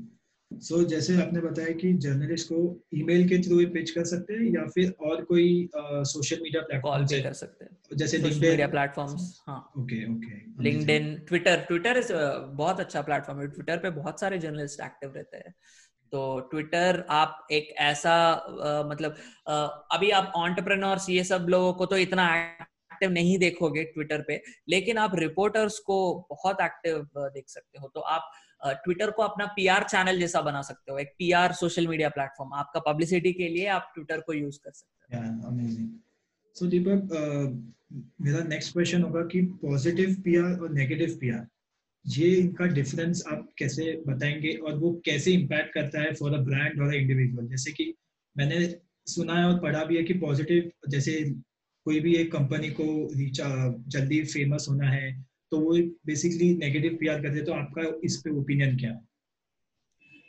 सो 0.60 0.82
so, 0.82 0.88
जैसे 0.88 1.16
आपने 1.22 1.40
बताया 1.40 1.72
कि 1.72 1.92
जर्नलिस्ट 1.92 2.48
को 2.48 2.84
ईमेल 2.94 3.28
के 3.28 3.38
थ्रू 3.38 3.56
पिच 3.72 3.90
कर 3.90 4.04
सकते 4.04 4.34
हैं 4.34 4.54
या 4.54 4.66
फिर 4.66 4.94
और 5.00 5.24
कोई 5.24 5.70
सोशल 5.76 6.40
मीडिया 6.42 6.62
प्लेटफॉर्म 6.62 7.06
पे? 7.06 7.22
कर 7.22 7.32
सकते 7.32 7.64
हैं। 7.64 7.96
जैसे 7.96 8.18
सोशल 8.18 8.48
मीडिया 8.48 8.68
प्लेटफॉर्म्स 8.68 9.42
हाँ। 9.46 9.72
Okay 9.78 10.04
okay 10.12 10.62
LinkedIn 10.62 11.14
Twitter 11.28 11.60
Twitter 11.60 11.96
is 11.96 12.12
बहुत 12.56 12.80
अच्छा 12.80 13.02
प्लेटफॉर्म 13.02 13.40
है। 13.40 13.46
ट्विटर 13.46 13.76
पे 13.76 13.90
बहुत 13.90 14.20
सारे 14.20 14.38
जर्नलिस्ट 14.38 14.80
एक्टिव 14.80 15.12
रहते 15.16 15.36
हैं। 15.36 15.54
तो 16.12 16.40
ट्विटर 16.40 17.04
आप 17.10 17.46
एक 17.52 17.74
ऐसा 17.78 18.12
आ, 18.12 18.82
मतलब 18.88 19.16
आ, 19.48 19.54
अभी 19.66 20.10
आप 20.10 20.32
ऑन्टरप्रेन्योर्स 20.36 21.08
ये 21.10 21.24
सब 21.24 21.46
लोगों 21.48 21.72
को 21.72 21.86
तो 21.86 21.96
इतना 21.96 22.34
एक्टिव 22.92 23.10
नहीं 23.10 23.38
देखोगे 23.38 23.84
ट्विटर 23.84 24.22
पे 24.22 24.42
लेकिन 24.68 24.98
आप 24.98 25.14
रिपोर्टर्स 25.14 25.78
को 25.78 26.26
बहुत 26.30 26.60
एक्टिव 26.60 27.08
देख 27.16 27.48
सकते 27.48 27.78
हो। 27.78 27.90
तो 27.94 28.00
आप 28.00 28.30
ट्विटर 28.64 29.10
को 29.10 29.22
अपना 29.22 29.46
पीआर 29.46 29.84
चैनल 29.84 30.18
जैसा 30.18 30.40
बना 30.40 30.62
सकते 30.62 30.92
हो, 30.92 30.98
एक 30.98 31.08
पीआर 31.18 31.52
सोशल 31.52 31.86
मीडिया 31.88 32.08
प्लेटफॉर्म 32.08 32.52
आपका 32.54 32.80
पब्लिसिटी 32.80 33.32
के 33.32 33.48
लिए 33.48 33.66
आप 33.66 33.92
ट्विटर 33.94 34.20
को 34.20 34.32
यूज़ 34.32 34.58
कर 34.64 34.70
सकते 34.70 35.16
हो। 35.16 35.98
सो 36.56 36.66
दीपक 36.66 37.08
मेरा 38.20 38.42
नेक्स्ट 38.44 38.72
क्वेश्चन 38.72 39.02
होगा 39.02 39.20
कि 39.22 39.42
पॉजिटिव 39.62 40.14
पीआर 40.24 40.58
और 40.58 40.72
नेगेटिव 40.72 41.18
पीआर 41.20 41.46
ये 42.06 42.34
इनका 42.36 42.64
डिफरेंस 42.66 43.24
आप 43.32 43.48
कैसे 43.58 44.02
बताएँगे 44.06 44.52
और 44.56 44.78
वो 44.78 44.92
कैसे 45.04 45.32
इम्पैक्ट 45.32 45.74
करता 45.74 46.00
है 46.00 46.14
फॉर 46.14 46.34
अ 46.34 46.38
ब्रांड 46.38 46.80
और 46.80 46.94
इंडिविजुअल 46.94 47.46
जैसे 47.46 47.72
कि 47.72 47.94
मैंने 48.36 48.66
सुना 49.06 49.34
है 49.34 49.44
और 49.44 49.58
पढ़ा 49.60 49.84
भी 49.84 49.96
है 49.96 50.02
कि 50.02 50.14
पॉजिटिव 50.14 50.70
जैसे 50.88 51.20
कोई 51.86 52.00
भी 52.00 52.14
एक 52.14 52.32
कंपनी 52.32 52.68
को 52.70 52.84
जल्दी 53.88 54.24
फ़ेमस 54.24 54.66
होना 54.70 54.88
है 54.88 55.26
तो 55.52 55.58
वो 55.60 55.72
बेसिकली 56.06 56.54
नेगेटिव 56.56 56.96
पीआर 57.00 57.22
करते 57.22 57.42
तो 57.44 57.52
आपका 57.52 57.82
इस 58.04 58.16
पे 58.16 58.30
ओपिनियन 58.40 58.76
क्या? 58.76 58.90
है 58.90 59.00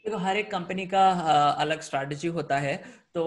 देखो, 0.06 0.18
हर 0.18 0.38
एक 0.38 0.50
कंपनी 0.52 0.86
का 0.88 1.10
अलग 1.62 1.82
स्ट्रैटेजी 1.82 2.28
होता 2.30 2.58
है। 2.60 2.76
तो 3.14 3.24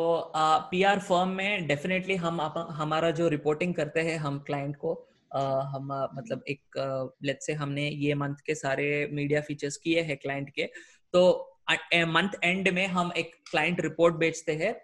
पीआर 0.70 0.98
फर्म 1.00 1.28
में 1.30 1.66
डेफिनेटली 1.66 2.14
हम 2.16 2.40
हमारा 2.72 3.10
जो 3.12 3.28
रिपोर्टिंग 3.28 3.74
करते 3.74 4.00
हैं, 4.00 4.16
हम 4.18 4.38
क्लाइंट 4.46 4.76
को 4.76 4.92
हम 5.34 5.88
मतलब 6.14 6.42
एक 6.48 6.78
लेट्स 7.24 7.46
से 7.46 7.52
हमने 7.54 7.88
ये 7.88 8.14
मंथ 8.14 8.34
के 8.46 8.54
सारे 8.54 8.86
मीडिया 9.12 9.40
फीचर्स 9.40 9.76
किए 9.76 10.02
हैं 10.02 10.16
क्लाइंट 10.16 10.50
के 10.50 10.70
तो 11.14 11.22
मंथ 12.08 12.36
एंड 12.44 12.68
में 12.68 12.86
हम 12.88 13.12
एक 13.16 13.34
क्लाइंट 13.50 13.80
रिपोर्ट 13.80 14.14
बेचते 14.16 14.54
हैं 14.54 14.74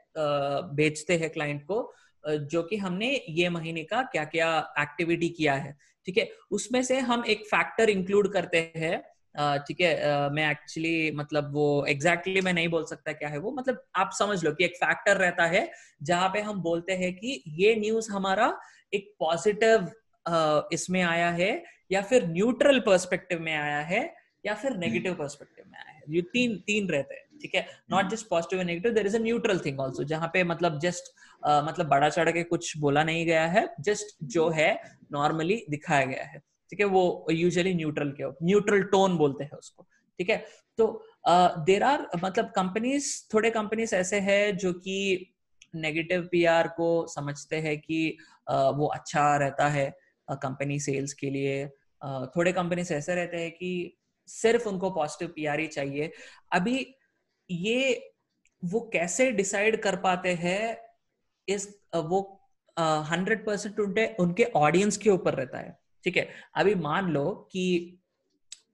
बेचते 0.75 1.17
हैं 1.17 1.31
क्लाइंट 1.31 1.63
को। 1.65 1.77
जो 2.27 2.63
कि 2.63 2.77
हमने 2.77 3.09
ये 3.29 3.49
महीने 3.49 3.83
का 3.85 4.03
क्या 4.03 4.25
क्या 4.25 4.51
एक्टिविटी 4.79 5.29
किया 5.29 5.55
है 5.55 5.77
ठीक 6.07 6.19
है? 6.19 6.29
उसमें 6.51 6.83
से 6.83 6.99
हम 7.01 7.25
एक 7.29 7.45
फैक्टर 7.47 7.91
इंक्लूड 7.91 8.33
करते 8.33 8.59
हैं 8.77 9.01
ठीक 9.67 9.81
है? 9.81 10.31
मैं 10.31 10.51
एक्चुअली 10.51 11.11
मतलब 11.11 11.53
वो 11.55 11.85
एग्जैक्टली 11.89 12.33
exactly 12.33 12.45
मैं 12.45 12.53
नहीं 12.53 12.69
बोल 12.69 12.85
सकता 12.87 13.13
क्या 13.13 13.29
है 13.29 13.39
वो 13.39 13.53
मतलब 13.53 13.83
आप 13.97 14.11
समझ 14.19 14.43
लो 14.45 14.53
कि 14.53 14.65
एक 14.65 14.77
फैक्टर 14.77 15.17
रहता 15.17 15.47
है 15.47 15.71
जहाँ 16.03 16.29
पे 16.29 16.41
हम 16.41 16.61
बोलते 16.63 16.93
हैं 16.93 17.13
कि 17.17 17.43
ये 17.59 17.75
न्यूज़ 17.77 18.11
हमारा 18.13 18.53
एक 18.95 19.15
पॉजिटिव 19.19 19.91
इसमें 20.73 21.03
आया 21.03 21.31
है 21.31 21.53
या 21.93 22.03
फिर 22.03 22.27
न्यूट्रल 22.27 22.81
पर्सपेक्टिव 22.81 23.41
में 23.41 23.55
आया 23.55 23.81
है 23.81 24.03
या 24.47 24.55
फिर 24.55 24.77
नेगेटिव 24.77 25.15
पर्सपेक्टिव 25.15 25.65
में 25.71 25.79
आया 25.79 25.93
है। 25.93 26.03
ये 26.09 26.21
तीन 26.33 26.57
तीन 26.67 26.89
रहते 26.89 27.15
हैं 27.15 27.39
ठीक 27.43 27.55
है? 27.55 27.67
Not 27.91 28.09
just 28.11 28.29
positive 28.29 28.59
and 28.59 28.69
negative 28.69 28.93
there 28.93 29.07
is 29.07 29.17
a 29.17 29.21
neutral 29.21 29.59
thing 29.65 29.81
also 29.81 30.05
जहाँ 30.05 30.31
पे 30.33 30.45
मतलब 30.45 30.79
जस्ट 30.81 31.13
मतलब 31.47 31.87
बड़ा 31.89 32.09
चढ़ 32.09 32.31
के 32.31 32.43
कुछ 32.43 32.77
बोला 32.79 33.05
नहीं 33.05 33.27
गया 33.27 33.47
है 33.47 33.69
जस्ट 33.81 34.17
जो 34.23 34.49
है 34.51 34.71
नॉर्मली 35.13 35.65
दिखाया 35.71 36.05
गया 36.05 36.25
है। 36.25 36.39
ठीक 36.71 36.81
है? 36.81 36.87
वो 36.87 37.27
यूजुअली 37.31 37.75
न्यूट्रल 37.75 38.11
के 38.21 38.31
न्यूट्रल 38.45 38.83
टोन 38.83 39.17
बोलते 39.19 39.45
हैं 39.45 39.59
उसको। 39.59 39.87
ठीक 40.19 40.31
है? 40.31 40.45
तो 40.79 41.05
देर 41.67 41.83
आर 41.83 42.07
मतलब 42.25 42.53
कंपनीज़ 42.57 43.07
थोड़े 43.35 43.51
कंपनीज़ 43.51 43.95
ऐसे 43.95 44.21
हैं 44.21 44.57
जो 44.57 44.73
कि 44.73 45.29
नेगेटिव 45.75 46.29
पीआर 46.33 46.69
को 46.69 47.07
समझते 47.07 47.57
हैं 47.57 47.79
कि 47.81 48.17
uh, 48.53 48.73
वो 48.77 48.87
अच्छा 48.87 49.37
रहता 49.37 49.69
है 49.69 49.91
कंपनी 50.31 50.79
सेल्स 50.81 51.13
के 51.13 51.31
लिए। 51.31 51.67
थोड़े 52.37 52.53
कंपनीज़ 52.53 52.93
ऐसे 52.95 53.15
रहते 53.15 53.37
हैं 53.37 53.51
कि 53.51 53.97
सिर्फ़ 54.29 54.69
उनको 54.69 54.91
पॉजिटिव 54.91 55.29
पीआर 55.29 55.61
ही 55.61 55.67
चाहिए। 55.67 56.11
अभी 56.53 56.95
ये 57.51 58.11
वो 58.63 58.81
कैसे 58.93 59.31
डिसाइड 59.33 59.81
कर 59.83 59.97
पाते 59.97 60.35
हैं 60.35 60.77
इस 61.49 61.69
वो 61.97 62.21
हंड्रेड 62.77 63.45
परसेंट 63.47 63.81
उनके 63.81 64.07
उनके 64.21 64.45
ऑडियंस 64.57 64.97
के 64.97 65.11
ऊपर 65.11 65.35
रहता 65.35 65.59
है। 65.59 65.77
ठीक 66.05 66.17
है? 66.17 66.29
अभी 66.57 66.75
मान 66.77 67.11
लो 67.11 67.31
कि 67.53 67.99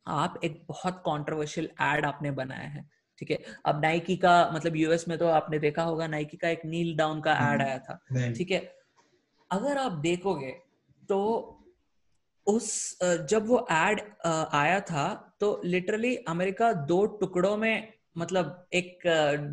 आप 0.07 0.41
एक 0.45 0.63
बहुत 0.69 1.03
कंट्रोवर्शियल 1.07 1.69
एड 1.83 2.07
आपने 2.07 2.31
बनाया 2.31 2.69
है। 2.69 2.89
ठीक 3.19 3.31
है? 3.31 3.39
अब 3.67 3.81
नाइकी 3.83 4.17
का 4.17 4.51
मतलब 4.55 4.77
यूएस 4.77 5.07
में 5.09 5.17
तो 5.19 5.27
आपने 5.29 5.59
देखा 5.59 5.83
होगा 5.83 6.07
नाइकी 6.07 6.37
का 6.37 6.49
एक 6.49 6.65
नील 6.65 6.97
डाउन 6.97 7.21
का 7.21 7.33
एड 7.53 7.63
आया 7.63 7.79
था। 7.79 8.01
ठीक 8.33 8.51
है? 8.51 8.59
अगर 9.51 9.79
आप 9.79 9.93
देखोगे 10.01 10.51
तो 11.09 11.19
उस 12.47 12.99
जब 13.03 13.47
वो 13.47 13.67
एड 13.73 14.01
आया 14.27 14.81
था 14.81 15.07
तो 15.41 15.61
लिटरली 15.65 16.15
अमेरिका 16.29 16.73
दो 16.73 17.05
टुकड़ों 17.07 17.57
में 17.57 17.93
मतलब 18.19 18.67
एक 18.75 19.03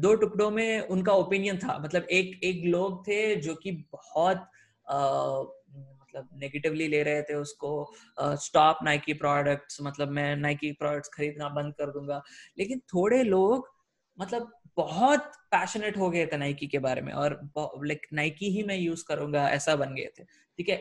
दो 0.01 0.13
टुकड़ों 0.15 0.49
में 0.51 0.79
उनका 0.81 1.13
ओपिनियन 1.13 1.57
था। 1.57 1.77
मतलब 1.79 2.07
एक 2.11 2.39
एक 2.43 2.63
लोग 2.65 3.07
थे 3.07 3.35
जो 3.37 3.55
कि 3.55 3.71
बहुत 3.93 4.47
मतलब 4.87 6.29
नेगेटिवली 6.41 6.87
ले 6.87 7.01
रहे 7.03 7.21
थे 7.21 7.35
उसको 7.35 7.71
स्टॉप 8.19 8.79
नाइकी 8.83 9.13
प्रोडक्ट्स 9.13 9.77
मतलब 9.81 10.11
मैं 10.11 10.35
नाइकी 10.37 10.71
प्रोडक्ट्स 10.71 11.09
खरीदना 11.13 11.49
बंद 11.49 11.73
कर 11.73 11.91
दूँगा। 11.91 12.21
लेकिन 12.57 12.79
थोड़े 12.93 13.23
लोग 13.23 13.73
मतलब 14.19 14.51
बहुत 14.77 15.31
पैशनेट 15.51 15.97
हो 15.97 16.09
गए 16.09 16.25
थे 16.25 16.37
नाइकी 16.37 16.67
के 16.67 16.79
बारे 16.79 17.01
में 17.01 17.11
और 17.13 17.39
लाइक 17.57 18.07
नाइकी 18.13 18.49
ही 18.49 18.63
मैं 18.63 18.77
यूज़ 18.77 19.03
करूँगा, 19.07 19.47
ऐसा 19.49 19.75
बन 19.75 19.95
गए 19.95 20.09
थे। 20.19 20.23
ठीक 20.23 20.69
है? 20.69 20.75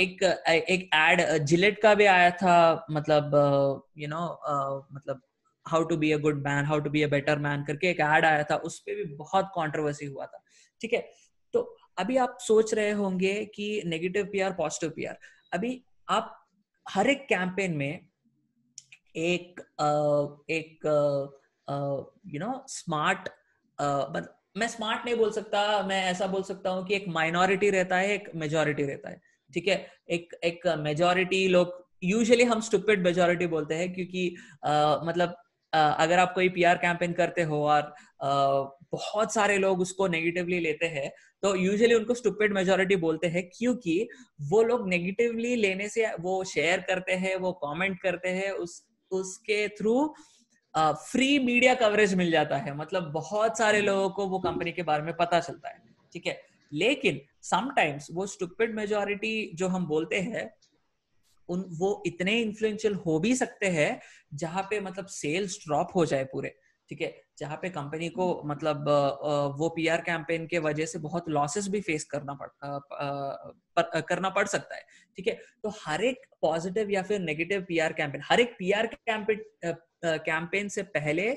एक 0.00 0.22
एक 0.70 0.88
एड 0.94 1.44
जिलेट 1.44 1.80
का 1.82 1.94
भी 1.94 2.04
आया 2.06 2.30
था 2.32 2.86
मतलब 2.90 3.30
यू 3.98 4.08
नो 4.08 4.24
मतलब 4.92 5.22
how 5.66 5.84
to 5.84 5.96
be 5.96 6.12
a 6.12 6.18
good 6.18 6.44
man 6.44 6.64
how 6.64 6.80
to 6.80 6.90
be 6.90 7.02
a 7.02 7.08
better 7.08 7.38
man 7.38 7.64
करके 7.64 7.90
एक 7.90 8.00
एड 8.00 8.24
आया 8.24 8.42
था 8.42 8.56
उस 8.56 8.80
पर 8.80 8.94
भी 8.94 9.04
बहुत 9.04 9.50
कॉन्ट्रोवर्सी 9.54 10.06
हुआ 10.06 10.26
था 10.26 10.44
ठीक 10.80 10.92
है? 10.92 11.12
तो 11.52 11.76
अभी 11.98 12.16
आप 12.16 12.38
सोच 12.40 12.74
रहे 12.74 12.90
होंगे 12.90 13.44
कि 13.44 13.82
नेगेटिव 13.86 14.26
पीआर 14.26 14.52
पॉजिटिव 14.52 14.90
पीआर 14.90 15.18
अभी 15.52 15.84
आप 16.08 16.46
हर 16.88 17.10
एक 17.10 17.28
कैंपेन 17.28 17.76
में 17.76 18.06
एक 19.16 19.60
एक 20.50 20.80
यू 22.26 22.40
नो 22.40 22.64
स्मार्ट 22.68 23.28
मैं 24.56 24.68
स्मार्ट 24.68 25.04
नहीं 25.04 25.16
बोल 25.16 25.30
सकता 25.30 25.82
मैं 25.82 26.04
ऐसा 26.04 26.26
बोल 26.26 26.42
सकता 26.42 26.70
हूँ 26.70 26.86
कि 26.86 26.94
एक 26.94 27.04
माइनॉरिटी 27.08 27.70
रहता 27.70 27.96
है 27.96 28.08
एक 28.08 28.30
मेजोरिटी 28.34 28.82
रहता 28.82 29.10
है 29.10 29.20
ठीक 29.54 29.68
है? 29.68 29.90
एक 30.10 30.34
एक 30.44 30.66
मेजोरिटी 30.66 31.48
लोग 31.48 31.88
यूजुअली 32.04 32.44
हम 32.44 32.60
स्टूपिड 32.60 33.04
मेजोरिटी 33.04 33.46
बोलते 33.46 33.74
हैं 33.74 33.94
क्योंकि 33.94 34.36
uh, 34.66 35.04
मतलब 35.04 35.43
अगर 35.74 36.18
आप 36.18 36.32
कोई 36.34 36.48
पीआर 36.48 36.76
कैंपेन 36.76 37.12
करते 37.12 37.42
हो 37.42 37.64
और 37.68 37.94
बहुत 38.92 39.34
सारे 39.34 39.58
लोग 39.58 39.80
उसको 39.80 40.06
नेगेटिवली 40.08 40.58
लेते 40.60 40.86
हैं 40.86 41.10
तो 41.42 41.54
यूजुअली 41.54 41.94
उनको 41.94 42.14
स्टूपिड 42.14 42.52
मेजोरिटी 42.52 42.96
बोलते 42.96 43.26
हैं 43.26 43.50
क्योंकि 43.58 44.08
वो 44.42 44.62
लोग 44.62 44.88
नेगेटिवली 44.88 45.54
लेने 45.56 45.88
से 45.88 46.06
वो 46.20 46.44
शेयर 46.44 46.80
करते 46.80 47.12
हैं, 47.12 47.36
वो 47.36 47.52
कमेंट 47.52 48.00
करते 48.00 48.28
हैं, 48.28 48.50
उस, 48.50 48.82
उसके 49.10 49.68
थ्रू 49.68 50.14
फ्री 50.76 51.38
मीडिया 51.38 51.74
कवरेज 51.74 52.14
मिल 52.14 52.30
जाता 52.30 52.56
है। 52.56 52.76
मतलब 52.76 53.02
बहुत 53.02 53.58
सारे 53.58 53.80
लोगों 53.80 54.10
को 54.10 54.26
वो 54.26 54.38
कंपनी 54.38 54.72
के 54.72 54.82
बारे 54.82 55.02
में 55.02 55.14
पता 55.16 55.40
चलता 55.40 55.68
है, 55.68 55.82
ठीक 56.12 56.26
है? 56.26 56.40
लेकिन 56.72 57.20
समटाइम्स 57.42 58.08
वो 58.12 58.26
स्टूपिड 58.26 58.74
मेजोरिटी 58.74 59.50
जो 59.54 59.68
हम 59.68 59.86
बोलते 59.86 60.20
हैं 60.20 60.50
उन 61.48 61.64
वो 61.78 62.02
इतने 62.06 62.38
इन्फ्लुएंशियल 62.40 62.94
हो 62.94 63.18
भी 63.18 63.34
सकते 63.36 63.66
हैं 63.66 64.00
जहाँ 64.34 64.62
पे 64.62 64.80
मतलब 64.80 65.06
सेल्स 65.06 65.58
ड्रॉप 65.66 65.88
हो 65.94 66.06
जाए 66.06 66.24
पूरे 66.24 66.54
ठीक 66.88 67.00
है? 67.00 67.22
जहाँ 67.38 67.56
पे 67.62 67.68
कंपनी 67.70 68.08
को 68.08 68.42
मतलब 68.46 68.88
वो 69.58 69.68
पीआर 69.68 70.00
कैंपेन 70.00 70.46
के 70.46 70.58
वजह 70.58 70.86
से 70.86 70.98
बहुत 70.98 71.28
लॉसेस 71.28 71.68
भी 71.68 71.80
फेस 71.80 72.04
करना 72.04 72.34
पड़ 72.34 72.48
पर, 72.64 74.00
करना 74.00 74.28
पड़ 74.30 74.46
सकता 74.46 74.76
है 74.76 74.82
ठीक 75.16 75.26
है? 75.26 75.34
तो 75.62 75.72
हर 75.86 76.04
एक 76.04 76.26
पॉजिटिव 76.42 76.90
या 76.90 77.02
फिर 77.02 77.20
नेगेटिव 77.20 77.64
पीआर 77.68 77.92
कैंपेन 77.92 78.22
हर 78.24 78.40
एक 78.40 78.56
पीआर 78.58 78.86
कैंपेन 78.86 79.44
कैंपेन 80.04 80.68
से 80.68 80.82
पहले 80.82 81.36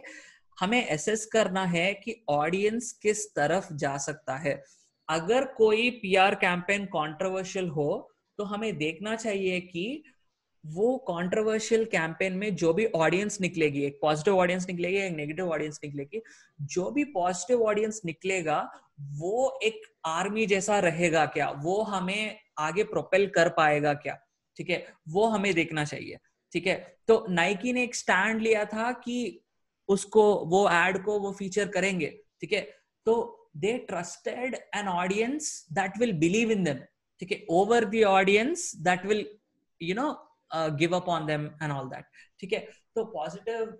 हमें 0.60 0.88
एसेस 0.88 1.26
करना 1.26 1.63
है 1.65 1.93
कि 1.93 2.24
ऑडियंस 2.30 2.91
किस 3.02 3.26
तरफ़ 3.36 3.74
जा 3.74 3.98
सकता 3.98 4.36
है। 4.36 4.63
अगर 5.10 5.46
कोई 5.46 5.89
पीआर 5.89 6.36
कैंपेन 6.36 6.86
कंट्रोवर्शियल 6.86 7.67
हो 7.70 7.89
तो 8.38 8.43
हमें 8.43 8.78
देखना 8.78 9.15
चाहिए 9.15 9.60
कि 9.60 10.04
वो 10.65 10.97
कंट्रोवर्शियल 10.97 11.86
कैंपेन 11.86 12.34
में 12.34 12.56
जो 12.56 12.73
भी 12.73 12.86
ऑडियंस 12.86 13.41
निकलेगी, 13.41 13.84
एक 13.84 14.00
पॉजिटिव 14.02 14.38
ऑडियंस 14.38 14.67
निकलेगी, 14.69 14.97
एक 14.97 15.13
नेगेटिव 15.13 15.52
ऑडियंस 15.52 15.80
निकलेगी, 15.84 16.21
जो 16.62 16.91
भी 16.91 17.04
पॉजिटिव 17.04 17.63
ऑडियंस 17.63 18.02
निकलेगा, 18.06 18.71
वो 19.00 19.60
एक 19.63 19.82
आर्मी 20.06 20.45
जैसा 20.45 20.80
रहेगा 20.80 21.26
क्या? 21.26 21.50
वो 21.50 21.82
हमें 21.82 22.39
आगे 22.58 22.84
प्रोपेल 22.84 23.28
कर 23.28 23.50
पाएगा 23.50 23.93
क्या? 23.93 24.19
ठीक 24.58 24.69
है? 24.69 24.88
वो 25.10 25.26
हमें 25.26 25.54
देखना 25.54 25.86
चाहिए। 25.86 26.17
ठीक 26.52 26.67
है? 26.67 26.97
तो 27.08 27.26
नाइकी 27.30 27.73
ने 27.73 27.84
एक 27.84 27.95
स्टैंड 27.95 28.41
लिया 28.41 28.65
था 28.65 28.91
कि 28.91 29.41
उसको, 29.88 30.36
वो 30.36 30.69
एड 30.69 31.04
को 31.04 31.19
वो 31.19 31.31
फीचर 31.31 31.67
करेंगे। 31.67 32.19
ठीक 32.42 32.54
है? 32.54 32.77
तो 33.06 33.33
they 33.58 33.77
trusted 33.77 34.56
an 34.75 34.88
audience 34.88 35.67
that 35.73 35.92
will 36.00 36.13
believe 36.13 36.52
in 36.52 36.63
them 36.63 36.79
ठीक 37.22 37.32
है 37.32 37.46
over 37.50 37.86
the 37.86 38.04
audience 38.08 38.72
that 38.84 39.06
will 39.06 39.26
you 39.82 39.96
know 39.96 40.12
give 40.78 40.96
up 40.96 41.10
on 41.10 41.26
them 41.26 41.46
and 41.63 41.72
all 41.72 41.90
that 41.90 42.06
ठीक 42.40 42.54
है 42.54 42.60
तो 42.96 43.04
positive 43.06 43.80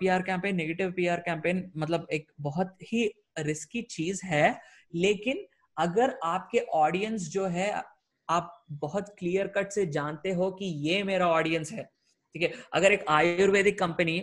PR 0.00 0.22
campaign 0.22 0.56
negative 0.56 0.92
PR 0.92 1.20
campaign 1.20 1.70
मतलब 1.76 2.06
एक 2.12 2.30
बहुत 2.40 2.76
ही 2.82 3.04
रिस्की 3.38 3.82
चीज़ 3.82 4.24
है, 4.26 4.60
लेकिन 4.94 5.44
अगर 5.76 6.18
आपके 6.24 6.58
ऑडियंस 6.74 7.28
जो 7.30 7.46
है, 7.46 7.82
आप 8.28 8.64
बहुत 8.72 9.14
क्लियर 9.18 9.46
कट 9.56 9.72
से 9.72 9.84
जानते 9.88 10.32
हो 10.32 10.50
कि 10.52 10.66
ये 10.86 11.02
मेरा 11.02 11.28
ऑडियंस 11.30 11.72
है। 11.72 11.82
ठीक 11.82 12.42
है, 12.42 12.52
अगर 12.74 12.92
एक 12.92 13.04
आयुर्वेदिक 13.08 13.78
कंपनी 13.78 14.16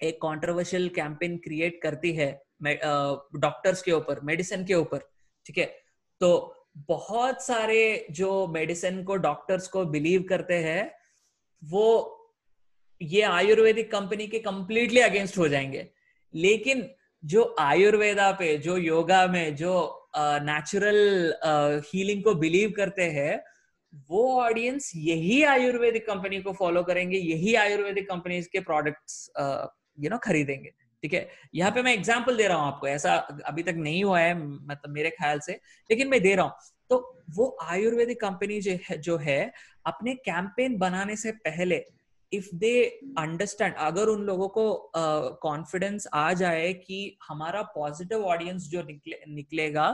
एक 0.00 0.16
कंट्रोवर्शियल 0.22 0.88
कैंपेन 0.96 1.36
क्रिएट 1.38 1.80
करती 1.82 2.12
है 2.12 2.30
डॉक्टर्स 2.62 3.82
के 3.82 3.92
ऊपर 3.92 4.20
मेडिसिन 4.24 4.64
के 4.64 4.74
ऊपर, 4.74 4.98
ठीक 5.46 5.58
है 5.58 5.66
तो 6.20 6.30
बहुत 6.76 7.42
सारे 7.42 8.06
जो 8.10 8.46
मेडिसिन 8.46 9.02
को 9.04 9.16
डॉक्टर्स 9.16 9.68
को 9.68 9.84
बिलीव 9.84 10.22
करते 10.28 10.54
हैं, 10.54 10.92
वो 11.64 12.14
ये 13.02 13.22
आयुर्वेदिक 13.22 13.90
कंपनी 13.92 14.26
के 14.26 14.38
कंप्लीटली 14.38 15.00
अगेंस्ट 15.00 15.38
हो 15.38 15.48
जाएँगे। 15.48 15.90
लेकिन 16.34 16.90
जो 17.24 17.56
आयुर्वेदा 17.58 18.30
पे, 18.32 18.56
जो 18.58 18.76
योगा 18.76 19.26
में, 19.26 19.56
जो 19.56 20.08
नेचुरल 20.18 21.34
हीलिंग 21.86 22.24
को 22.24 22.34
बिलीव 22.34 22.72
करते 22.76 23.02
हैं, 23.02 23.44
वो 24.08 24.40
ऑडियंस 24.40 24.92
यही 24.96 25.42
आयुर्वेदिक 25.42 26.06
कंपनी 26.06 26.40
को 26.40 26.52
फॉलो 26.52 26.82
करेंगे, 26.82 27.18
यही 27.18 27.54
आयुर्वेदिक 27.54 28.08
कंपनीज़ 28.08 28.48
के 28.52 28.60
प्रोडक्ट्स 28.60 29.30
यू 30.00 30.10
नो 30.10 30.18
खरीदेंगे। 30.18 30.72
ठीक 31.02 31.12
है? 31.14 31.28
यहाँ 31.54 31.70
पे 31.72 31.82
मैं 31.82 31.92
एग्ज़ाम्पल 31.94 32.36
दे 32.36 32.46
रहा 32.48 32.56
हूँ 32.58 32.66
आपको 32.66 32.88
ऐसा 32.88 33.14
अभी 33.46 33.62
तक 33.62 33.74
नहीं 33.78 34.02
हुआ 34.04 34.20
है 34.20 34.34
मतलब 34.38 34.92
मेरे 34.92 35.10
ख्याल 35.10 35.40
से 35.40 35.52
लेकिन 35.90 36.08
मैं 36.08 36.20
दे 36.22 36.34
रहा 36.34 36.46
हूँ। 36.46 36.52
तो 36.90 36.96
वो 37.36 37.56
आयुर्वेदिक 37.62 38.20
कंपनी 38.20 38.60
जो 38.60 38.72
है 38.88 38.98
जो 38.98 39.16
है 39.18 39.40
अपने 39.86 40.14
कैंपेन 40.24 40.76
बनाने 40.78 41.16
से 41.16 41.32
पहले 41.46 41.84
इफ़ 42.32 42.48
दे 42.54 42.72
अंडरस्टैंड 43.18 43.74
अगर 43.74 44.08
उन 44.08 44.22
लोगों 44.22 44.48
को 44.48 44.64
कॉन्फिडेंस 45.42 46.06
uh, 46.06 46.14
आ 46.14 46.32
जाए 46.32 46.72
कि 46.74 47.18
हमारा 47.28 47.62
पॉजिटिव 47.74 48.24
ऑडियंस 48.24 48.68
जो 48.70 48.82
निकले 48.82 49.20
निकलेगा 49.28 49.86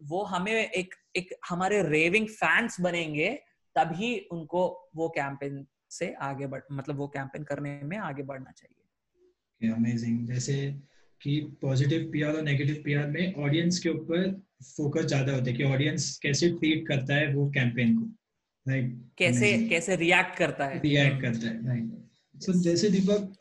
वो 0.00 0.22
हमें 0.24 0.52
एक 0.52 0.94
एक 1.16 1.34
हमारे 1.48 1.82
रेविंग 1.82 2.26
फैंस 2.30 2.80
बनेंगे 2.80 3.30
तभी 3.76 4.16
उनको 4.32 4.66
वो 4.96 5.08
कैंपेन 5.08 5.64
से 5.90 6.12
आगे 6.22 6.46
बढ़ 6.46 6.62
मतलब 6.72 6.98
वो 6.98 7.08
कैंपेन 7.08 7.44
करने 7.44 7.80
में 7.84 7.96
आगे 7.98 8.22
बढ़ना 8.22 8.50
चाहिए। 8.50 8.77
अमेजिंग 9.62 10.26
जैसे 10.26 10.54
कि 11.22 11.40
पॉजिटिव 11.62 12.08
पीआर 12.12 12.36
और 12.36 12.42
नेगेटिव 12.42 12.82
पीआर 12.84 13.06
में 13.06 13.34
ऑडियंस 13.34 13.78
के 13.78 13.88
ऊपर 13.88 14.30
फोकस 14.76 15.04
ज़्यादा 15.04 15.32
होता 15.32 15.50
है 15.50 15.56
कि 15.56 15.62
ऑडियंस 15.64 16.18
कैसे 16.22 16.48
ट्रीट 16.50 16.86
करता 16.88 17.14
है 17.14 17.34
वो 17.34 17.50
कैंपेन 17.50 17.96
को। 17.98 18.04
राइट 18.66 18.96
कैसे 19.18 19.68
कैसे 19.68 19.96
रिएक्ट 19.96 20.38
करता 20.38 20.66
है। 20.66 20.80
रिएक्ट 20.80 21.22
करता 21.22 21.48
है 21.48 21.66
राइट 21.66 22.42
सो 22.42 22.52
जैसे 22.52 22.90
दीपक 22.90 23.32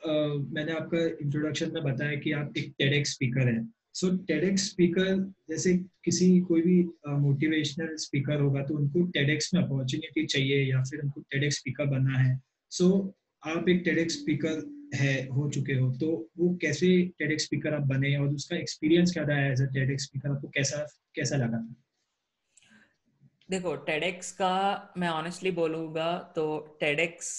मैंने 0.53 0.71
आपका 0.71 1.05
इंट्रोडक्शन 1.25 1.71
में 1.73 1.83
बताया 1.83 2.15
कि 2.15 2.31
आप 2.31 2.53
एक 2.57 2.73
टेडेक्स 2.79 3.11
स्पीकर 3.13 3.47
हैं। 3.47 3.73
सो 3.93 4.09
टेडेक्स 4.17 4.69
स्पीकर 4.69 5.15
जैसे 5.49 5.73
किसी 6.05 6.39
कोई 6.39 6.61
भी 6.61 6.81
मोटिवेशनल 7.07 7.87
uh, 7.87 7.97
स्पीकर 7.97 8.39
होगा 8.39 8.61
तो 8.61 8.77
उनको 8.77 9.05
टेडेक्स 9.11 9.53
में 9.53 9.61
अपॉर्चुनिटी 9.63 10.25
चाहिए 10.25 10.63
या 10.71 10.81
फिर 10.83 10.99
उनको 10.99 11.21
टेडेक्स 11.21 11.57
स्पीकर 11.57 11.85
बनना 11.85 12.17
है। 12.17 12.39
सो 12.71 12.85
so, 12.85 13.13
आप 13.43 13.69
एक 13.69 13.81
टेडेक्स 13.85 14.13
स्पीकर 14.13 14.59
है, 14.91 15.27
हो 15.27 15.49
चुके 15.49 15.73
हो 15.73 15.89
तो 15.95 16.07
वो 16.37 16.53
कैसे 16.61 16.87
टेडेक्स 17.19 17.43
स्पीकर 17.43 17.73
आप 17.73 17.81
बने 17.87 18.15
और 18.17 18.27
उसका 18.29 18.55
एक्सपीरियंस 18.55 19.13
क्या 19.13 19.23
रहा 19.23 19.37
है 19.37 19.51
एज 19.51 19.61
अ 19.61 19.65
टेडेक्स 19.73 20.03
स्पीकर 20.03 20.31
आपको 20.31 20.47
कैसा 20.49 20.85
कैसा 21.15 21.35
लगा 21.35 21.57
था? 21.57 21.75
देखो 23.49 23.75
टेडेक्स 23.85 24.31
का 24.31 24.93
मैं 24.97 25.09
ऑनेस्टली 25.09 25.51
बोलूँगा 25.51 26.07
तो 26.35 26.45
टेडेक्स 26.79 27.29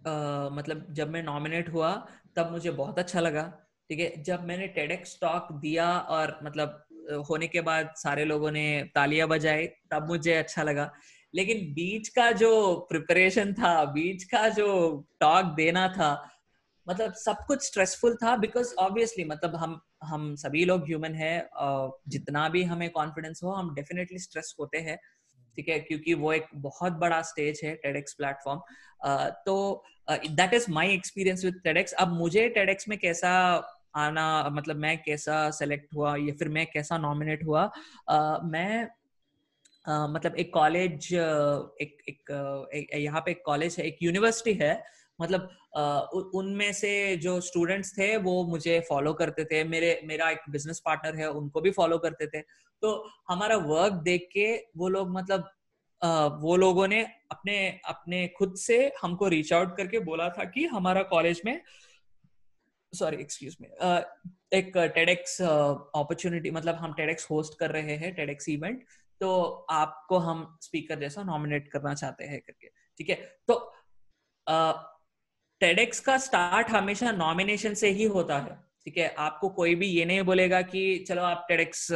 मतलब 0.00 0.86
जब 0.92 1.10
मैं 1.10 1.22
नॉमिनेट 1.22 1.68
हुआ, 1.72 1.92
तब 2.36 2.52
मुझे 2.52 2.70
बहुत 2.72 2.98
अच्छा 2.98 3.20
लगा, 3.20 3.42
ठीक 3.90 4.00
है? 4.00 4.22
जब 4.22 4.44
मैंने 4.46 4.66
टेडेक्स 4.68 5.18
टॉक 5.20 5.52
दिया 5.62 5.88
और 6.10 6.38
मतलब 6.44 6.84
होने 7.28 7.46
के 7.48 7.60
बाद 7.60 7.92
सारे 7.96 8.24
लोगों 8.24 8.50
ने 8.50 8.64
तालियाँ 8.94 9.28
बजाई, 9.28 9.66
तब 9.90 10.06
मुझे 10.08 10.34
अच्छा 10.34 10.62
लगा। 10.62 10.90
लेकिन 11.34 11.72
बीच 11.74 12.08
का 12.08 12.30
जो 12.32 12.74
प्रिपरेशन 12.90 13.52
था, 13.54 13.84
बीच 13.86 14.24
का 14.24 14.48
जो 14.50 14.68
टॉक 15.20 15.54
देना 15.56 15.86
था 15.88 16.10
मतलब 16.90 17.12
सब 17.12 17.36
कुछ 17.46 17.62
स्ट्रेसफुल 17.62 18.14
था 18.14 18.36
बिकॉज़ 18.36 18.74
ऑब्वियसली 18.74 19.24
मतलब 19.24 19.56
हम 19.56 19.80
हम 20.04 20.34
सभी 20.36 20.64
लोग 20.64 20.84
ह्यूमन 20.84 21.14
है 21.14 21.48
जितना 22.08 22.48
भी 22.48 22.62
हमें 22.62 22.90
कॉन्फिडेंस 22.90 23.40
हो 23.44 23.50
हम 23.50 23.74
डेफिनेटली 23.74 24.18
स्ट्रेस 24.18 24.54
होते 24.60 24.78
हैं 24.78 24.96
ठीक 25.56 25.68
है? 25.68 25.80
क्योंकि 25.80 26.14
वो 26.14 26.32
एक 26.32 26.46
बहुत 26.54 26.92
बड़ा 26.92 27.22
स्टेज 27.22 27.60
है 27.64 27.74
टेडेक्स 27.74 28.12
प्लेटफॉर्म 28.12 28.60
तो 29.46 29.84
that 30.10 30.54
is 30.54 30.70
my 30.70 30.92
experience 30.92 31.44
with 31.44 31.60
TEDx 31.64 31.92
अब 31.92 32.08
मुझे 32.08 32.48
टेडेक्स 32.48 32.88
में 32.88 32.98
कैसा 32.98 33.30
आना 33.96 34.48
मतलब 34.48 34.76
मैं 34.76 35.02
कैसा 35.02 35.50
सेलेक्ट 35.50 35.94
हुआ 35.94 36.16
या 36.16 36.32
फिर 36.32 36.48
मैं 36.48 36.66
कैसा 36.66 36.98
नॉमिनेट 36.98 37.44
हुआ? 37.44 37.72
uh, 38.10 38.38
मैं 38.44 38.86
uh, 38.86 40.14
मतलब 40.14 40.34
एक 40.34 40.54
कॉलेज 40.54 41.06
uh, 41.06 41.80
एक 41.80 41.98
एक, 42.08 42.20
एक 42.74 42.94
यहाँ 42.94 43.20
पे 43.20 43.30
एक 43.30 43.42
कॉलेज 43.46 43.76
है 43.78 43.84
एक 43.84 43.98
यूनिवर्सिटी 44.02 44.54
है 44.54 44.99
मतलब 45.20 46.30
उनमें 46.34 46.72
से 46.72 47.16
जो 47.16 47.40
स्टूडेंट्स 47.40 47.92
थे, 47.98 48.16
वो 48.16 48.44
मुझे 48.44 48.80
फॉलो 48.88 49.12
करते 49.14 49.44
थे। 49.44 49.62
मेरे, 49.64 50.00
मेरा 50.04 50.30
एक 50.30 50.50
बिज़नेस 50.50 50.80
पार्टनर 50.84 51.16
है, 51.16 51.30
उनको 51.30 51.60
भी 51.60 51.70
फॉलो 51.70 51.98
करते 51.98 52.26
थे। 52.26 52.40
तो 52.82 52.92
हमारा 53.28 53.56
वर्क 53.56 53.92
देख 54.02 54.28
के 54.32 54.54
वो 54.76 54.88
लोग 54.88 55.10
मतलब 55.10 55.50
वो 56.42 56.54
लोगों 56.56 56.86
ने 56.88 57.02
अपने 57.30 57.56
अपने 57.84 58.26
खुद 58.28 58.54
से 58.56 58.76
हमको 59.02 59.28
रीच 59.28 59.52
आउट 59.52 59.76
करके 59.76 59.98
बोला 60.00 60.28
था 60.28 60.44
कि 60.44 60.64
हमारा 60.66 61.02
कॉलेज 61.02 61.42
में 61.44 61.60
सॉरी 62.92 63.16
एक्सक्यूज 63.16 63.56
मी 63.60 63.68
एक 64.58 64.76
टेडेक्स 64.94 65.40
अपॉर्चुनिटी 65.42 66.50
मतलब 66.50 66.74
हम 66.74 66.94
टेडेक्स 66.94 67.30
होस्ट 67.30 67.58
कर 67.58 67.70
रहे 67.70 67.96
हैं 67.96 68.14
टेडेक्स 68.14 68.48
इवेंट 68.48 68.84
तो 69.20 69.30
आपको 69.70 70.18
हम 70.18 70.58
स्पीकर 70.62 70.98
जैसा 70.98 71.22
नॉमिनेट 71.22 71.68
करना 71.68 71.94
चाहते 71.94 72.24
हैं 72.24 72.40
करके, 72.40 72.68
ठीक 72.98 73.08
है? 73.10 73.14
तो 73.48 73.54
टेडेक्स 75.60 76.00
का 76.00 76.16
स्टार्ट 76.18 76.70
हमेशा 76.70 77.10
नॉमिनेशन 77.12 77.74
से 77.74 77.88
ही 77.90 78.04
होता 78.06 78.36
है। 78.38 78.58
ठीक 78.84 78.98
है? 78.98 79.14
आपको 79.18 79.48
कोई 79.50 79.74
भी 79.74 79.86
ये 79.86 80.04
नहीं 80.04 80.22
बोलेगा 80.22 80.60
कि 80.62 80.82
चलो 81.08 81.22
आप 81.22 81.44
टेडेक्स 81.48 81.86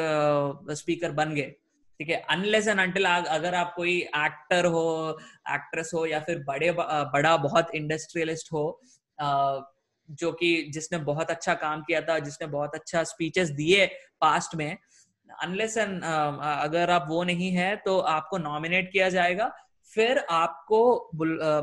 स्पीकर 0.79 1.13
बन 1.13 1.35
गए। 1.35 1.55
ठीक 2.01 2.09
है? 2.09 2.17
अनलेस 2.31 2.67
एंड 2.69 2.81
अंटिल 2.81 3.05
अगर 3.07 3.55
आप 3.55 3.73
कोई 3.77 3.97
एक्टर 4.17 4.67
हो 4.67 5.19
एक्ट्रेस 5.51 5.91
हो 5.95 6.05
या 6.07 6.21
फिर 6.21 6.39
बड़े 6.49 6.71
बड़ा 6.73 7.37
बहुत 7.37 7.75
इंडस्ट्रियलिस्ट 7.75 8.53
हो 8.53 8.65
जो 10.09 10.31
कि 10.33 10.71
जिसने 10.73 10.99
बहुत 11.01 11.31
अच्छा 11.31 11.55
काम 11.55 11.83
किया 11.83 12.01
था, 12.01 12.19
जिसने 12.19 12.47
बहुत 12.49 12.75
अच्छा 12.75 13.03
स्पीचेस 13.05 13.51
दिए 13.51 13.87
पास्ट 14.21 14.55
में 14.55 14.77
अनलेस 15.31 15.77
एंड 15.77 16.03
अगर 16.05 16.91
आप 16.91 17.07
वो 17.09 17.23
नहीं 17.25 17.51
है 17.51 17.75
तो 17.77 17.99
आपको 17.99 18.39
नॉमिनेट 18.39 18.91
किया 18.93 19.09
जाएगा। 19.09 19.51
फिर 19.95 20.19
आपको 20.31 21.11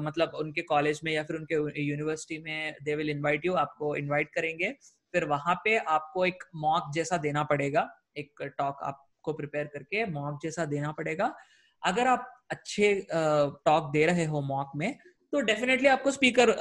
मतलब 0.01 0.32
उनके 0.36 0.61
कॉलेज 0.63 0.99
में 1.03 1.11
या 1.13 1.23
फिर 1.23 1.36
उनके 1.36 1.55
यूनिवर्सिटी 1.82 2.41
में 2.43 2.75
दे 2.84 2.95
विल 2.95 3.09
इनवाइट 3.09 3.45
यू 3.45 3.53
आपको 3.55 3.95
इनवाइट 3.95 4.29
करेंगे। 4.36 4.71
फिर 5.13 5.25
वहाँ 5.25 5.55
पे 5.63 5.77
आपको 5.77 6.25
एक 6.25 6.43
मॉक 6.55 6.91
जैसा 6.93 7.17
देना 7.19 7.43
पड़ेगा। 7.43 7.88
एक 8.17 8.41
टॉक 8.57 8.77
आपको 8.84 9.34
प्रिपेयर 9.34 9.65
करके 9.65 10.05
मॉक 10.11 10.39
जैसा 10.43 10.65
देना 10.65 10.91
पड़ेगा। 10.91 11.34
अगर 11.82 12.07
आप 12.07 12.27
अच्छे 12.51 12.93
टॉक 13.11 13.91
दे 13.93 14.05
रहे 14.05 14.25
हो 14.25 14.41
मॉक 14.43 14.71
में 14.75 14.97
तो 15.34 15.39
डेफिनेटली 15.41 15.88
आपको 15.88 16.11
स्पीकर 16.11 16.55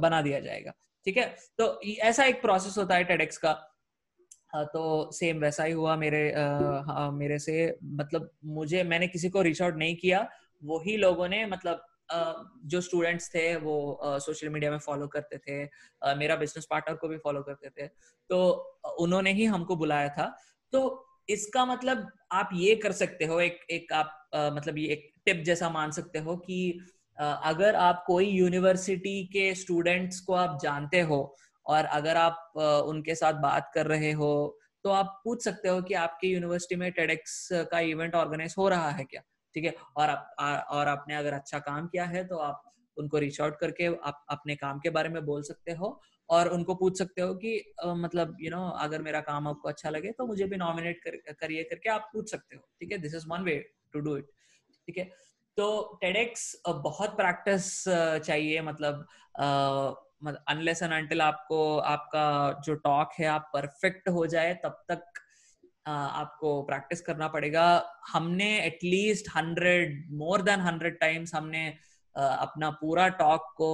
बना 0.00 0.20
दिया 0.22 0.40
जाएगा। 0.40 0.72
ठीक 1.06 1.16
है? 1.16 1.24
तो 1.58 1.80
ऐसा 1.82 2.24
एक 2.24 2.40
प्रोसेस 2.42 2.78
होता 2.78 2.94
है 2.94 3.04
टेडेक्स 3.04 3.38
का। 3.38 3.52
तो 4.54 5.10
सेम 5.12 5.38
वैसा 5.38 5.64
ही 5.64 5.72
हुआ 5.72 5.96
मेरे 5.96 6.30
आ, 6.32 7.10
मेरे 7.10 7.38
से। 7.38 7.76
मतलब 7.84 8.30
मुझे 8.44 8.82
मैंने 8.84 9.06
किसी 9.08 9.28
को 9.30 9.42
रीच 9.42 9.62
आउट 9.62 9.76
नहीं 9.76 9.96
किया। 9.96 10.28
वही 10.64 10.96
लोगों 10.96 11.28
ने 11.28 11.44
मतलब 11.46 11.86
जो 12.66 12.80
स्टूडेंट्स 12.80 13.28
थे 13.34 13.44
वो 13.56 13.98
सोशल 14.20 14.48
मीडिया 14.48 14.70
में 14.70 14.78
फॉलो 14.78 15.06
करते 15.06 15.38
थे 15.38 15.62
मेरा 16.16 16.36
बिज़नेस 16.36 16.66
पार्टनर 16.70 16.96
को 16.96 17.08
भी 17.08 17.16
फॉलो 17.18 17.42
करते 17.42 17.68
थे। 17.70 17.86
तो 18.30 18.42
उन्होंने 19.00 19.32
ही 19.32 19.44
हमको 19.44 19.76
बुलाया 19.76 20.08
था। 20.08 20.26
तो 20.72 20.80
इसका 21.28 21.64
मतलब 21.66 22.06
आप 22.32 22.50
ये 22.54 22.74
कर 22.76 22.92
सकते 22.92 23.24
हो, 23.24 23.40
एक 23.40 23.58
एक 23.70 23.92
आप 23.92 24.30
मतलब 24.54 24.78
ये 24.78 24.86
एक 24.88 25.10
टिप 25.26 25.42
जैसा 25.44 25.70
मान 25.70 25.90
सकते 25.90 26.18
हो 26.18 26.36
कि 26.36 26.78
अगर 27.18 27.74
आप 27.74 28.04
कोई 28.06 28.26
यूनिवर्सिटी 28.26 29.24
के 29.26 29.54
स्टूडेंट्स 29.54 30.20
को 30.20 30.34
आप 30.34 30.58
जानते 30.62 31.00
हो 31.00 31.36
और 31.66 31.84
अगर 31.84 32.16
आप 32.16 32.52
उनके 32.86 33.14
साथ 33.14 33.32
बात 33.42 33.70
कर 33.74 33.86
रहे 33.86 34.12
हो 34.12 34.58
तो 34.84 34.90
आप 34.90 35.20
पूछ 35.24 35.44
सकते 35.44 35.68
हो 35.68 35.82
कि 35.82 35.94
आपके 35.94 36.28
यूनिवर्सिटी 36.28 36.76
में 36.76 36.90
टेडेक्स 36.92 37.48
का 37.70 37.80
इवेंट 37.80 38.14
ऑर्गेनाइज 38.14 38.54
हो 38.58 38.68
रहा 38.68 38.90
है 38.90 39.04
क्या? 39.04 39.22
ठीक 39.54 39.64
है? 39.64 39.74
और 39.96 40.10
आप 40.10 40.66
और 40.70 40.88
आपने 40.88 41.14
अगर 41.14 41.32
अच्छा 41.32 41.58
काम 41.58 41.86
किया 41.86 42.04
है 42.04 42.24
तो 42.24 42.36
आप 42.36 42.62
उनको 42.96 43.18
रीच 43.18 43.40
आउट 43.40 43.58
करके 43.58 43.86
आप 44.04 44.24
अपने 44.28 44.56
काम 44.56 44.80
के 44.80 44.90
बारे 44.90 45.08
में 45.08 45.24
बोल 45.24 45.42
सकते 45.42 45.72
हो 45.72 46.00
और 46.30 46.48
उनको 46.48 46.74
पूछ 46.74 46.98
सकते 46.98 47.22
हो 47.22 47.34
कि 47.34 47.74
आ, 47.84 47.94
मतलब 47.94 48.36
यू 48.40 48.50
you 48.50 48.58
नो 48.58 48.68
know, 48.68 48.82
अगर 48.82 49.02
मेरा 49.02 49.20
काम 49.20 49.48
आपको 49.48 49.68
अच्छा 49.68 49.90
लगे 49.90 50.12
तो 50.12 50.26
मुझे 50.26 50.44
भी 50.44 50.56
नॉमिनेट 50.56 51.00
कर, 51.04 51.16
करिए 51.32 51.62
करके 51.62 51.90
आप 51.90 52.10
पूछ 52.12 52.30
सकते 52.30 52.56
हो 52.56 52.62
ठीक 52.80 52.92
है? 52.92 52.98
This 52.98 53.14
is 53.14 53.26
one 53.28 53.42
way 53.42 53.56
to 53.92 54.00
do 54.00 54.16
it 54.16 54.24
ठीक 54.86 54.98
है? 54.98 55.10
तो 55.56 55.98
टेडेक्स 56.00 56.62
बहुत 56.68 57.16
प्रैक्टिस 57.16 57.84
चाहिए 58.24 58.60
मतलब 58.62 59.06
अनलेस 60.48 60.82
एंड 60.82 60.92
अनटिल 60.92 61.22
आपको 61.22 61.78
आपका 61.78 62.60
जो 62.64 62.74
टॉक 62.74 63.10
है 63.18 63.26
आप 63.26 63.50
परफेक्ट 63.54 64.08
हो 64.08 64.26
जाए 64.26 64.54
तब 64.54 64.84
तक 64.88 65.11
आपको 65.86 66.62
प्रैक्टिस 66.62 67.00
करना 67.00 67.28
पड़ेगा। 67.28 67.66
हमने 68.08 68.48
at least 68.66 69.28
hundred 69.36 70.06
more 70.12 70.42
than 70.42 70.60
hundred 70.60 70.98
times 71.00 71.34
हमने 71.34 71.66
अपना 72.16 72.70
पूरा 72.70 73.08
टॉक 73.18 73.52
को 73.56 73.72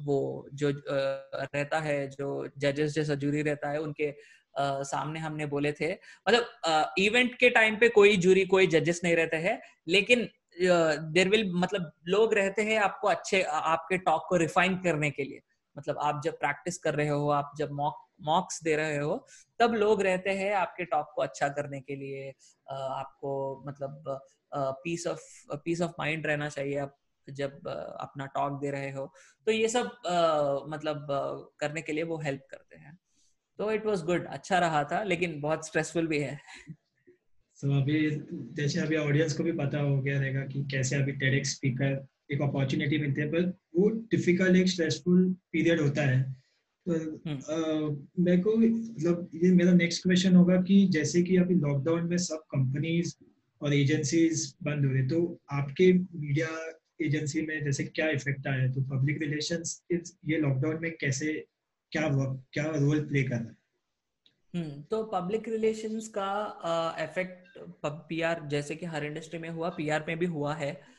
वो 0.00 0.48
जो 0.54 0.70
रहता 0.86 1.78
है 1.80 2.08
जो 2.10 2.48
जजेस 2.58 2.92
जैसा 2.94 3.14
जूरी 3.14 3.42
रहता 3.42 3.70
है 3.70 3.80
उनके 3.80 4.10
uh, 4.10 4.82
सामने 4.84 5.20
हमने 5.20 5.46
बोले 5.46 5.72
थे। 5.72 5.92
मतलब 5.92 6.94
इवेंट 6.98 7.30
uh, 7.32 7.38
के 7.38 7.50
टाइम 7.50 7.76
पे 7.76 7.88
कोई 7.88 8.16
जूरी 8.16 8.44
कोई 8.46 8.66
जजेस 8.66 9.00
नहीं 9.04 9.16
रहते 9.16 9.36
हैं 9.36 9.60
लेकिन 9.88 10.28
देर 11.12 11.28
विल 11.28 11.50
मतलब 11.54 11.90
लोग 12.08 12.34
रहते 12.34 12.62
हैं 12.62 12.78
आपको 12.80 13.08
अच्छे 13.08 13.42
आपके 13.42 13.98
टॉक 13.98 14.26
को 14.28 14.36
रिफाइन 14.36 14.76
करने 14.78 15.10
के 15.10 15.24
लिए। 15.24 15.40
मतलब 15.76 15.98
आप 16.02 16.20
जब 16.24 16.38
प्रैक्टिस 16.38 16.78
कर 16.78 16.94
रहे 16.94 17.08
हो 17.08 17.28
आप 17.30 17.52
जब 17.58 17.72
मॉक 17.72 18.07
मॉक्स 18.20 18.62
दे 18.62 18.76
रहे 18.76 18.96
हो 18.98 19.26
तब 19.60 19.74
लोग 19.74 20.02
रहते 20.02 20.30
हैं 20.30 20.52
आपके 20.54 20.84
टॉक 20.84 21.12
को 21.14 21.22
अच्छा 21.22 21.48
करने 21.48 21.80
के 21.80 21.96
लिए। 21.96 22.30
आपको 22.66 23.32
मतलब 23.66 24.20
peace 24.54 25.06
of 25.06 25.56
peace 25.64 25.80
of 25.80 25.92
mind 25.98 26.26
रहना 26.26 26.48
चाहिए 26.48 26.78
आप 26.78 26.96
जब 27.28 27.68
अपना 28.00 28.26
टॉक 28.26 28.60
दे 28.60 28.70
रहे 28.70 28.90
हो। 28.90 29.12
तो 29.46 29.52
ये 29.52 29.68
सब 29.68 29.86
मतलब 30.70 31.06
करने 31.60 31.82
के 31.82 31.92
लिए 31.92 32.04
वो 32.04 32.18
हेल्प 32.18 32.46
करते 32.50 32.76
हैं। 32.76 32.98
तो 33.58 33.70
इट 33.72 33.86
वाज 33.86 34.02
गुड 34.02 34.26
अच्छा 34.26 34.58
रहा 34.58 34.82
था 34.84 35.02
लेकिन 35.02 35.40
बहुत 35.40 35.66
स्ट्रेसफुल 35.66 36.06
भी 36.06 36.18
है। 36.18 36.38
So, 37.58 37.70
अभी 37.72 38.10
जैसे 38.54 38.80
अभी 38.80 38.96
ऑडियंस 38.96 39.36
को 39.36 39.44
भी 39.44 39.52
पता 39.52 39.78
हो 39.78 40.00
गया 40.02 40.20
रहेगा 40.20 40.40
कि 40.40 40.62
कैसे 40.70 40.96
अभी 40.96 41.12
टेडेक्स 41.12 41.54
स्पीकर 41.54 42.06
एक 42.32 42.42
अपॉर्चुनिटी 42.42 42.98
मिलती 42.98 43.20
है 43.20 43.28
पर 43.28 43.48
वो 43.76 43.88
डिफ़िकल्ट 44.10 44.56
एक 44.56 44.68
स्ट्रेसफुल 44.68 45.34
पीरियड 45.52 45.80
होता 45.80 46.02
है। 46.02 46.20
मेरे 46.88 48.38
को 48.38 48.56
मतलब 48.56 49.30
ये 49.34 49.52
मेरा 49.52 49.72
नेक्स्ट 49.72 50.02
क्वेश्चन 50.02 50.36
होगा 50.36 50.56
कि 50.62 50.86
जैसे 50.86 51.22
कि 51.22 51.36
अभी 51.36 51.54
लॉकडाउन 51.54 52.08
में 52.08 52.16
सब 52.18 52.36
कंपनीज़ 52.36 53.14
और 53.62 53.74
एजेंसीज 53.74 54.56
बंद 54.62 54.86
हो 54.86 54.92
रहे 54.92 55.02
तो 55.02 55.40
आपके 55.52 55.92
मीडिया 55.92 56.48
एजेंसी 57.02 57.42
में 57.42 57.64
जैसे 57.64 57.84
क्या 57.84 58.10
इफ़ेक्ट 58.10 58.46
आया 58.46 58.72
तो 58.72 58.80
पब्लिक 58.80 59.22
रिलेशंस 59.22 59.82
ये 60.26 60.38
लॉकडाउन 60.38 60.78
में 60.82 60.92
कैसे 61.00 61.46
क्या 61.92 62.06
वर्क 62.06 62.44
क्या 62.52 62.64
रोल 62.64 63.00
प्ले 63.00 63.22
कर 63.22 63.36
रहा 63.36 63.44
है? 63.44 63.58
हम्म 64.56 64.82
तो 64.82 65.02
पब्लिक 65.04 65.48
रिलेशंस 65.48 66.08
का 66.08 66.28
इफ़ेक्ट 67.00 67.58
पीआर 67.86 68.42
जैसे 68.46 68.76
कि 68.76 68.86
हर 68.86 69.04
इंडस्ट्री 69.04 69.38
में 69.38 69.50
हुआ 69.50 69.68
पीआर 69.68 70.04
में 70.08 70.18
भी 70.18 70.26
हुआ 70.26 70.54
है। 70.54 70.80
Uh, 70.80 70.97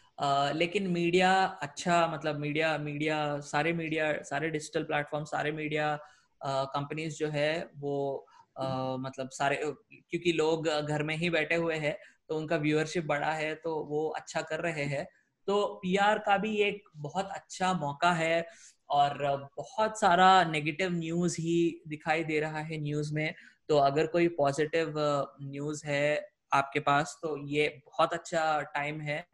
लेकिन 0.56 0.88
मीडिया 0.88 1.32
अच्छा 1.62 2.08
मतलब 2.08 2.40
मीडिया 2.40 2.78
मीडिया 2.78 3.18
सारे 3.40 3.74
मीडिया 3.74 4.12
सारे 4.24 4.50
डिजिटल 4.50 4.84
प्लेटफॉर्म 4.84 5.26
सारे 5.26 5.52
मीडिया 5.52 5.98
कंपनीज़ 6.44 7.18
जो 7.18 7.30
है 7.30 7.52
वो 7.78 8.26
uh, 8.62 8.98
मतलब 9.00 9.30
सारे 9.30 9.56
क्योंकि 9.66 10.32
लोग 10.32 10.68
घर 10.68 11.04
में 11.04 11.16
ही 11.18 11.30
बैठे 11.30 11.56
हुए 11.56 11.76
हैं 11.76 11.98
तो 12.30 12.38
उनका 12.38 12.56
व्यूअरशिप 12.58 13.06
बड़ा 13.06 13.32
है 13.32 13.54
तो 13.56 13.76
वो 13.84 14.08
अच्छा 14.10 14.42
कर 14.42 14.60
रहे 14.60 14.84
हैं। 14.86 15.06
तो 15.48 15.66
पीआर 15.84 16.20
का 16.20 16.38
भी 16.38 16.56
एक 16.62 16.84
बहुत 16.96 17.30
अच्छा 17.36 17.74
मौका 17.74 18.12
है 18.14 18.46
और 18.90 19.18
बहुत 19.58 20.00
सारा 20.00 20.44
नेगेटिव 20.44 20.92
न्यूज़ 20.94 21.36
ही 21.42 21.82
दिखाई 21.88 22.24
दे 22.24 22.40
रहा 22.40 22.60
है 22.60 22.78
न्यूज़ 22.82 23.14
में। 23.14 23.34
तो 23.70 23.78
अगर 23.78 24.08
कोई 24.08 24.28
पॉजिटिव 24.28 24.94
न्यूज़ 25.42 25.86
है 25.88 26.32
आपके 26.54 26.80
पास 26.80 27.18
तो 27.24 27.36
ये 27.48 27.68
बहुत 27.86 28.14
अच्छा 28.14 28.62
टाइम 28.76 29.02
है। 29.02 29.26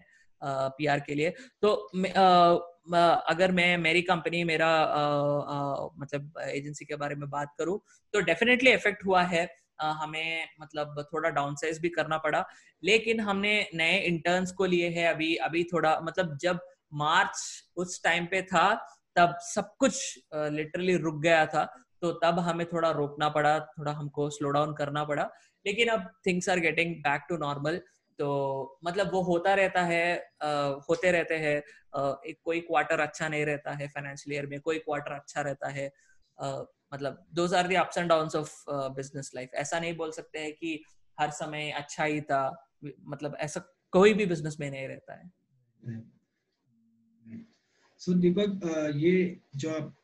पीआर 0.45 0.99
के 0.99 1.15
लिए। 1.15 1.33
तो 1.61 1.71
अगर 3.29 3.51
मैं, 3.51 3.77
मेरी 3.77 4.01
कंपनी 4.01 4.43
मेरा 4.43 4.71
मतलब 5.99 6.33
एजेंसी 6.41 6.85
के 6.85 6.95
बारे 6.95 7.15
में 7.15 7.29
बात 7.29 7.53
करूँ 7.59 7.79
तो 8.13 8.21
डेफिनेटली 8.21 8.71
इफ़ेक्ट 8.71 9.05
हुआ 9.05 9.21
है। 9.23 9.47
हमें 9.81 10.47
मतलब 10.61 11.03
थोड़ा 11.13 11.29
डाउन 11.29 11.55
साइज़ 11.55 11.79
भी 11.81 11.89
करना 11.89 12.17
पड़ा। 12.17 12.43
लेकिन 12.83 13.19
हमने 13.19 13.55
नए 13.75 13.97
इंटर्न्स 14.01 14.51
को 14.51 14.65
लिए 14.65 14.89
है। 14.89 15.07
अभी 15.13 15.35
अभी 15.45 15.63
थोड़ा 15.63 15.99
मतलब 16.03 16.37
जब 16.41 16.59
मार्च 16.93 17.39
उस 17.77 18.03
टाइम 18.03 18.25
पे 18.25 18.41
था, 18.41 18.73
तब 19.15 19.35
सब 19.41 19.75
कुछ 19.79 20.19
लिटरली 20.33 20.95
रुक 20.97 21.21
गया 21.21 21.45
था। 21.45 21.65
तो 22.01 22.11
तब 22.23 22.39
हमें 22.39 22.65
थोड़ा 22.67 22.89
रोकना 22.91 23.29
पड़ा, 23.29 23.59
थोड़ा 23.59 23.91
हमको 23.91 24.29
स्लो 24.29 24.49
डाउन 24.49 24.73
करना 24.73 25.03
पड़ा। 25.03 25.29
लेकिन 25.65 25.87
अब 25.87 26.09
things 26.27 26.49
are 26.49 26.59
getting 26.59 26.95
back 27.03 27.25
to 27.29 27.37
normal 27.37 27.79
तो 28.19 28.79
मतलब 28.85 29.11
वो 29.13 29.21
होता 29.21 29.53
रहता 29.53 29.81
है 29.81 30.29
आ, 30.41 30.49
होते 30.89 31.11
रहते 31.11 31.35
हैं 31.35 31.57
एक 32.25 32.35
कोई 32.43 32.59
क्वार्टर 32.59 32.99
अच्छा 32.99 33.27
नहीं 33.27 33.45
रहता 33.45 33.71
है 33.71 33.87
फाइनेंशियल 33.87 34.35
ईयर 34.35 34.45
में 34.45 34.59
कोई 34.61 34.79
क्वार्टर 34.79 35.11
अच्छा 35.11 35.41
रहता 35.41 35.69
है। 35.69 35.91
आ, 36.41 36.63
मतलब 36.93 37.25
those 37.33 37.53
are 37.53 37.67
the 37.67 37.75
ups 37.75 37.97
and 37.97 38.09
downs 38.09 38.35
of 38.35 38.65
business 38.69 39.31
life 39.35 39.49
ऐसा 39.53 39.79
नहीं 39.79 39.97
बोल 39.97 40.11
सकते 40.11 40.39
हैं 40.39 40.53
कि 40.53 40.83
हर 41.19 41.31
समय 41.31 41.71
अच्छा 41.71 42.03
ही 42.03 42.21
था 42.21 42.69
मतलब 43.03 43.37
ऐसा 43.39 43.61
कोई 43.91 44.13
भी 44.13 44.25
बिज़नेस 44.25 44.57
में 44.59 44.71
नहीं 44.71 44.87
रहता 44.87 45.13
है। 45.13 45.31
सो 47.99 48.11
so, 48.11 48.19
दीपक 48.19 48.61
ये 48.95 49.39
जो 49.55 49.69
आप 49.69 49.95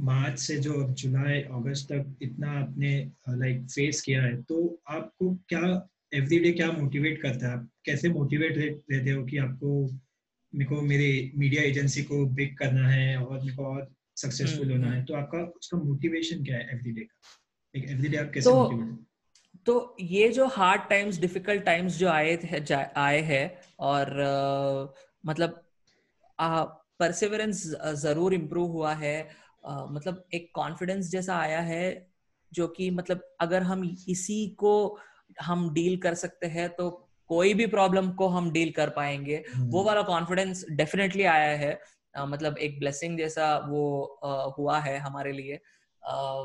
मार्च 0.00 0.38
से 0.38 0.56
जो 0.56 0.84
जुलाई 0.88 1.42
अगस्त 1.42 1.92
तक 1.92 2.18
इतना 2.22 2.50
आपने 2.60 3.12
लाइक 3.28 3.62
फेस 3.62 4.00
किया 4.02 4.22
है 4.22 4.42
तो 4.42 4.82
आपको 4.88 5.34
क्या 5.48 5.88
एवरीडे 6.14 6.52
क्या 6.52 6.72
मोटिवेट 6.72 7.22
करता 7.22 7.46
है? 7.46 7.52
आप 7.52 7.68
कैसे 7.84 8.08
मोटिवेट 8.08 8.58
रहते 8.92 9.10
हो 9.10 9.24
कि 9.24 9.38
आपको 9.38 9.90
मेरे 10.54 10.64
को 10.64 10.80
मेरे 10.82 11.32
मीडिया 11.36 11.62
एजेंसी 11.62 12.02
को 12.02 12.26
बिग 12.26 12.56
करना 12.56 12.88
है 12.88 13.16
और 13.16 13.40
मेरे 13.40 13.56
को 13.56 13.64
और 13.64 13.94
सक्सेसफुल 14.16 14.70
होना 14.72 14.90
है? 14.90 15.04
तो 15.04 15.14
आपका 15.14 15.38
उसका 15.38 15.78
मोटिवेशन 15.78 16.44
क्या 16.44 16.56
है 16.56 16.70
एवरीडे 16.72 17.00
का? 17.00 17.20
एक 17.76 17.90
एवरीडे 17.90 18.16
आप 18.16 18.30
कैसे 18.34 18.50
तो, 18.50 18.62
मोटिवेट 18.62 18.98
तो 19.66 19.96
ये 20.00 20.28
जो 20.28 20.46
हार्ड 20.46 20.82
टाइम्स 20.90 21.18
डिफ़िकल्ट 21.18 21.62
टाइम्स 21.62 21.98
जो 21.98 22.08
आए 22.08 22.38
आए 22.96 23.20
हैं 23.20 23.58
और 23.78 24.06
uh, 24.06 24.98
मतलब 25.26 25.66
परसिवरेंस 27.00 27.74
ज़रूर 27.94 28.34
इम्प्रूव 28.34 28.70
हुआ 28.70 28.94
है। 28.94 29.28
uh, 29.70 29.90
मतलब 29.90 30.24
एक 30.34 30.50
कॉन्फिडेंस 30.54 31.10
जैसा 31.10 31.36
आया 31.36 31.60
है 31.60 32.10
जो 32.52 32.68
कि 32.68 32.90
मतलब 32.90 33.36
अगर 33.40 33.62
हम 33.62 33.96
इसी 34.08 34.48
को 34.48 34.98
हम 35.42 35.72
डील 35.74 35.96
कर 35.96 36.14
सकते 36.14 36.46
हैं 36.46 36.68
तो 36.68 36.90
कोई 37.30 37.54
भी 37.54 37.66
प्रॉब्लम 37.66 38.10
को 38.12 38.28
हम 38.28 38.50
डील 38.50 38.70
कर 38.70 38.88
पाएँगे। 38.88 39.36
वो 39.36 39.78
हम्म। 39.78 39.86
वाला 39.86 40.02
कॉन्फिडेंस 40.02 40.64
डेफिनेटली 40.70 41.22
आया 41.22 41.56
है। 41.56 41.80
आ, 42.16 42.24
मतलब 42.26 42.58
एक 42.58 42.78
ब्लेसिंग 42.78 43.18
जैसा 43.18 43.56
वो 43.58 44.04
आ, 44.24 44.44
हुआ 44.58 44.78
है 44.78 44.98
हमारे 44.98 45.32
लिए। 45.32 45.60
आ, 46.02 46.44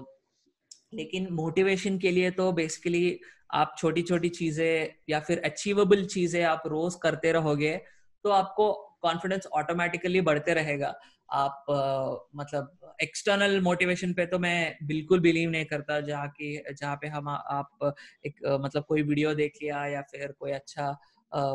लेकिन 0.94 1.28
मोटिवेशन 1.32 1.98
के 1.98 2.12
लिए 2.12 2.32
तो 2.32 2.52
बेसिकली 2.52 3.20
आप 3.54 3.76
छोटी 3.78 4.02
छोटी 4.02 4.30
चीज़ें 4.30 4.96
या 5.10 5.20
फिर 5.20 5.42
अचीवेबल 5.46 6.06
चीज़ें 6.06 6.44
आप 6.44 6.64
रोज 6.68 6.96
करते 7.04 7.32
रहोगे 7.32 7.82
तो 8.24 8.30
आपको 8.30 8.74
कॉन्फिडेंस 9.02 9.48
ऑटोमेटिकली 9.54 10.22
बढ़ते 10.22 10.54
रहेगा। 10.54 10.94
आप 11.32 11.66
uh, 11.70 12.40
मतलब 12.40 12.94
एक्सटर्नल 13.02 13.62
मोटिवेशन 13.62 14.14
पे 14.14 14.26
तो 14.26 14.40
मैं 14.40 14.78
बिल्कुल 14.84 15.20
बिलीव 15.20 15.50
नहीं 15.50 15.66
करता 15.66 16.00
जहाँ 16.00 16.28
की 16.28 16.64
जहाँ 16.80 16.96
पे 16.96 17.08
हम 17.08 17.30
आप 17.30 17.96
एक 18.26 18.36
uh, 18.48 18.60
मतलब 18.62 18.84
कोई 18.84 19.02
वीडियो 19.02 19.36
देख 19.36 19.54
लिया 19.62 19.86
या 19.86 20.02
फिर 20.02 20.32
कोई 20.32 20.52
अच्छा 20.52 21.00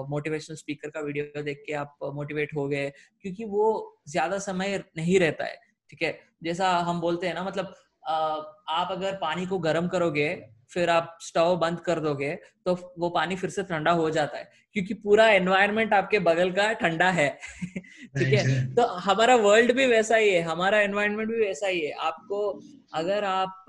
मोटिवेशनल 0.09 0.57
uh, 0.57 0.63
स्पीकर 0.63 0.91
का 0.91 1.01
वीडियो 1.01 1.43
देख 1.43 1.63
के 1.67 1.73
आप 1.73 1.97
मोटिवेट 2.15 2.49
हो 2.57 2.69
गए 2.69 2.93
क्योंकि 3.21 3.45
वो 3.45 3.99
ज़्यादा 4.09 4.39
समय 4.39 4.85
नहीं 4.97 5.21
रहता 5.21 5.45
है 5.45 5.61
ठीक 5.91 6.03
है? 6.03 6.21
जैसा 6.43 6.71
हम 6.79 7.01
बोलते 7.01 7.27
हैं 7.27 7.35
ना 7.35 7.45
मतलब 7.45 7.75
आप 8.09 8.89
अगर 8.91 9.13
पानी 9.13 9.47
को 9.47 9.59
गर्म 9.59 9.89
करोगे 9.89 10.47
फिर 10.71 10.91
आप 10.91 11.19
स्टोव 11.21 11.57
बंद 11.57 11.81
कर 11.81 12.01
दोगे 12.01 12.39
तो 12.67 12.95
वो 12.99 13.11
पानी 13.11 13.37
फिर 13.37 13.51
से 13.51 13.63
ठंडा 13.63 13.91
हो 13.91 14.11
जाता 14.11 14.39
है। 14.39 14.51
क्योंकि 14.73 14.95
पूरा 14.95 15.29
एनवायरनमेंट 15.29 15.95
आपके 15.95 16.19
बगल 16.19 16.51
का 16.51 16.73
ठंडा 16.73 17.11
है। 17.11 17.39
ठीक 18.19 18.35
है? 18.35 18.75
तो 18.75 18.87
हमारा 18.87 19.37
वर्ल्ड 19.37 19.73
भी 19.73 19.87
वैसा 19.87 20.17
ही 20.17 20.31
है 20.31 20.43
हमारा 20.43 20.81
एनवायरनमेंट 20.81 21.31
भी 21.31 21.41
वैसा 21.41 21.67
ही 21.67 21.81
है। 21.81 21.93
आपको 21.93 22.61
अगर 22.95 23.25
आप 23.25 23.65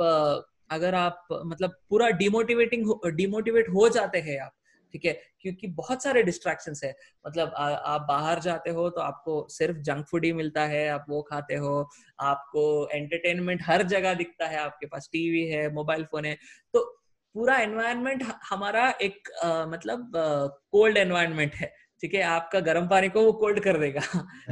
अगर 0.71 0.95
आप 0.95 1.27
मतलब 1.45 1.75
पूरा 1.89 2.09
डिमोटिवेटिंग 2.09 2.93
डिमोटिवेट 3.05 3.69
हो 3.69 3.89
जाते 3.89 4.19
हैं 4.19 4.39
आप 4.39 4.51
ठीक 4.93 5.05
है? 5.05 5.11
क्योंकि 5.41 5.67
बहुत 5.69 6.03
सारे 6.03 6.23
डिस्ट्रैक्शन 6.23 6.73
है। 6.83 6.93
मतलब 7.25 7.53
आ, 7.57 7.69
आप 7.69 8.05
बाहर 8.09 8.39
जाते 8.39 8.69
हो 8.69 8.89
तो 8.89 9.01
आपको 9.01 9.47
सिर्फ़ 9.49 9.77
जंक 9.79 10.05
फ़ूड 10.07 10.25
ही 10.25 10.33
मिलता 10.33 10.65
है 10.65 10.87
आप 10.89 11.05
वो 11.09 11.21
खाते 11.21 11.55
हो 11.55 11.89
आपको 12.21 12.63
एंटरटेनमेंट 12.93 13.61
हर 13.65 13.83
जगह 13.87 14.13
दिखता 14.13 14.47
है 14.47 14.57
आपके 14.59 14.85
पास 14.85 15.09
टीवी 15.13 15.45
है 15.47 15.71
मोबाइल 15.73 16.03
फ़ोन 16.05 16.25
है। 16.25 16.37
तो 16.73 16.83
पूरा 17.35 17.57
एनवायरनमेंट 17.57 18.23
हमारा 18.49 18.89
एक 19.01 19.29
आ, 19.43 19.65
मतलब 19.65 20.11
कोल्ड 20.71 20.97
एनवायरनमेंट 20.97 21.53
है 21.55 21.73
ठीक 22.01 22.13
है? 22.13 22.21
आपका 22.23 22.59
गर्म 22.59 22.87
पानी 22.87 23.09
को 23.09 23.21
वो 23.21 23.31
कोल्ड 23.33 23.59
कर 23.63 23.77
देगा 23.77 24.01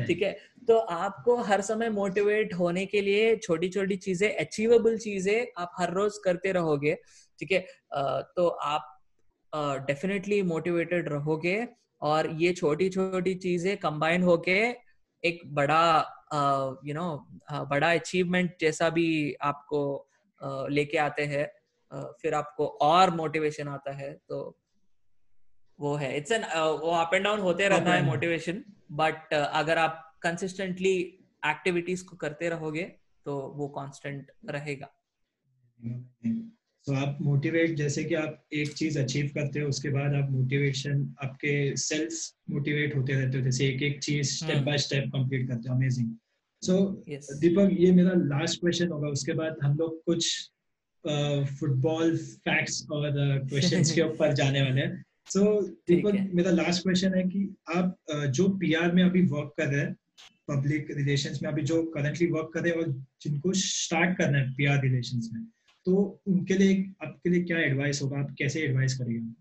ठीक 0.07 0.21
है? 0.21 0.31
तो 0.67 0.77
आपको 0.77 1.35
हर 1.43 1.61
समय 1.61 1.89
मोटिवेट 1.89 2.53
होने 2.53 2.85
के 2.85 3.01
लिए 3.01 3.35
छोटी 3.37 3.69
छोटी 3.69 3.95
चीज़ें 3.97 4.35
अचीवेबल 4.37 4.97
चीज़ें 4.97 5.45
आप 5.57 5.71
हर 5.79 5.93
रोज 5.93 6.17
करते 6.25 6.51
रहोगे 6.51 6.93
ठीक 7.39 7.51
है? 7.51 7.59
तो 8.35 8.47
आप 8.47 8.95
डेफिनेटली 9.55 10.41
मोटिवेटेड 10.41 11.09
रहोगे 11.09 11.67
और 12.01 12.29
ये 12.31 12.53
छोटी 12.53 12.89
छोटी 12.89 13.35
चीज़ें 13.35 13.77
कंबाइन 13.77 14.23
होके 14.23 14.75
एक 15.23 15.41
बड़ा 15.45 15.97
यू 16.85 16.93
uh, 16.93 17.01
नो 17.01 17.27
बड़ा 17.65 17.91
अचीवमेंट 17.93 18.55
जैसा 18.61 18.89
भी 18.89 19.33
आपको 19.41 20.09
uh, 20.41 20.69
लेके 20.69 20.97
आते 20.97 21.25
हैं 21.25 21.45
uh, 21.91 22.07
फिर 22.21 22.33
आपको 22.33 22.65
और 22.65 23.15
मोटिवेशन 23.15 23.67
आता 23.67 23.91
है 23.91 24.13
तो 24.29 24.59
वो 25.79 25.95
है। 25.95 26.17
इट्स 26.17 26.31
एन 26.31 26.43
वो 26.81 26.91
अप 26.91 27.13
एंड 27.13 27.23
डाउन 27.23 27.39
होते 27.39 27.67
रहता 27.67 27.93
है 27.93 28.05
मोटिवेशन 28.05 28.63
बट 28.91 29.33
अगर 29.33 29.77
आप 29.77 30.19
कंसिस्टेंटली 30.21 30.95
एक्टिविटीज़ 31.45 32.05
को 32.05 32.15
करते 32.15 32.49
रहोगे 32.49 32.83
तो 33.25 33.39
वो 33.55 33.67
कांस्टेंट 33.67 34.31
रहेगा। 34.49 34.89
तो 36.89 36.95
आप 36.95 37.17
मोटिवेट 37.21 37.75
जैसे 37.75 38.03
कि 38.03 38.15
आप 38.15 38.45
एक 38.53 38.71
चीज़ 38.73 38.99
अचीव 38.99 39.25
करते 39.25 39.59
हो 39.59 39.67
उसके 39.69 39.89
बाद 39.89 40.13
आप 40.13 40.31
मोटिवेशन 40.31 41.15
आपके 41.23 41.77
सेल्फ 41.77 42.13
मोटिवेट 42.49 42.95
होते 42.95 43.13
रहते 43.13 43.37
हो 43.37 43.43
जैसे 43.43 43.67
एक 43.67 43.81
एक 43.81 44.03
चीज़ 44.03 44.27
स्टेप 44.27 44.57
बाय 44.57 44.77
स्टेप 44.77 45.03
कंप्लीट 45.03 45.47
करते 45.47 45.69
हो 45.69 45.75
अमेजिंग 45.75 46.15
सो 46.61 47.03
दीपक 47.39 47.69
ये 47.79 47.91
मेरा 47.91 48.11
लास्ट 48.15 48.59
क्वेश्चन 48.59 48.87
होगा 48.87 49.07
उसके 49.07 49.33
बाद 49.33 49.55
हम 49.63 49.77
लोग 49.77 50.03
कुछ 50.03 50.51
फुटबॉल 51.59 52.17
फैक्ट्स 52.17 52.87
और 52.91 53.11
क्वेश्चंस 53.49 53.89
uh, 53.89 53.95
के 53.95 54.01
ऊपर 54.09 54.33
जाने 54.33 54.61
वाले 54.61 54.81
हैं। 54.81 55.05
सो 55.29 55.61
दीपक 55.61 56.31
मेरा 56.33 56.51
लास्ट 56.51 56.83
क्वेश्चन 56.83 57.13
है 57.13 57.23
कि 57.23 57.55
आप 57.75 57.95
uh, 58.15 58.25
जो 58.25 58.49
पीआर 58.49 58.91
में 58.91 59.03
अभी 59.03 59.21
वर्क 59.21 59.53
कर 59.57 59.67
रहे 59.67 59.85
हैं 59.85 59.95
पब्लिक 60.47 60.87
रिलेशंस 60.91 61.39
में 61.43 61.49
अभी 61.51 61.61
जो 61.61 61.83
करंटली 61.83 62.27
वर्क 62.27 62.51
कर 62.53 62.63
रहे 62.63 62.73
हैं 62.73 62.79
और 62.79 62.91
जिनको 63.21 63.53
स्टार्ट 63.53 64.17
करना 64.17 64.37
है 64.37 64.53
पीआर 64.53 64.81
रिलेशंस 64.81 65.29
में 65.33 65.47
तो 65.85 66.21
उनके 66.27 66.53
लिए 66.53 66.85
आपके 67.03 67.29
लिए 67.29 67.43
क्या 67.43 67.59
एडवाइस 67.59 68.01
होगा? 68.01 68.19
आप 68.19 68.35
कैसे 68.39 68.61
एडवाइस 68.61 68.97
करेंगे? 68.97 69.33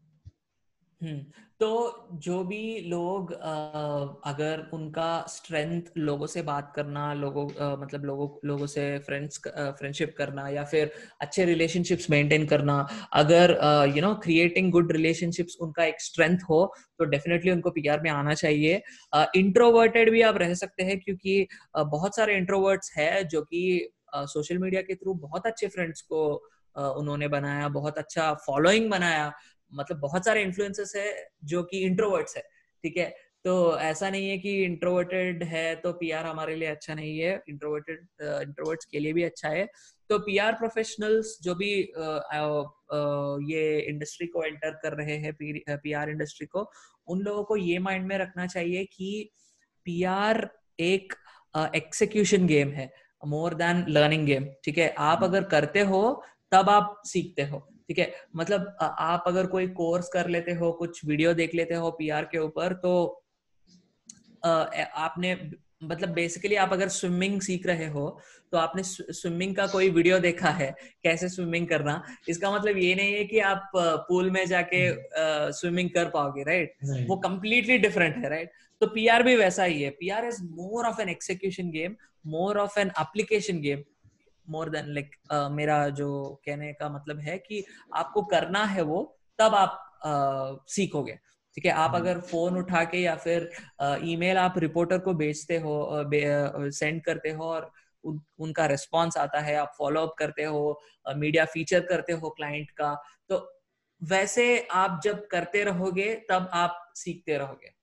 हम्म, 1.00 1.18
तो 1.60 2.08
जो 2.12 2.42
भी 2.44 2.80
लोग 2.80 3.32
अगर 3.32 4.70
उनका 4.72 5.26
स्ट्रेंथ 5.28 5.82
लोगों 5.98 6.26
से 6.26 6.42
बात 6.42 6.72
करना 6.76 7.12
लोगों 7.14 7.44
मतलब 7.76 8.04
लोगों 8.04 8.28
लोगों 8.48 8.66
से 8.66 8.98
फ्रेंड्स 8.98 9.38
फ्रेंडशिप 9.48 10.14
करना 10.18 10.48
या 10.48 10.64
फिर 10.64 10.90
अच्छे 11.20 11.44
रिलेशनशिप्स 11.44 12.10
मेंटेन 12.10 12.46
करना 12.46 12.78
अगर 13.12 13.56
you 13.96 14.02
know 14.02 14.14
creating 14.14 14.70
good 14.72 14.92
relationships 14.92 15.56
उनका 15.60 15.84
एक 15.84 16.00
स्ट्रेंथ 16.00 16.38
हो 16.50 16.74
तो 16.98 17.04
डेफिनेटली 17.04 17.50
उनको 17.50 17.70
पीआर 17.70 18.00
में 18.00 18.10
आना 18.10 18.34
चाहिए। 18.34 18.82
इंट्रोवर्टेड 19.36 20.10
भी 20.10 20.22
आप 20.22 20.36
रह 20.36 20.54
सकते 20.54 20.82
हैं 20.82 20.98
क्योंकि 21.00 21.46
बहुत 21.78 22.16
सारे 22.16 22.36
इंट्रोवर्ट्स 22.36 22.92
है 22.96 23.24
जो 23.24 23.42
कि 23.42 23.90
सोशल 24.14 24.58
मीडिया 24.58 24.82
के 24.82 24.94
थ्रू 24.94 25.14
बहुत 25.16 25.46
अच्छे 25.46 25.68
फ्रेंड्स 25.68 26.00
को 26.02 26.24
उन्होंने 26.76 27.28
बनाया, 27.28 27.68
बहुत 27.70 27.98
अच्छा 27.98 28.32
फॉलोइंग 28.46 28.90
बनाया। 28.90 29.32
मतलब 29.72 29.98
बहुत 30.00 30.24
सारे 30.24 30.42
इन्फ्लुएंसेस 30.42 30.92
है 30.96 31.12
जो 31.44 31.62
कि 31.62 31.78
इंट्रोवर्ट्स 31.86 32.36
है, 32.36 32.42
ठीक 32.84 32.96
है? 32.96 33.14
तो 33.44 33.78
ऐसा 33.78 34.08
नहीं 34.10 34.28
है 34.28 34.38
कि 34.38 34.52
इंट्रोवर्टेड 34.64 35.42
है 35.44 35.74
तो 35.76 35.92
पीआर 35.92 36.26
हमारे 36.26 36.54
लिए 36.56 36.68
अच्छा 36.68 36.94
नहीं 36.94 37.18
है। 37.18 37.32
इंट्रोवर्टेड 37.48 38.06
इंट्रोवर्ट्स 38.22 38.84
के 38.84 38.98
लिए 38.98 39.12
भी 39.12 39.22
अच्छा 39.22 39.48
है। 39.48 39.66
तो 40.10 40.18
पीआर 40.18 40.52
प्रोफेशनल्स 40.52 41.36
जो 41.42 41.54
भी 41.54 41.70
ये 43.52 43.78
इंडस्ट्री 43.80 44.26
को 44.26 44.44
एंटर 44.44 44.70
कर 44.82 44.96
रहे 44.96 45.16
हैं 45.16 45.34
पीआर 45.78 46.10
इंडस्ट्री 46.10 46.46
को, 46.46 46.70
उन 47.08 47.20
लोगों 47.20 47.44
को 47.44 47.56
ये 47.56 47.78
माइंड 47.78 48.06
में 48.06 48.16
रखना 48.18 48.46
चाहिए 48.46 48.84
कि 48.86 49.30
पीआर 49.86 50.48
एक 50.80 51.14
एक्सिक्यूशन 51.54 52.46
गेम 52.46 52.70
है। 52.70 52.90
मोर 53.22 53.54
देन 53.54 53.84
लर्निंग 53.88 54.26
गेम 54.26 54.46
ठीक 54.64 54.78
है? 54.78 54.88
आप 54.98 55.24
अगर 55.24 55.44
करते 55.46 55.80
हो 55.82 56.00
तब 56.52 56.70
आप 56.70 57.00
सीखते 57.06 57.42
हो 57.42 57.58
ठीक 57.88 57.98
है? 57.98 58.12
मतलब 58.36 58.76
आप 58.80 59.24
अगर 59.26 59.46
कोई 59.46 59.68
कोर्स 59.74 60.08
कर 60.08 60.28
लेते 60.28 60.52
हो 60.54 60.72
कुछ 60.72 61.04
वीडियो 61.04 61.32
देख 61.34 61.54
लेते 61.54 61.74
हो 61.74 61.90
पीआर 61.90 62.24
के 62.32 62.38
ऊपर 62.40 62.72
तो 62.82 62.92
आपने 64.44 65.34
मतलब 65.82 66.08
बेसिकली 66.08 66.54
आप 66.56 66.72
अगर 66.72 66.88
स्विमिंग 66.88 67.40
सीख 67.40 67.66
रहे 67.66 67.86
हो 67.86 68.04
तो 68.52 68.58
आपने 68.58 68.82
स्विमिंग 68.82 69.54
का 69.56 69.66
कोई 69.66 69.90
वीडियो 69.90 70.18
देखा 70.18 70.50
है 70.50 70.70
कैसे 71.02 71.28
स्विमिंग 71.28 71.66
करना? 71.68 72.02
इसका 72.28 72.50
मतलब 72.50 72.76
ये 72.78 72.94
नहीं 72.94 73.12
है 73.14 73.24
कि 73.24 73.38
आप 73.40 73.70
पूल 73.76 74.30
में 74.30 74.44
जाके 74.46 74.80
स्विमिंग 75.52 75.90
कर 75.90 76.08
पाओगे 76.10 76.42
राइट 76.44 76.74
वो 77.08 77.16
कम्प्लीटली 77.18 77.78
डिफरेंट 77.78 78.16
है 78.16 78.30
राइट 78.30 78.50
तो 78.80 78.86
पीआर 78.86 79.22
भी 79.22 79.36
वैसा 79.36 79.64
ही 79.64 79.82
है. 79.82 79.90
PR 79.90 80.24
is 80.24 80.42
more 80.42 80.86
of 80.86 81.00
an 81.00 81.08
execution 81.08 81.70
game 81.70 81.96
more 82.26 82.58
of 82.58 82.78
an 82.80 82.90
application 83.00 83.60
game 83.60 83.82
more 84.46 84.68
than 84.70 84.92
like 84.94 85.16
मेरा 85.52 85.88
जो 85.88 86.08
कहने 86.46 86.72
का 86.72 86.88
मतलब 86.88 87.20
है 87.20 87.38
कि 87.38 87.64
आपको 87.94 88.22
करना 88.22 88.64
है 88.64 88.82
वो 88.82 89.02
तब 89.38 89.54
आप 89.54 89.80
uh, 90.06 90.70
सीखोगे. 90.70 91.18
ठीक 91.54 91.66
है? 91.66 91.72
आप 91.72 91.94
अगर 91.94 92.20
फ़ोन 92.20 92.56
उठा 92.58 92.84
के 92.84 92.98
या 92.98 93.14
फिर 93.16 93.50
ईमेल 94.04 94.36
uh, 94.36 94.42
आप 94.42 94.58
रिपोर्टर 94.58 94.98
को 94.98 95.14
भेजते 95.14 95.56
हो 95.58 95.74
सेंड 96.70 97.00
uh, 97.00 97.04
करते 97.06 97.30
हो 97.30 97.44
और 97.44 97.70
उन, 98.04 98.20
उनका 98.38 98.66
रिस्पॉन्स 98.66 99.16
आता 99.16 99.40
है 99.40 99.54
आप 99.56 99.74
फॉलो 99.78 100.00
अप 100.00 100.14
करते 100.18 100.44
हो 100.44 100.80
मीडिया 101.16 101.44
फीचर 101.44 101.80
करते 101.80 102.12
हो 102.12 102.30
क्लाइंट 102.30 102.70
का 102.70 102.94
तो 103.28 103.40
वैसे 104.02 104.68
आप 104.72 105.00
जब 105.04 105.26
करते 105.26 105.64
रहोगे 105.64 106.14
तब 106.30 106.50
आप 106.52 106.92
सीखते 106.94 107.38
रहोगे. 107.38 107.77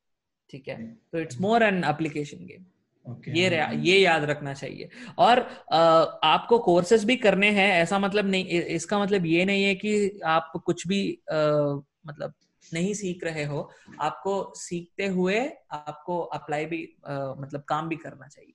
ठीक 0.50 0.68
है? 0.68 0.86
तो 1.12 1.20
it's 1.20 1.42
more 1.42 1.64
an 1.64 1.84
application 1.84 2.46
game 2.46 2.66
Okay, 3.06 3.36
ये 3.38 3.50
ये 3.82 3.98
याद 4.00 4.24
रखना 4.24 4.54
चाहिए। 4.54 4.90
और 5.18 5.40
आ, 5.72 5.78
आपको 6.24 6.58
कोर्सेज 6.60 7.04
भी 7.04 7.16
करने 7.16 7.50
हैं 7.52 7.68
ऐसा 7.74 8.00
मतलब 8.00 8.26
नहीं 8.26 8.46
इसका 8.78 9.00
मतलब 9.00 9.26
ये 9.26 9.46
नहीं 9.46 9.64
है 9.64 9.76
कि 9.76 10.20
आप 10.26 10.52
कुछ 10.66 10.88
भी 10.88 11.20
आ, 11.32 11.36
मतलब 12.08 12.34
नहीं 12.74 12.94
सीख 12.94 13.24
रहे 13.24 13.44
हो। 13.44 13.70
आपको 14.02 14.54
सीखते 14.56 15.08
हुए 15.08 15.40
आपको 15.72 16.20
अप्लाई 16.20 16.66
भी 16.66 16.84
आ, 17.08 17.34
मतलब 17.38 17.64
काम 17.68 17.90
भी 17.90 17.96
करना 17.96 18.28
चाहिए। 18.28 18.54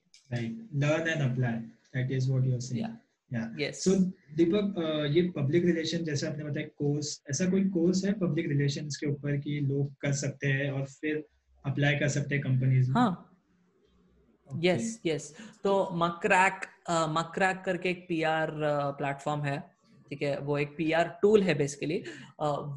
Learn 0.75 1.09
and 1.09 1.31
apply 1.31 1.53
that 1.53 2.13
is 2.13 2.31
what 2.31 2.47
you 2.47 2.55
are 2.55 2.61
saying 2.61 3.73
so 3.73 3.95
Deepak 4.37 5.11
ये 5.17 5.29
पब्लिक 5.37 5.65
रिलेशन 5.65 6.05
जैसे 6.05 6.27
आपने 6.27 6.45
बताया 6.45 6.67
कोर्स 6.79 7.23
ऐसा 7.31 7.51
कोई 7.51 7.65
कोर्स 7.69 8.05
है 8.05 8.13
पब्लिक 8.13 8.49
रिलेशंस 8.49 8.97
के 8.97 9.07
ऊपर 9.07 9.37
कि 9.37 9.61
लोग 9.61 9.95
कर 10.01 10.13
सकते 10.13 10.49
हैं 10.49 10.71
और 10.71 10.85
फिर 10.87 11.25
अप्लाई 11.65 11.97
कर 11.97 12.09
सकते 12.09 12.35
हैं 12.35 12.45
कंपनीज़ 12.45 12.91
हाँ। 12.93 13.27
यस 14.49 15.01
यस 15.07 15.35
तो 15.65 15.73
मक्रैक 15.95 16.67
मक्रैक 17.11 17.63
करके 17.65 17.89
एक 17.91 18.07
पीआर 18.09 18.51
प्लेटफॉर्म 18.99 19.43
है 19.43 19.59
ठीक 20.11 20.23
है? 20.23 20.39
वो 20.39 20.57
एक 20.59 20.75
पीआर 20.77 21.19
टूल 21.23 21.43
है 21.43 21.55
बेसिकली 21.55 21.99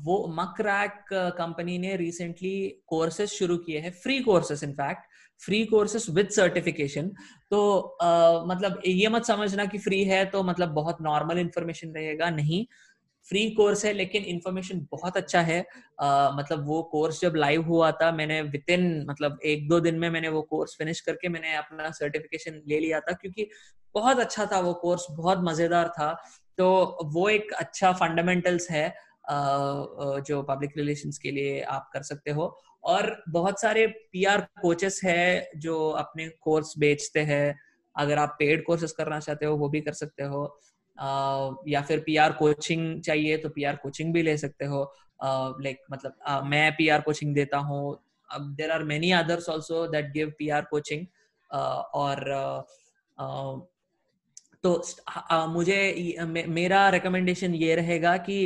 वो 0.05 0.17
मक्रैक 0.37 1.13
कंपनी 1.37 1.77
ने 1.77 1.95
रिसेंटली 1.95 2.83
कोर्सेज 2.87 3.29
शुरू 3.29 3.57
किए 3.57 3.79
हैं। 3.79 3.91
Free 3.93 4.19
courses 4.21 4.63
in fact 4.63 5.11
free 5.41 5.63
courses 5.65 6.05
with 6.09 6.29
certification 6.29 7.07
तो 7.51 7.59
uh, 8.03 8.47
मतलब 8.47 8.81
ये 8.85 9.09
मत 9.09 9.25
समझना 9.25 9.65
कि 9.65 9.77
फ्री 9.77 10.03
है 10.03 10.25
तो 10.25 10.43
मतलब 10.43 10.69
बहुत 10.73 10.97
नॉर्मल 11.01 11.39
इंफॉर्मेशन 11.39 11.93
रहेगा 11.93 12.29
नहीं। 12.29 12.65
फ्री 13.29 13.49
कोर्स 13.51 13.83
है 13.85 13.93
लेकिन 13.93 14.23
इन्फॉर्मेशन 14.25 14.79
बहुत 14.91 15.17
अच्छा 15.17 15.41
है। 15.41 15.59
आ, 16.01 16.31
मतलब 16.31 16.65
वो 16.67 16.81
कोर्स 16.91 17.21
जब 17.21 17.35
लाइव 17.35 17.61
हुआ 17.67 17.91
था 17.91 18.11
मैंने 18.11 18.41
विद 18.43 18.69
इन 18.69 19.05
मतलब 19.09 19.39
एक 19.45 19.67
दो 19.69 19.79
दिन 19.79 19.99
में 19.99 20.09
मैंने 20.09 20.29
वो 20.29 20.41
कोर्स 20.41 20.75
फिनिश 20.77 21.01
करके 21.01 21.29
मैंने 21.29 21.55
अपना 21.55 21.91
सर्टिफिकेशन 21.91 22.61
ले 22.67 22.79
लिया 22.79 22.99
था 22.99 23.13
क्योंकि 23.13 23.49
बहुत 23.95 24.19
अच्छा 24.19 24.45
था 24.45 24.59
वो 24.59 24.73
कोर्स 24.73 25.05
बहुत 25.11 25.39
मज़ेदार 25.43 25.87
था। 25.89 26.13
तो 26.57 26.99
वो 27.13 27.27
एक 27.29 27.53
अच्छा 27.53 27.91
फंडामेंटल्स 27.93 28.69
है 28.71 28.87
जो 29.29 30.41
पब्लिक 30.43 30.71
रिलेशंस 30.77 31.17
के 31.17 31.31
लिए 31.31 31.61
आप 31.61 31.89
कर 31.93 32.01
सकते 32.03 32.31
हो। 32.31 32.55
और 32.83 33.23
बहुत 33.29 33.61
सारे 33.61 33.85
पीआर 33.87 34.41
कोचेस 34.61 34.99
है 35.03 35.49
जो 35.57 35.89
अपने 35.89 36.27
कोर्स 36.41 36.73
बेचते 36.77 37.19
हैं। 37.21 37.55
अगर 37.95 38.17
आप 38.17 38.35
पेड 38.39 38.63
कोर्सेस 38.65 38.91
करना 38.91 39.19
चाहते 39.19 39.45
हो 39.45 39.55
वो 39.57 39.69
भी 39.69 39.81
कर 39.81 39.93
सकते 39.93 40.23
हो। 40.23 40.45
या 41.67 41.81
फिर 41.81 41.99
पीआर 41.99 42.31
कोचिंग 42.33 43.01
चाहिए 43.01 43.37
तो 43.37 43.49
पीआर 43.49 43.75
कोचिंग 43.75 44.13
भी 44.13 44.21
ले 44.21 44.37
सकते 44.37 44.65
हो। 44.65 44.83
लाइक 45.23 45.81
मतलब 45.91 46.43
मैं 46.45 46.71
पीआर 46.71 47.01
कोचिंग 47.01 47.33
देता 47.35 47.57
हूँ। 47.57 47.97
There 48.29 48.71
are 48.71 48.83
many 48.83 49.11
others 49.11 49.49
also 49.49 49.85
that 49.87 50.11
give 50.13 50.33
PR 50.39 50.65
coaching 50.71 51.05
और 51.51 52.23
तो 54.63 54.81
मुझे 55.47 56.15
मेरा 56.47 56.87
रिकमेंडेशन 56.89 57.55
ये 57.55 57.75
रहेगा 57.75 58.15
कि 58.17 58.37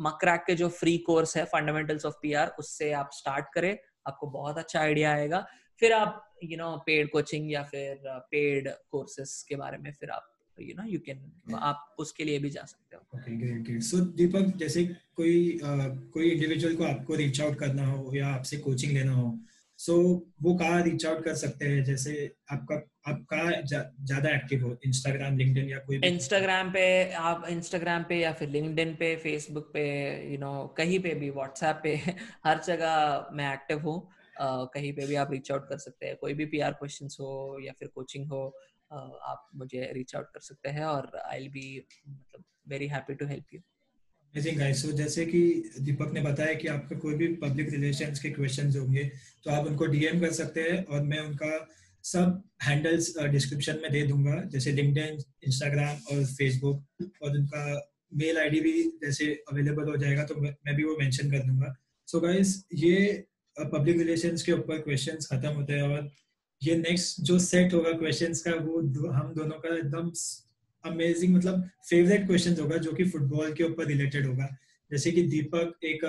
मक्रैक 0.00 0.44
के 0.46 0.54
जो 0.54 0.68
फ्री 0.70 0.96
कोर्स 0.98 1.36
है 1.36 1.44
फंडामेंटल्स 1.44 2.04
ऑफ़ 2.06 2.14
पीआर 2.22 2.54
उससे 2.58 2.92
आप 2.92 3.10
स्टार्ट 3.12 3.46
करें। 3.54 3.76
आपको 4.06 4.26
बहुत 4.26 4.58
अच्छा 4.58 4.80
आइडिया 4.80 5.12
आएगा। 5.12 5.44
फिर 5.80 5.92
आप 5.92 6.34
यू 6.44 6.56
नो 6.58 6.76
पेड 6.86 7.10
कोचिंग 7.10 7.50
या 7.52 7.62
फिर 7.62 8.02
पेड 8.30 8.68
कोर्सेस 8.90 9.44
के 9.48 9.56
बारे 9.56 9.78
में 9.78 9.92
फिर 9.92 10.10
आप 10.10 10.31
यू 10.62 10.74
नो 10.82 10.86
यू 10.88 10.98
कैन 10.98 11.54
आप 11.54 11.94
उसके 11.98 12.24
लिए 12.24 12.38
भी 12.38 12.50
जा 12.50 12.64
सकते 12.64 12.96
हो। 12.96 13.18
Okay 13.18 13.36
great 13.36 13.62
great 13.62 13.82
so 13.82 14.00
Deepak 14.00 14.56
जैसे 14.56 14.84
कोई 15.16 15.58
uh, 15.58 15.88
कोई 16.12 16.30
इंडिविजुअल 16.30 16.76
को 16.76 16.84
आपको 16.84 17.14
रीच 17.14 17.40
आउट 17.40 17.58
करना 17.58 17.86
हो 17.86 18.12
या 18.14 18.28
आपसे 18.28 18.56
कोचिंग 18.56 18.92
लेना 18.92 19.12
हो 19.12 19.38
सो 19.78 19.92
so, 19.92 20.20
वो 20.42 20.54
कहाँ 20.54 20.82
रीच 20.82 21.06
आउट 21.06 21.24
कर 21.24 21.34
सकते 21.34 21.68
हैं? 21.68 21.84
जैसे 21.84 22.34
आपका 22.50 22.74
आप 23.10 23.26
कहाँ 23.30 23.52
ज़्यादा 23.62 24.30
एक्टिव 24.30 24.66
हो? 24.66 24.76
इंस्टाग्राम 24.86 25.36
लिंक्डइन 25.38 25.68
या 25.68 25.78
कोई 25.78 25.96
इंस्टाग्राम 26.04 26.70
पे 26.72 27.12
आप 27.12 27.46
इंस्टाग्राम 27.48 28.02
पे 28.02 28.20
या 28.20 28.32
फिर 28.32 28.48
लिंक्डइन 28.48 28.94
पे 28.94 29.16
फेसबुक 29.16 29.70
पे 29.74 29.84
यू 30.32 30.38
नो 30.38 30.66
कहीं 30.76 30.98
पे 31.00 31.14
भी 31.14 31.30
व्हाट्सएप 31.30 31.80
पे 31.82 31.94
हर 32.46 32.60
जगह 32.66 33.28
मैं 33.32 33.52
एक्टिव 33.54 33.78
हूँ। 33.78 33.96
uh, 34.42 34.66
कहीं 34.74 34.92
पे 34.92 35.06
भी 35.06 35.14
आप 35.14 35.32
रीच 35.32 35.50
आउट 35.52 35.68
कर 35.68 35.78
सकते 35.78 36.06
हैं। 36.06 36.16
कोई 36.16 36.34
भी 36.34 36.44
पीआर 36.46 36.72
क्वेश्चंस 36.72 37.16
हो 37.20 37.58
या 37.62 37.72
फिर 37.72 37.88
कोचिंग 37.94 38.26
हो 38.28 38.42
आप 38.92 39.48
मुझे 39.54 39.90
रीच 39.94 40.14
आउट 40.16 40.26
कर 40.26 40.40
सकते 40.40 40.68
हैं 40.68 40.84
और 40.84 41.10
आई 41.24 41.48
बी 41.48 41.66
मतलब 42.08 42.44
very 42.68 42.86
happy 42.86 43.14
to 43.14 43.26
help 43.26 43.54
you 43.54 43.60
amazing 43.60 44.58
guys 44.58 44.82
so 44.82 44.92
जैसे 44.92 45.26
कि 45.26 45.40
दीपक 45.80 46.12
ने 46.12 46.20
बताया 46.20 46.54
कि 46.54 46.68
आपका 46.68 46.98
कोई 46.98 47.14
भी 47.14 47.34
पब्लिक 47.36 47.70
रिलेशंस 47.70 48.20
के 48.20 48.30
क्वेश्चंस 48.30 48.76
होंगे 48.76 49.04
तो 49.44 49.50
आप 49.50 49.66
उनको 49.66 49.86
डीएम 49.86 50.20
कर 50.20 50.32
सकते 50.32 50.60
हैं 50.60 50.84
और 50.84 51.02
मैं 51.02 51.18
उनका 51.20 51.68
सब 52.04 52.42
हैंडल्स 52.62 53.18
डिस्क्रिप्शन 53.18 53.78
में 53.82 53.90
दे 53.92 54.02
दूँगा, 54.06 54.34
जैसे 54.44 54.72
लिंक्डइन 54.72 55.18
इंस्टाग्राम 55.46 55.96
और 56.12 56.24
फेसबुक 56.26 57.02
और 57.22 57.36
उनका 57.38 57.64
मेल 58.14 58.38
आईडी 58.38 58.60
भी 58.60 58.82
जैसे 59.02 59.26
अवेलेबल 59.52 59.90
हो 59.90 59.96
जाएगा 59.96 60.24
तो 60.24 60.34
मैं 60.40 60.74
भी 60.76 60.84
वो 60.84 60.96
मेंशन 61.00 61.30
कर 61.30 61.46
दूँगा। 61.46 61.74
सो 62.08 62.18
so 62.18 62.24
गाइस 62.24 62.64
ये 62.74 63.24
पब्लिक 63.56 63.98
रिलेशंस 63.98 64.42
के 64.42 64.52
ऊपर 64.52 64.80
क्वेश्चंस 64.80 65.28
खत्म 65.32 65.52
होते 65.54 65.72
हैं 65.72 65.82
और 65.82 66.10
ये 66.62 66.76
नेक्स्ट 66.76 67.20
जो 67.20 67.38
सेट 67.38 67.74
होगा 67.74 67.92
क्वेश्चंस 67.92 68.42
का 68.42 68.54
वो 68.54 68.80
दो, 68.82 69.10
हम 69.10 69.32
दोनों 69.34 69.58
का 69.60 69.76
एकदम 69.76 70.10
अमेजिंग 70.84 71.34
मतलब 71.36 71.68
फेवरेट 71.88 72.26
क्वेश्चन 72.26 72.60
होगा 72.60 72.76
जो 72.76 72.92
कि 72.92 73.04
फुटबॉल 73.04 73.52
के 73.54 73.64
ऊपर 73.64 73.86
रिलेटेड 73.86 74.26
होगा। 74.26 74.48
जैसे 74.90 75.10
कि 75.12 75.22
दीपक 75.22 75.84
एक 75.84 76.04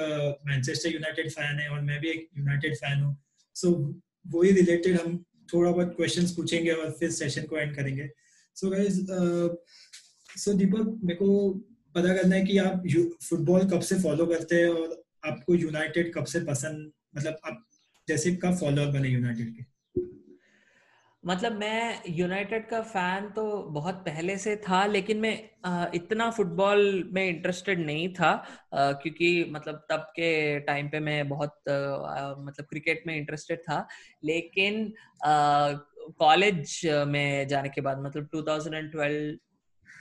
मैनचेस्टर 0.48 0.90
यूनाइटेड 0.90 1.32
फ़ैन 1.32 1.60
है 1.60 1.70
और 1.70 1.82
मैं 1.82 2.00
भी 2.02 2.10
एक 2.10 2.28
यूनाइटेड 2.38 2.76
फ़ैन 2.78 3.02
हूँ। 3.02 3.16
सो 3.56 3.68
so, 3.68 3.94
वही 4.28 4.52
रिलेटेड 4.52 5.00
हम 5.00 5.18
थोड़ा 5.54 5.72
बहुत 5.72 5.94
क्वेश्चंस 5.96 6.32
पूछेंगे 6.32 6.72
और 6.72 6.92
फिर 6.92 7.12
सेशन 7.12 7.44
को 7.44 7.58
एंड 7.58 7.76
करेंगे। 7.76 8.10
सो 8.56 8.70
गाइस 8.70 9.00
सो 10.44 10.54
दीपक 10.54 11.00
मेरे 11.04 11.16
को 11.16 11.50
पता 11.96 12.14
करना 12.16 12.36
है 12.36 12.46
कि 12.46 12.58
आप 12.58 12.84
फुटबॉल 13.24 13.70
कब 13.70 13.82
से 13.82 14.00
फॉलो 14.02 14.26
करते 14.26 14.56
हैं 14.56 14.70
और 14.70 15.04
आपको 15.26 15.56
यूनाइटेड 15.56 16.14
कब 16.14 16.26
से 16.26 16.40
पसंद 16.46 16.92
मतलब 17.18 17.38
आप 17.46 17.66
जैसे 18.08 18.36
कब 18.36 18.58
फॉलोअर 18.58 18.92
बने 18.92 19.10
यूनाइटेड 19.10 19.56
के? 19.56 19.73
मतलब 21.26 21.52
मैं 21.60 22.02
यूनाइटेड 22.10 22.68
का 22.70 22.82
फ़ैन 22.82 23.30
तो 23.36 23.44
बहुत 23.74 23.96
पहले 24.06 24.38
से 24.38 24.56
था, 24.68 24.86
लेकिन 24.86 25.20
मैं 25.20 25.34
इतना 25.96 26.30
फुटबॉल 26.32 27.10
में 27.14 27.26
इंटरेस्टेड 27.28 27.86
नहीं 27.86 28.08
था 28.14 28.34
क्योंकि 28.74 29.46
मतलब 29.52 29.86
तब 29.90 30.00
के 30.16 30.60
टाइम 30.60 30.90
पे 30.90 31.00
मैं 31.00 31.28
बहुत 31.30 31.56
मतलब 31.68 32.66
क्रिकेट 32.70 33.04
में 33.08 33.16
इंटरेस्टेड 33.16 33.60
था। 33.60 33.88
लेकिन 34.24 34.94
कॉलेज 36.20 36.80
में 37.08 37.48
जाने 37.48 37.70
के 37.70 37.82
बाद 37.82 38.02
मतलब 38.04 38.30
2012 38.36 39.38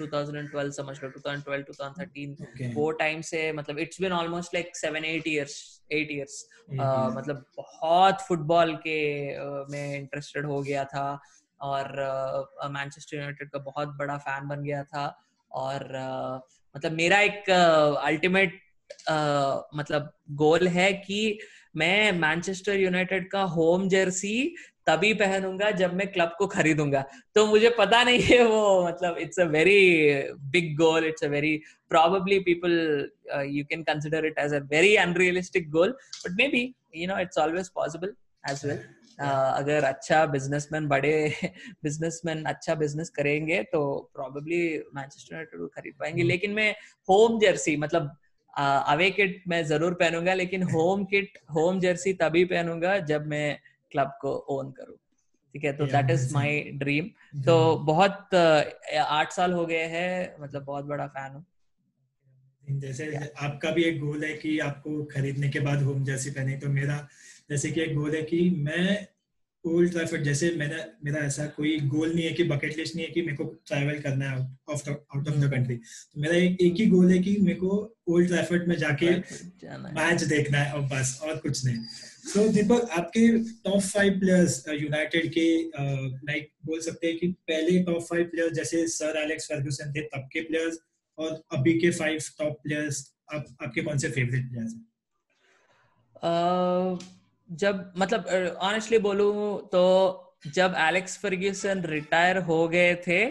2012 0.01 0.71
समझ 0.71 0.97
लो 1.05 1.11
2012 1.11 1.65
2013 1.69 2.35
okay. 2.47 2.75
वो 2.75 2.91
टाइम 2.91 3.21
से 3.21 3.53
मतलब 3.53 3.79
it's 3.79 4.01
been 4.01 4.13
almost 4.13 4.55
like 4.55 4.77
seven 4.77 5.05
eight 5.05 5.27
years 5.27 5.83
eight 5.93 6.11
years 6.11 6.49
मतलब 7.17 7.45
बहुत 7.57 8.23
फुटबॉल 8.29 8.75
के 8.77 8.99
uh, 9.37 9.71
में 9.71 9.99
इंटरेस्टेड 9.99 10.47
हो 10.47 10.63
गया 10.63 10.85
था 10.85 11.21
और 11.61 11.93
मैनचेस्टर 12.71 13.17
uh, 13.17 13.23
यूनाइटेड 13.23 13.51
का 13.51 13.59
बहुत 13.59 13.89
बड़ा 13.89 14.17
फ़ैन 14.19 14.49
बन 14.49 14.63
गया 14.63 14.83
था 14.85 15.07
और 15.53 15.79
uh, 15.79 16.53
मतलब 16.77 16.93
मेरा 16.93 17.21
एक 17.21 17.51
अल्टीमेट 17.51 18.61
uh, 19.09 19.15
uh, 19.15 19.63
मतलब 19.77 20.13
गोल 20.31 20.69
है 20.69 20.93
कि 20.93 21.39
मैं 21.77 22.13
मैनचेस्टर 22.13 22.77
यूनाइटेड 22.77 23.31
का 23.31 23.43
होम 23.43 23.89
जर्सी 23.89 24.55
तभी 24.87 25.13
पहनूँगा 25.15 25.71
जब 25.71 25.95
मैं 25.95 26.07
क्लब 26.13 26.35
को 26.39 26.47
खरीदूँगा। 26.47 27.05
तो 27.35 27.47
मुझे 27.47 27.71
पता 27.79 28.03
नहीं 28.05 28.23
है 28.23 28.43
वो 28.45 28.87
मतलब 28.87 29.19
it's 29.21 29.41
a 29.41 29.45
very 29.45 29.81
big 30.53 30.75
goal 30.79 31.05
it's 31.07 31.25
a 31.25 31.29
very 31.29 31.61
probably 31.91 32.37
people 32.45 32.75
uh, 33.37 33.43
you 33.55 33.63
can 33.71 33.81
consider 33.85 34.21
it 34.25 34.39
as 34.39 34.53
a 34.53 34.61
very 34.61 34.93
unrealistic 35.01 35.67
goal 35.71 35.91
but 36.23 36.33
maybe 36.39 36.63
you 37.01 37.07
know 37.07 37.19
it's 37.25 37.41
always 37.43 37.69
possible 37.69 38.13
as 38.45 38.63
well. 38.65 38.79
Uh, 39.21 39.51
अगर 39.59 39.85
अच्छा 39.85 40.25
बिजनेसमैन 40.27 40.87
बड़े 40.89 41.13
businessman 41.85 42.43
अच्छा 42.45 42.75
business 42.75 43.11
करेंगे 43.11 43.63
तो 43.73 43.83
probably 44.15 44.63
Manchester 44.95 45.35
United 45.35 45.61
को 45.61 45.67
खरीद 45.67 45.95
पाएँगे। 46.01 46.23
लेकिन 46.23 46.51
मैं 46.51 46.71
होम 47.09 47.39
जर्सी 47.41 47.77
मतलब 47.77 48.11
अवे 48.55 49.11
किट 49.11 49.43
मैं 49.49 49.63
ज़रूर 49.65 49.95
पहनूँगा 49.95 50.35
लेकिन 50.35 50.63
होम 50.63 51.05
किट 51.13 51.39
होम 51.55 51.81
जर्सी 51.81 52.13
तभी 52.23 52.45
पहनूँगा 52.45 52.99
जब 53.13 53.27
मैं 53.27 53.59
क्लब 53.93 54.19
को 54.21 54.35
ओन 54.51 54.71
करूँ। 54.71 54.97
ठीक 55.53 55.65
है? 55.65 55.73
तो 55.77 55.87
दैट 55.87 56.11
इज़ 56.11 56.35
माय 56.35 56.61
ड्रीम 56.61 57.07
तो 57.45 57.77
बहुत 57.77 58.35
आठ 58.99 59.33
साल 59.33 59.53
हो 59.53 59.67
गए 59.67 59.87
हैं 59.87 60.37
मतलब 60.41 60.65
बहुत 60.65 60.85
बड़ा 60.85 61.07
फ़ैन 61.07 61.33
हूँ। 61.33 61.47
जैसे 62.71 63.07
yeah. 63.13 63.27
आपका 63.39 63.71
भी 63.71 63.85
एक 63.85 64.01
गोल 64.01 64.25
है 64.25 64.35
कि 64.35 64.59
आपको 64.59 65.05
खरीदने 65.05 65.49
के 65.49 65.61
बाद 65.61 65.83
होम 65.83 66.05
जर्सी 66.05 66.31
पहने 66.31 66.57
तो 66.57 66.69
मेरा 66.69 67.09
जैसे 67.51 67.71
कि 67.71 67.81
एक 67.81 67.95
गोल 67.95 68.15
है 68.15 68.23
कि 68.23 68.51
मैं 68.51 69.09
ओल्ड 69.65 69.91
ट्रैफर्ड 69.93 70.23
जैसे 70.23 70.51
मैंने 70.57 70.77
मेरा 71.05 71.19
ऐसा 71.27 71.47
कोई 71.47 71.79
गोल 71.81 72.15
नहीं 72.15 72.25
है 72.25 72.33
कि 72.33 72.45
बकेट 72.45 72.77
लिस्ट 72.79 72.97
नहीं 72.97 73.07
है 73.07 73.13
कि 73.13 73.23
मेरे 73.23 73.37
को 73.37 73.45
ट्रैवल 73.67 73.99
करना 74.01 74.31
है 74.31 74.39
आउट 74.71 75.29
ऑफ़ 75.29 75.37
द 75.37 75.51
कंट्री 75.51 75.77
तो 75.77 76.21
मेरा 76.21 76.37
एक, 76.37 76.61
एक 76.61 76.75
ही 76.75 76.87
गोल 76.87 77.11
है 77.11 77.19
कि 77.19 77.37
मेरे 77.41 77.59
को 77.59 77.99
ओल्ड 78.09 78.29
ट्रैफर्ड 78.29 78.69
में 78.69 78.77
जाके 78.77 79.11
मैच 79.99 80.23
देखना 80.25 80.59
है 80.59 80.73
और 80.73 80.83
बस 80.89 81.19
और 81.23 81.37
कुछ 81.37 81.65
नहीं। 81.65 81.85
सो 82.33 82.41
so, 82.41 82.55
दीपक 82.55 82.91
आपके 82.99 83.29
टॉप 83.39 83.81
फाइव 83.81 84.19
प्लेयर्स 84.21 84.65
यूनाइटेड 84.73 85.33
के 85.33 85.47
लाइक 85.69 86.49
uh, 86.49 86.67
बोल 86.67 86.81
सकते 86.81 87.07
हैं 87.07 87.19
कि 87.19 87.29
पहले 87.29 87.79
टॉप 87.85 88.03
फाइव 88.03 88.25
प्लेयर्स 88.25 88.53
जैसे 88.53 88.87
सर 88.89 89.23
एलेक्स 89.25 89.49
फर्गूसन 89.53 89.93
थे 89.93 90.03
तब 90.09 90.29
के 90.33 90.41
प्लेयर्स 90.41 90.79
और 91.19 91.43
अभी 91.53 91.79
के 91.81 91.91
फाइव 91.91 92.21
टॉप 92.39 92.61
प्लेयर्स 92.63 93.07
आप 93.35 93.57
आपके 93.63 93.83
कौन 93.83 93.99
से 93.99 94.11
फेवरेट 94.11 94.49
प्लेयर्स 94.51 94.75
हैं? 94.75 94.87
Uh... 96.23 97.22
जब 97.53 97.93
मतलब 97.99 98.57
ऑनेस्टली 98.63 98.99
बोलू 98.99 99.33
तो 99.73 99.83
जब 100.55 100.75
एलेक्स 100.79 101.19
फर्ग्यूसन 101.19 101.83
रिटायर 101.87 102.39
हो 102.39 102.67
गए 102.69 102.95
थे 103.07 103.27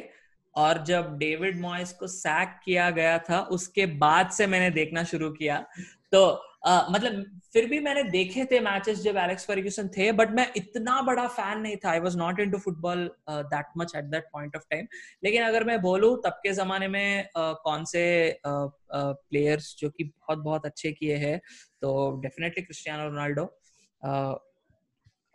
और 0.55 0.84
जब 0.84 1.17
डेविड 1.17 1.59
मॉइस 1.61 1.91
को 1.93 2.07
सैक 2.07 2.59
किया 2.65 2.89
गया 2.89 3.17
था 3.30 3.39
उसके 3.51 3.86
बाद 3.86 4.30
से 4.30 4.47
मैंने 4.47 4.69
देखना 4.69 5.03
शुरू 5.03 5.30
किया। 5.32 5.65
तो 6.11 6.24
आ, 6.65 6.88
मतलब 6.91 7.39
फिर 7.53 7.65
भी 7.65 7.80
मैंने 7.80 8.03
देखे 8.03 8.43
थे 8.45 8.59
मैचेस 8.59 8.99
जब 9.01 9.17
एलेक्स 9.17 9.45
फर्ग्यूसन 9.45 9.88
थे 9.88 10.11
बट 10.11 10.32
मैं 10.32 10.47
इतना 10.55 11.01
बड़ा 11.01 11.28
फ़ैन 11.28 11.59
नहीं 11.59 11.78
था। 11.78 11.89
I 11.91 11.99
was 11.99 12.17
not 12.17 12.39
into 12.51 12.57
football 12.57 13.09
that 13.30 13.65
much 13.78 13.95
at 13.95 14.05
that 14.05 14.28
point 14.34 14.55
of 14.55 14.63
time 14.69 14.88
लेकिन 15.24 15.43
अगर 15.43 15.63
मैं 15.63 15.82
बोलूँ 15.82 16.15
तब 16.26 16.39
के 16.43 16.53
जमाने 16.53 16.88
में 16.88 17.24
uh, 17.24 17.55
कौन 17.63 17.86
से 17.86 18.03
प्लेयर्स 18.45 19.76
जो 19.80 19.89
कि 19.89 20.03
बहुत 20.03 20.38
बहुत 20.38 20.65
अच्छे 20.65 20.91
किए 20.91 21.15
हैं 21.15 21.39
तो 21.82 22.19
definitely 22.22 22.63
Cristiano 22.63 23.07
Ronaldo 23.09 23.45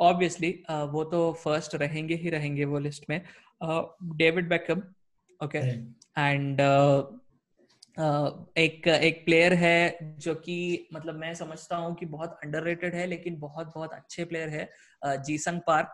obviously 0.00 0.64
uh, 0.70 0.76
uh, 0.76 0.88
वो 0.88 1.04
तो 1.04 1.32
फ़र्स्ट 1.32 1.74
रहेंगे 1.74 2.14
ही 2.14 2.30
रहेंगे 2.30 2.64
वो 2.64 2.78
लिस्ट 2.78 3.04
में. 3.10 3.22
डेविड 4.16 4.48
बैकम 4.48 4.82
ओके 5.44 5.58
एंड 6.18 6.60
एक 8.58 8.88
एक 8.88 9.24
प्लेयर 9.24 9.52
है 9.52 9.98
जो 10.18 10.34
कि 10.34 10.88
मतलब 10.94 11.14
मैं 11.14 11.34
समझता 11.34 11.76
हूँ 11.76 11.94
कि 11.94 12.06
बहुत 12.06 12.38
अंडररेटेड 12.44 12.94
है 12.94 13.06
लेकिन 13.06 13.38
बहुत 13.38 13.66
बहुत 13.66 13.92
अच्छे 13.92 14.24
प्लेयर 14.24 14.48
है 14.48 14.72
जीसंग 15.06 15.60
पार्क 15.66 15.92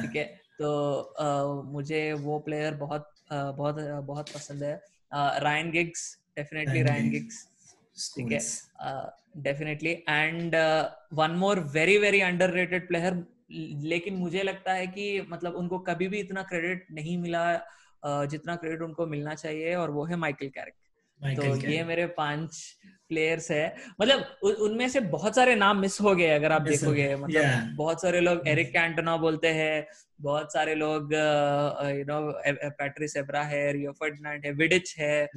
ठीक 0.00 0.16
है? 0.16 0.24
तो 0.58 0.98
uh, 1.20 1.72
मुझे 1.72 2.12
वो 2.12 2.38
प्लेयर 2.38 2.74
बहुत 2.74 3.14
uh, 3.26 3.56
बहुत 3.56 3.76
बहुत 3.80 4.28
पसंद 4.28 4.62
है. 4.62 4.82
Ryan 5.14 5.70
Giggs 5.70 6.18
definitely 6.36 6.82
Ryan 6.82 7.10
Giggs 7.10 7.48
ठीक 8.16 8.32
है? 8.32 9.21
Definitely 9.36 9.90
and 10.08 10.56
one 11.12 11.30
more 11.30 11.60
very 11.60 11.98
very 11.98 12.20
underrated 12.50 12.88
player 12.88 13.24
लेकिन 13.82 14.14
मुझे 14.14 14.42
लगता 14.42 14.72
है 14.72 14.86
कि 14.86 15.20
मतलब 15.28 15.54
उनको 15.54 15.78
कभी 15.78 16.08
भी 16.08 16.18
इतना 16.18 16.42
क्रेडिट 16.42 16.86
नहीं 16.92 17.18
मिला 17.18 17.60
uh, 18.06 18.26
जितना 18.26 18.56
क्रेडिट 18.56 18.82
उनको 18.82 19.06
मिलना 19.06 19.34
चाहिए 19.34 19.74
और 19.74 19.90
वो 19.90 20.04
है 20.04 20.16
माइकल 20.16 20.48
कैरिक 20.48 20.74
तो 21.22 21.70
ये 21.70 21.84
मेरे 21.84 22.06
पाँच 22.06 22.78
प्लेयर्स 23.08 23.50
है। 23.50 23.76
मतलब 24.00 24.38
उनमें 24.42 24.88
से 24.88 25.00
बहुत 25.00 25.34
सारे 25.34 25.54
नाम 25.54 25.80
मिस 25.80 26.00
हो 26.00 26.14
गए 26.14 26.28
अगर 26.28 26.52
आप 26.52 26.62
देखोगे। 26.62 27.14
मतलब 27.16 27.42
yeah. 27.42 27.76
बहुत 27.76 28.02
सारे 28.02 28.20
लोग 28.20 28.48
एरिक 28.48 28.72
कैंटोना 28.72 29.16
बोलते 29.16 29.48
हैं 29.48 29.86
बहुत 30.20 30.52
सारे 30.52 30.74
लोग 30.74 31.12
यू 31.12 32.04
नो 32.04 32.18
पैट्रिस 32.70 33.16
एब्रा 33.16 33.42
है 33.42 33.72
रियो 33.72 33.92
फर्डिनांड 33.92 34.44
है 34.46 34.52
विडिच 34.52 34.94
है। 34.98 35.28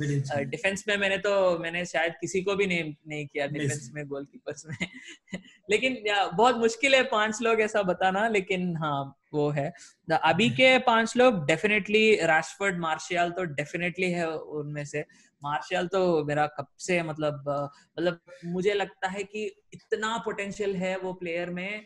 डिफेंस 0.46 0.84
में 0.88 0.96
मैंने 0.98 1.18
तो 1.18 1.60
मैंने 1.60 1.86
शायद 1.86 2.14
किसी 2.22 2.42
को 2.42 2.56
भी 2.56 2.68
नेम 2.68 2.94
नहीं 3.08 3.26
किया 3.26 3.48
डिफेंस 3.48 3.92
में 3.94 4.06
गोलकीपर्स 4.08 4.66
में। 4.66 4.88
लेकिन 5.72 6.04
बहुत 6.38 6.58
मुश्किल 6.58 6.96
है 6.96 7.04
पाँच 7.04 7.42
लोग 7.42 7.62
ऐसा 7.62 7.82
बताना 7.84 8.28
लेकिन 8.28 8.76
हाँ 8.78 9.18
वो 9.34 9.50
है। 9.50 9.74
अभी 10.12 10.50
के 10.50 10.78
पाँच 10.80 11.18
लोग 11.18 11.46
डेफिनेटली 11.46 12.16
राशफर्ड 12.26 12.80
मार्शियल 12.80 13.30
तो 13.30 13.44
डेफिनेटली 13.44 14.12
है 14.12 14.30
उनमें 14.30 14.86
से। 14.86 15.06
मार्शल 15.46 15.88
तो 15.88 16.04
मेरा 16.26 16.46
कब 16.60 16.68
से 16.80 17.02
मतलब 17.04 17.44
मतलब 18.00 18.20
मुझे 18.46 18.74
लगता 18.74 19.08
है 19.08 19.24
कि 19.24 19.46
इतना 19.74 20.18
पोटेंशियल 20.26 20.76
है 20.76 20.98
वो 20.98 21.14
प्लेयर 21.14 21.50
में। 21.50 21.86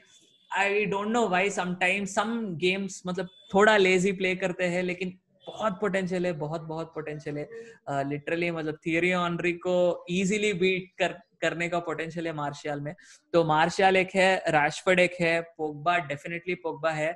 I 0.52 0.86
don't 0.86 1.08
know 1.08 1.28
why 1.28 1.50
sometimes 1.50 2.16
some 2.16 2.38
games 2.58 3.02
मतलब 3.08 3.28
थोड़ा 3.54 3.78
लेजी 3.78 4.12
प्ले 4.12 4.36
करते 4.36 4.66
हैं 4.66 4.84
लेकिन 4.84 5.18
बहुत 5.48 5.80
पोटेंशियल 5.82 6.26
है 6.26 6.32
बहुत 6.40 6.62
बहुत 6.64 6.92
पोटेंशियल 6.96 7.38
है। 7.38 8.04
लिटरली 8.10 8.50
uh, 8.50 8.56
मतलब 8.56 8.78
थियरी 8.86 9.14
ऑनरी 9.14 9.54
को 9.66 10.06
इजीली 10.10 10.54
बीट 10.54 10.92
कर 11.00 11.14
करने 11.42 11.68
का 11.70 11.80
पोटेंशियल 11.80 12.28
है 12.28 12.34
मार्शियल 12.34 12.80
में। 12.80 12.94
तो 13.34 13.44
मार्शियल 13.46 13.98
एक 13.98 14.10
है 14.16 14.32
राशफर्ड 14.50 15.00
एक 15.00 15.16
है 15.22 15.40
पोगबा 15.58 15.98
डेफिनेटली 16.08 16.56
पोगबा 16.56 16.92
है। 16.92 17.16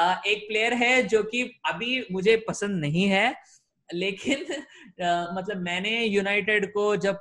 uh, 0.00 0.26
एक 0.26 0.46
प्लेयर 0.48 0.74
है 0.74 1.02
जो 1.06 1.22
कि 1.22 1.42
अभी 1.66 2.06
मुझे 2.12 2.36
पसंद 2.48 2.80
नहीं 2.80 3.06
है 3.08 3.26
लेकिन 3.94 4.44
uh, 4.44 5.36
मतलब 5.36 5.56
मैंने 5.56 6.04
यूनाइटेड 6.04 6.72
को 6.72 6.96
जब 6.96 7.18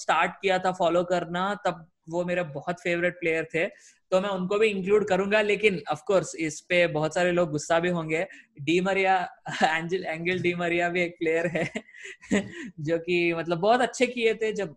स्टार्ट 0.00 0.32
किया 0.42 0.58
था 0.58 0.72
फॉलो 0.72 1.04
करना 1.04 1.54
तब 1.66 1.86
वो 2.08 2.24
मेरे 2.24 2.42
बहुत 2.42 2.80
फेवरेट 2.80 3.14
प्लेयर 3.20 3.44
थे। 3.54 3.66
तो 4.10 4.20
मैं 4.20 4.28
उनको 4.28 4.58
भी 4.58 4.66
इंक्लूड 4.68 5.08
करूँगा 5.08 5.40
लेकिन 5.42 5.80
ऑफ़ 5.92 6.00
कोर्स 6.06 6.34
इस 6.34 6.60
पे 6.60 6.86
बहुत 6.86 7.14
सारे 7.14 7.32
लोग 7.32 7.50
गुस्सा 7.50 7.78
भी 7.80 7.88
होंगे। 7.88 8.26
Di 8.60 8.80
Maria 8.80 9.16
Angel 9.64 10.04
Angel 10.04 10.38
Di 10.38 10.54
Maria 10.54 10.88
भी 10.88 11.02
एक 11.02 11.16
प्लेयर 11.18 11.46
है 11.46 11.70
जो 12.80 12.98
कि 12.98 13.34
मतलब 13.34 13.58
बहुत 13.58 13.80
अच्छे 13.80 14.06
किए 14.06 14.34
थे 14.34 14.52
जब 14.52 14.74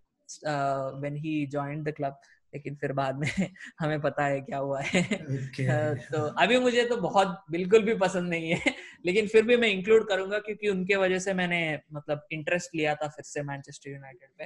when 1.02 1.16
he 1.16 1.46
joined 1.48 1.90
the 1.90 1.94
club 1.94 2.20
लेकिन 2.54 2.76
फिर 2.76 2.92
बाद 2.92 3.16
में 3.16 3.30
हमें 3.80 4.02
पता 4.02 4.26
है 4.26 4.42
क्या 4.42 4.58
हुआ 4.58 4.82
है। 4.82 5.10
okay. 5.10 5.98
तो 6.12 6.22
अभी 6.22 6.60
मुझे 6.60 6.86
तो 6.86 6.98
बहुत 6.98 7.44
बिल्कुल 7.52 7.84
भी 7.84 7.96
पसंद 7.96 8.30
नहीं 8.30 8.50
है 8.50 8.62
लेकिन 9.06 9.28
फिर 9.28 9.44
भी 9.44 9.58
मैं 9.58 9.68
इंक्लूड 9.68 10.08
करूँगा 10.08 10.40
क्योंकि 10.40 10.68
उनके 10.68 10.96
वजह 10.96 11.20
से 11.20 11.34
मैंने 11.34 11.80
मतलब 11.94 12.28
इंटरेस्ट 12.32 12.76
लिया 12.76 12.96
था 12.96 13.08
फिर 13.08 13.24
से 13.24 13.44
मैनचेस्टर 13.44 13.92
यूनाइटेड 13.92 14.30
पे। 14.38 14.46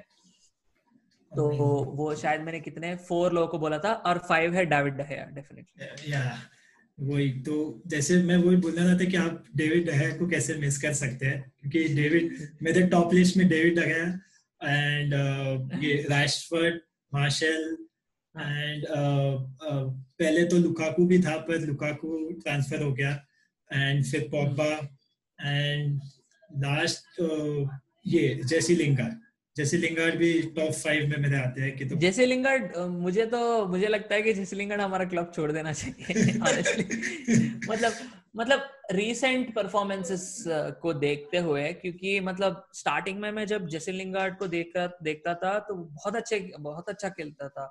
तो 1.36 1.50
वो 1.84 2.16
शायद 2.16 2.42
मैंने 2.42 2.60
कितने 2.60 2.96
फोर 2.96 3.34
लोगों 3.34 3.48
को 3.48 3.60
बोला 3.60 3.80
था 3.80 3.94
और 3.94 4.18
फाइव 4.18 4.54
है 4.54 4.66
डेविड 4.66 4.94
डहेया 4.94 5.26
डेफिनेटली 5.26 6.14
या 6.14 6.40
वही 7.00 7.32
तो 7.32 7.82
जैसे 7.88 8.24
मैं 8.24 8.38
वही 8.38 8.56
बोल 8.56 8.72
रहा 8.72 8.98
था 8.98 9.06
कि 9.06 9.18
आप 9.18 9.44
डेविड 9.56 9.86
डहेया 9.88 10.18
को 10.18 10.28
कैसे 10.28 10.54
मिस 10.54 10.82
कर 10.82 10.94
सकते 10.94 11.26
हैं 11.26 11.52
क्योंकि 11.60 11.94
डेविड 11.94 12.50
मेरे 12.62 12.88
टॉप 12.88 13.14
लिस्ट 13.14 13.38
में 13.38 13.48
डेविड 13.48 13.80
डहेया 13.80 14.20
एंड 14.64 15.14
ये 15.84 15.94
Rashford 15.94 16.80
Martial 17.14 17.87
and 18.42 18.84
uh, 18.84 19.34
uh, 19.68 19.94
पहले 20.20 20.44
तो 20.44 20.58
लुकाकू 20.58 21.06
भी 21.06 21.20
था 21.20 21.38
पर 21.38 21.60
लुकाकू 21.60 22.34
ट्रांसफ़र 22.34 22.82
हो 22.82 22.94
गया। 22.94 23.26
एंड 23.74 24.06
फिर 24.06 24.30
पॉपा 24.32 24.98
एंड 25.46 26.02
लास्ट 26.58 27.22
ये 28.08 28.42
जैसी 28.46 28.76
लिंगार्ड 28.76 29.14
जैसे 29.58 29.78
लिंगार्ड 29.78 30.16
भी 30.16 30.42
टॉप 30.42 30.72
फाइव 30.72 31.10
में 31.10 31.18
मेरे 31.18 31.38
आते 31.38 31.62
हैं 31.62 31.78
कि 31.78 31.86
तो 31.86 31.96
जैसे 31.96 32.26
लिंगार्ड 32.26 32.78
मुझे 32.78 33.26
तो 33.26 33.68
मुझे 33.68 33.88
लगता 33.88 34.16
है 34.16 34.22
कि 34.22 34.34
जैसे 34.34 34.56
लिंगार्ड 34.56 34.82
हमारा 34.82 35.06
क्लब 35.06 35.32
छोड़ 35.36 35.52
देना 35.52 35.74
चाहिए 35.74 36.34
मतलब 37.70 37.94
मतलब 38.36 38.68
रीसेंट 38.92 39.54
परफॉर्मेंसेस 39.56 40.44
को 40.82 40.94
देखते 40.94 41.38
हुए 41.38 41.72
क्योंकि 41.74 42.20
मतलब 42.20 42.68
स्टार्टिंग 42.74 43.20
में 43.20 43.32
मैं 43.32 43.46
जब 43.48 43.68
जेसी 43.68 43.92
लिंगार्ड 43.92 44.38
को 44.38 44.48
देखता 44.48 44.86
देखता 45.04 45.34
था 45.34 45.58
तो 45.60 45.76
बहुत 45.76 46.16
अच्छे 46.16 46.40
बहुत 46.60 46.90
अच्छा 46.90 47.10
खेलता 47.10 47.48
था। 47.50 47.66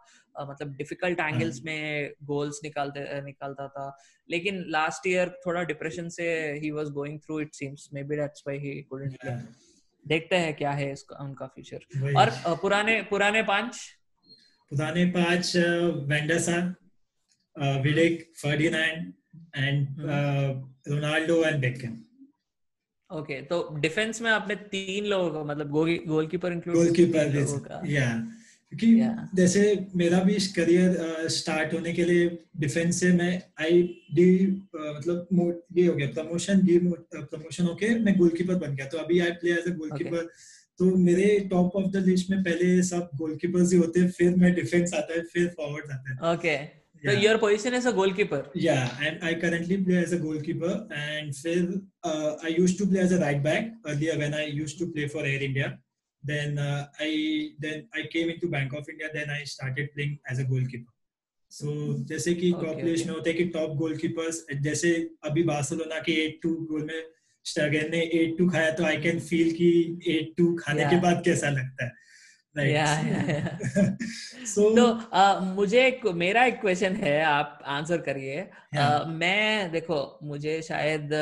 मतलब 0.51 0.75
डिफ़िकल्ट 0.77 1.21
एंगल्स 1.21 1.57
हाँ। 1.57 1.65
में 1.65 2.13
गोल्स 2.23 2.61
निकालते 2.65 3.21
निकालता 3.23 3.69
था। 3.69 3.87
लेकिन 4.31 4.65
लास्ट 4.69 5.07
ईयर 5.07 5.29
थोड़ा 5.47 5.63
डिप्रेशन 5.63 6.09
से 6.09 6.29
he 6.63 6.71
was 6.71 6.89
going 6.91 7.19
through 7.21 7.41
it 7.41 7.55
seems 7.55 7.89
maybe 8.03 8.17
that's 8.17 8.43
why 8.47 8.59
he 8.59 8.83
couldn't 8.83 9.17
play 9.21 9.37
देखते 10.07 10.37
हैं 10.37 10.55
क्या 10.55 10.71
है 10.71 10.93
इसका 10.93 11.25
उनका 11.25 11.47
फ्यूचर 11.47 12.15
और 12.19 12.31
पुराने 12.57 13.01
पुराने 13.03 13.43
पाँच? 13.43 13.79
पुराने 14.71 15.05
पाँच 15.07 15.53
Van der Sar 16.07 16.59
Vidic 17.81 18.33
Ferdinand 18.43 19.13
and 19.57 19.87
Ronaldo 20.89 21.43
and 21.45 21.61
Beckham 21.61 22.03
okay 23.11 23.41
तो 23.43 23.57
डिफेंस 23.81 24.21
में 24.23 24.31
आपने 24.31 24.55
तीन 24.71 25.05
लोगों 25.07 25.31
का 25.31 25.43
मतलब 25.45 25.71
गोलकीपर 26.09 26.53
इंक्लूड 26.53 26.77
गोलकीपर 26.77 27.87
या 27.89 28.09
क्योंकि 28.73 28.87
yeah. 29.01 29.37
जैसे 29.37 29.63
मेरा 29.97 30.21
भी 30.21 30.35
करियर 30.55 31.29
स्टार्ट 31.31 31.75
होने 31.75 31.93
के 31.93 32.05
लिए 32.05 32.29
डिफेंस 32.61 33.01
से 33.01 33.13
मैं 33.13 33.43
आई 33.61 33.83
डी 34.15 34.27
मतलब 34.75 35.29
ये 35.77 35.87
हो 35.87 35.95
गया 35.95 36.09
प्रमोशन 36.15 36.61
डी 36.67 36.79
प्रमोशन 36.79 37.65
होके 37.65 37.89
मैं 37.99 38.17
गोलकीपर 38.19 38.55
बन 38.55 38.75
गया। 38.77 38.87
तो 38.87 38.99
अभी 38.99 39.21
I 39.21 39.31
play 39.43 39.53
as 39.53 39.67
a 39.67 39.75
goalkeeper 39.77 40.25
तो 40.79 40.85
मेरे 41.05 41.29
टॉप 41.51 41.77
ऑफ़ 41.77 41.87
द 41.93 42.05
लिस्ट 42.07 42.31
में 42.31 42.43
पहले 42.43 42.83
सब 42.83 43.11
गोलकीपर्स 43.17 43.73
ही 43.73 43.79
होते 43.79 44.01
हैं 44.01 44.11
फिर 44.11 44.35
मैं 44.37 44.55
डिफेंस 44.55 44.95
आता 44.95 45.15
है 45.15 45.23
फिर 45.35 45.47
फॉरवर्ड 45.57 45.93
आता 45.93 46.11
है। 46.11 46.17
Okay 46.35 46.57
So 46.59 46.86
yeah. 47.13 47.21
your 47.21 47.39
position 47.39 47.75
as 47.75 47.87
a 47.87 47.93
goalkeeper. 47.93 48.47
Yeah, 48.55 48.91
and 49.01 49.23
I 49.23 49.35
currently 49.35 49.79
play 49.79 49.99
as 49.99 50.13
a 50.13 50.19
goalkeeper. 50.19 50.87
And 50.91 51.35
Phil, 51.35 51.81
uh, 52.05 52.37
I 52.43 52.49
used 52.49 52.79
to 52.79 52.87
play 52.87 53.01
as 53.01 53.13
a 53.13 53.21
right 53.21 53.43
back 53.43 53.73
earlier 53.87 54.19
when 54.19 54.35
I 54.35 54.45
used 54.47 54.79
to 54.79 54.93
play 54.93 55.09
for 55.09 55.25
Air 55.25 55.43
India. 55.43 55.79
Then 56.23 56.59
uh, 56.59 56.87
I 56.99 57.51
then 57.61 57.89
I 57.95 58.07
came 58.13 58.31
into 58.31 58.49
Bank 58.49 58.73
of 58.73 58.89
India. 58.89 59.09
Then 59.13 59.31
I 59.31 59.45
started 59.45 59.91
playing 59.95 60.19
as 60.29 60.39
a 60.39 60.45
goalkeeper. 60.45 60.93
So 61.49 61.67
जैसे 62.09 62.35
कि 62.35 62.51
top 62.63 62.81
list 62.85 63.07
में 63.07 63.13
होते 63.15 63.31
हैं 63.31 63.39
कि 63.39 63.45
top 63.53 63.77
goalkeepers 63.79 64.47
जैसे 64.63 64.91
अभी 65.25 65.43
Barcelona 65.51 65.99
के 66.09 66.15
8-2 66.29 66.51
गोल 66.71 66.83
में 66.85 67.03
स्टर्गेन 67.51 67.91
ने 67.91 68.01
8-2 68.41 68.51
खाया 68.53 68.71
तो 68.79 68.85
आई 68.85 68.97
कैन 69.03 69.21
फील 69.29 69.53
कि 69.59 69.69
8-2 70.41 70.57
खाने 70.61 70.83
yeah. 70.83 70.91
के 70.91 71.01
बाद 71.01 71.23
कैसा 71.25 71.51
लगता 71.51 71.85
है 71.85 71.93
so, 74.55 74.63
तो 74.77 75.01
uh, 75.17 75.43
मुझे 75.43 75.87
एक 75.87 76.07
मेरा 76.07 76.45
एक 76.45 76.61
क्वेश्चन 76.61 76.97
है 76.97 77.25
आप 77.25 77.63
आंसर 77.67 77.99
करिए। 77.99 78.51
yeah. 78.77 79.01
uh, 79.01 79.07
मैं 79.07 79.73
देखो 79.73 80.19
मुझे 80.23 80.63
शायद 80.63 81.15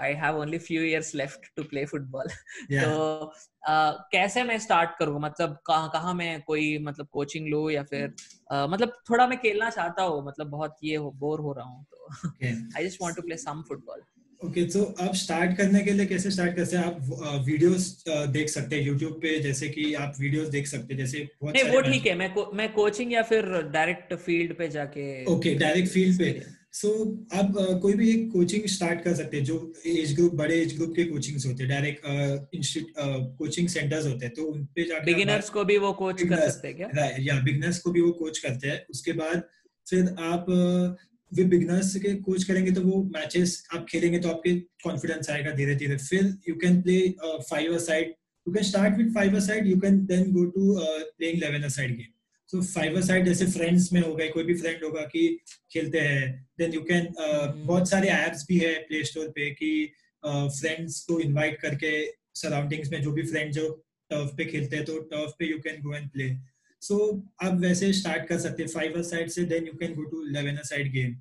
I 0.00 0.12
have 0.12 0.38
only 0.38 0.58
few 0.58 0.82
years 0.82 1.14
left 1.14 1.40
to 1.56 1.62
play 1.62 1.84
football 1.84 2.26
तो 2.72 3.24
uh, 3.70 3.92
कैसे 4.12 4.42
मैं 4.42 4.58
स्टार्ट 4.58 4.90
करूँ? 4.98 5.20
मतलब 5.20 5.58
कहाँ 5.66 5.90
कहाँ 5.92 6.14
मैं 6.14 6.42
कोई 6.42 6.78
मतलब 6.78 7.06
कोचिंग 7.06 7.48
लू 7.48 7.70
या 7.70 7.82
फिर 7.82 8.14
uh, 8.52 8.68
मतलब 8.68 8.88
थोड़ा 8.88 9.26
मैं 9.26 9.38
खेलना 9.38 9.70
चाहता 9.70 10.02
हूँ 10.02 10.26
मतलब 10.26 10.46
बहुत 10.46 10.76
ये 10.84 10.96
हो 10.96 11.10
बोर 11.10 11.40
हो 11.40 11.52
रहा 11.52 11.66
हूँ 11.66 11.84
तो 11.84 12.08
I 12.76 12.86
just 12.86 12.98
want 13.02 13.16
to 13.16 13.22
play 13.22 13.36
some 13.36 13.64
football 13.68 14.00
okay 14.42 14.64
तो 14.64 14.82
आप 15.00 15.14
स्टार्ट 15.14 15.56
करने 15.56 15.80
के 15.80 15.90
लिए 15.90 16.06
कैसे 16.06 16.30
स्टार्ट 16.30 16.56
करते 16.56 16.76
हैं? 16.76 16.84
आप 16.84 17.44
वीडियोस 17.46 18.04
देख 18.08 18.48
सकते 18.48 18.76
हैं 18.76 18.82
यूट्यूब 18.82 19.12
पे 19.22 19.38
जैसे 19.40 19.68
कि 19.68 19.92
आप 19.94 20.14
वीडियोस 20.20 20.48
देख 20.48 20.66
सकते 20.66 20.94
हैं 20.94 21.00
जैसे 21.00 21.28
बहुत 21.42 21.54
नहीं 21.56 21.70
वो 21.70 21.80
ठीक 21.80 22.06
है 22.06 22.14
मैं 22.14 22.32
को, 22.34 22.50
मैं 22.54 22.72
कोचिंग 22.72 23.12
या 23.12 23.22
फिर 23.22 23.50
डायरेक्ट 23.72 24.14
फ़ील्ड 24.16 24.54
पे 24.58 24.68
जाके 24.68 25.24
ओके 25.34 25.54
डायरेक्ट 25.54 25.88
फ़ील्ड 25.88 26.18
पे। 26.18 26.30
सो 26.72 26.88
so, 26.88 27.38
आप 27.38 27.54
uh, 27.54 27.80
कोई 27.82 27.94
भी 27.94 28.10
एक 28.10 28.30
कोचिंग 28.32 28.66
स्टार्ट 28.68 29.02
कर 29.04 29.14
सकते 29.14 29.36
हैं 29.36 29.44
जो 29.44 29.56
एज 29.86 30.14
ग्रुप 30.16 30.34
बड़े 30.34 30.60
एज 30.62 30.74
ग्रुप 30.76 30.92
के 30.96 31.04
कोचिंग्स 31.04 31.46
होते 31.46 31.62
हैं 31.64 31.70
डायरेक्ट 31.70 32.02
कोचिंग 33.38 33.68
सेंटर्स 33.68 34.06
होते 34.06 34.26
हैं 34.26 34.34
तो 34.34 34.42
उन 34.44 34.64
पे 34.74 34.84
जाकर 34.84 35.04
बिगिनर्स 35.04 35.50
को 35.50 35.64
भी 35.64 35.78
वो 35.78 35.92
कोच 36.02 36.22
कर 36.22 36.48
सकते 36.50 36.68
हैं 36.68 36.76
क्या? 36.76 37.10
या 37.20 37.40
बिगिनर्स 37.40 37.78
को 37.78 37.90
भी 37.90 38.00
वो 38.00 38.12
कोच 38.20 38.38
करते 38.38 38.68
हैं। 38.68 38.84
उसके 38.90 39.12
बाद 39.12 39.42
फिर 39.86 40.14
आप 40.20 40.46
वे 41.32 41.44
बिगनर्स 41.44 41.94
के 41.96 42.14
कोच 42.26 42.44
करेंगे 42.44 42.70
तो 42.72 42.82
वो 42.82 43.02
मैचेस 43.14 43.62
आप 43.74 43.86
खेलेंगे 43.88 44.18
तो 44.18 44.28
आपके 44.28 44.54
कॉन्फिडेंस 44.84 45.30
आएगा 45.30 45.50
धीरे 45.50 45.74
धीरे। 45.76 45.96
फिर 45.96 46.34
you 46.48 46.54
can 46.54 46.80
play 46.82 47.00
five 47.50 47.78
side 47.78 48.14
you 48.46 48.54
can 48.54 48.64
start 48.64 48.96
with 48.96 49.14
five 49.14 49.40
side 49.40 49.66
you 49.66 49.80
can 49.80 50.04
then 50.06 50.30
go 50.32 50.44
to 50.50 50.74
playing 50.78 51.36
eleven 51.36 51.68
side 51.68 51.96
game 51.96 52.12
so 52.50 52.62
five 52.64 53.00
side 53.02 53.26
जैसे 53.26 53.46
फ्रेंड्स 53.46 53.92
में 53.92 54.00
हो 54.00 54.14
गए 54.14 54.28
कोई 54.28 54.44
भी 54.44 54.54
फ्रेंड 54.54 54.84
होगा 54.84 55.00
कि 55.14 55.26
खेलते 55.72 56.00
हैं 56.00 56.30
देन 56.58 56.72
यू 56.74 56.80
कैन 56.90 57.12
बहुत 57.18 57.88
सारे 57.88 58.10
एप्स 58.10 58.46
भी 58.48 58.58
है 58.58 58.74
प्ले 58.82 59.02
स्टोर 59.04 59.28
पे 59.28 59.50
कि 59.50 59.72
फ्रेंड्स 60.22 61.00
uh, 61.00 61.06
को 61.08 61.20
इनवाइट 61.20 61.60
करके 61.60 61.90
सराउंडिंग्स 62.34 62.92
में 62.92 63.02
जो 63.02 63.12
भी 63.12 63.22
फ्रेंड 63.22 63.52
जो 63.52 63.68
टर्फ 64.10 64.30
पे 64.36 64.44
खेलते 64.44 64.76
हैं 64.76 64.84
तो 64.84 64.98
टर्फ 65.10 65.34
पे 65.38 65.50
you 65.50 65.58
can 65.58 65.82
go 65.82 65.94
and 65.94 66.08
play 66.10 66.28
so 66.82 66.96
आप 67.44 67.60
वैसे 67.60 67.92
स्टार्ट 67.92 68.28
कर 68.28 68.38
सकते 68.38 68.62
हैं 68.62 68.70
फाइव 68.70 69.02
साइड 69.02 69.30
से 69.30 69.44
then 69.52 69.66
you 69.66 69.72
can 69.80 69.94
go 69.94 70.02
to 70.10 70.26
eleven 70.26 70.62
side 70.64 70.92
game 70.92 71.14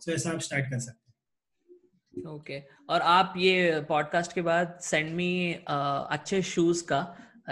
so 0.00 0.12
ऐसा 0.12 0.30
आप 0.30 0.40
स्टार्ट 0.40 0.70
कर 0.70 0.78
सकते 0.78 0.98
हैं। 0.98 2.24
Okay 2.26 2.58
okay. 2.58 2.66
और 2.90 3.00
आप 3.00 3.34
ये 3.36 3.80
पॉडकास्ट 3.88 4.32
के 4.32 4.42
बाद 4.42 4.78
सेंड 4.82 5.14
मी 5.14 5.30
अच्छे 5.68 6.42
शूज़ 6.42 6.82
का 6.84 7.00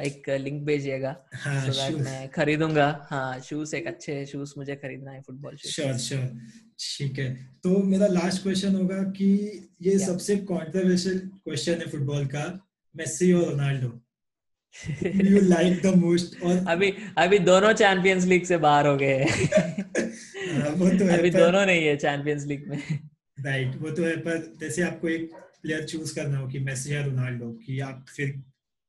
एक 0.02 0.28
लिंक 0.40 0.62
भेजिएगा 0.64 1.14
हाँ, 1.34 1.66
so 1.68 1.98
मैं 1.98 2.28
खरीदूँगा। 2.32 2.86
हाँ 3.10 3.40
शूज़ 3.40 3.74
एक 3.76 3.86
अच्छे 3.86 4.24
शूज़ 4.26 4.52
मुझे 4.58 4.76
खरीदना 4.76 5.10
है 5.10 5.20
फुटबॉल 5.22 5.56
शूज़ 5.56 5.72
श्योर 5.72 5.98
श्योर 5.98 6.26
ठीक 6.98 7.18
है। 7.18 7.34
तो 7.64 7.82
मेरा 7.84 8.06
लास्ट 8.06 8.42
क्वेश्चन 8.42 8.74
होगा 8.76 9.02
कि 9.18 9.26
ये 9.82 9.92
yeah. 9.92 10.06
सबसे 10.06 10.36
कंट्रोवर्शियल 10.50 11.18
क्वेश्चन 11.18 11.80
है 11.80 11.90
फुटबॉल 11.90 12.26
का 12.26 12.44
मेसी 12.94 13.32
और 13.32 13.44
Ronaldo. 13.50 13.88
You 15.04 15.40
like 15.40 15.82
the 15.82 15.86
most 15.86 16.42
और 16.42 16.64
अभी 16.68 16.94
अभी 17.18 17.38
दोनों 17.38 17.72
चैंपियंस 17.72 18.24
लीग 18.24 18.44
से 18.44 18.56
बाहर 18.56 18.86
हो 18.86 18.96
गए 18.96 19.24
हाँ, 19.24 20.70
वो 20.70 20.88
तो 20.98 21.04
है 21.04 21.18
अभी 21.18 21.30
पर... 21.30 21.38
दोनों 21.38 21.66
नहीं 21.66 21.84
है 21.86 21.96
चैंपियंस 21.96 22.44
लीग 22.44 22.68
में। 22.68 22.78
राइट 23.40 23.68
right, 23.68 23.82
वो 23.82 23.90
तो 23.90 24.04
है 24.04 24.16
पर 24.16 24.54
जैसे 24.60 24.82
आपको 24.82 25.08
एक 25.08 25.32
प्लेयर 25.62 25.84
चूज़ 25.84 26.14
करना 26.14 26.38
हो 26.38 26.48
कि 26.48 26.58
मेसी 26.58 26.94
या 26.94 27.04
रोनाल्डो 27.04 27.52
कि 27.52 27.80
आप 27.80 28.06
फिर 28.16 28.42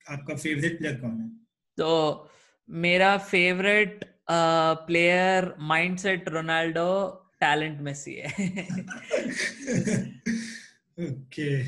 आपका 0.10 0.36
फेवरेट 0.36 0.78
प्लेयर 0.78 0.96
कौन 0.96 1.22
है? 1.22 1.28
तो 1.78 2.30
मेरा 2.70 3.18
favourite 3.18 4.06
player 4.88 5.54
mindset 5.60 6.30
Ronaldo 6.30 7.10
talent 7.40 7.82
Messi 7.82 8.14
है। 8.14 8.28
ओके 11.00 11.62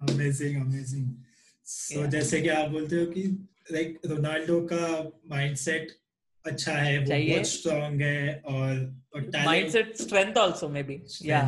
अमेजिंग 0.00 0.60
अमेजिंग 0.60 1.10
सो 1.64 2.06
जैसे 2.06 2.40
कि 2.40 2.48
आप 2.48 2.70
बोलते 2.70 2.96
हो 2.96 3.06
कि 3.06 3.48
लाइक 3.72 4.00
रोनाल्डो 4.06 4.60
का 4.72 4.86
माइंडसेट 5.30 5.92
अच्छा 6.44 6.72
है 6.72 6.98
वो 6.98 7.06
बहुत 7.06 7.46
स्ट्रांग 7.46 8.02
है 8.02 8.40
और 8.46 8.74
mindset 9.44 9.96
strength 9.96 10.38
also 10.38 10.68
may 10.68 10.82
be 10.90 11.00
या 11.24 11.40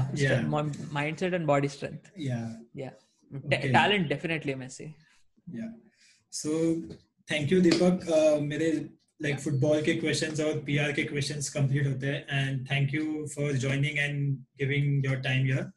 माइंडसेट 0.93 1.35
एंड 1.35 1.47
बॉडी 1.47 1.69
स्ट्रेंथ 1.69 2.11
या 2.21 2.39
या 2.77 2.91
टैलेंट 3.51 4.09
डेफिनेटली 4.09 4.55
मेसी 4.65 4.85
या 5.59 5.73
सो 6.33 6.55
थैंक 7.29 7.53
यू 7.53 7.61
दीपक 7.61 8.07
मेरे 8.43 8.73
लाइक 9.23 9.39
फुटबॉल 9.41 9.83
के 9.83 9.95
क्वेश्चंस 9.95 10.41
और 10.41 10.59
पीआर 10.67 10.93
के 10.93 11.05
क्वेश्चंस 11.05 11.49
कंप्लीट 11.55 11.87
होते 11.87 12.07
हैं 12.07 12.41
and 12.41 12.67
thank 12.71 12.95
you 12.95 13.27
for 13.35 13.53
joining 13.67 13.99
and 13.99 14.37
giving 14.59 15.07
your 15.07 15.17
time 15.29 15.45
here 15.47 15.71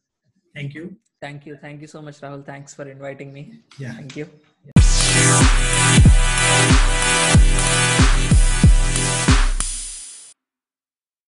thank 0.55 0.75
you 0.75 0.89
Thank 1.21 1.45
you. 1.45 1.55
Thank 1.55 1.81
you 1.81 1.87
so 1.87 2.01
much, 2.01 2.19
Rahul. 2.19 2.43
Thanks 2.45 2.73
for 2.73 2.87
inviting 2.87 3.31
me. 3.31 3.41
Yeah. 3.79 3.93
Thank 3.93 4.15
you. 4.17 4.27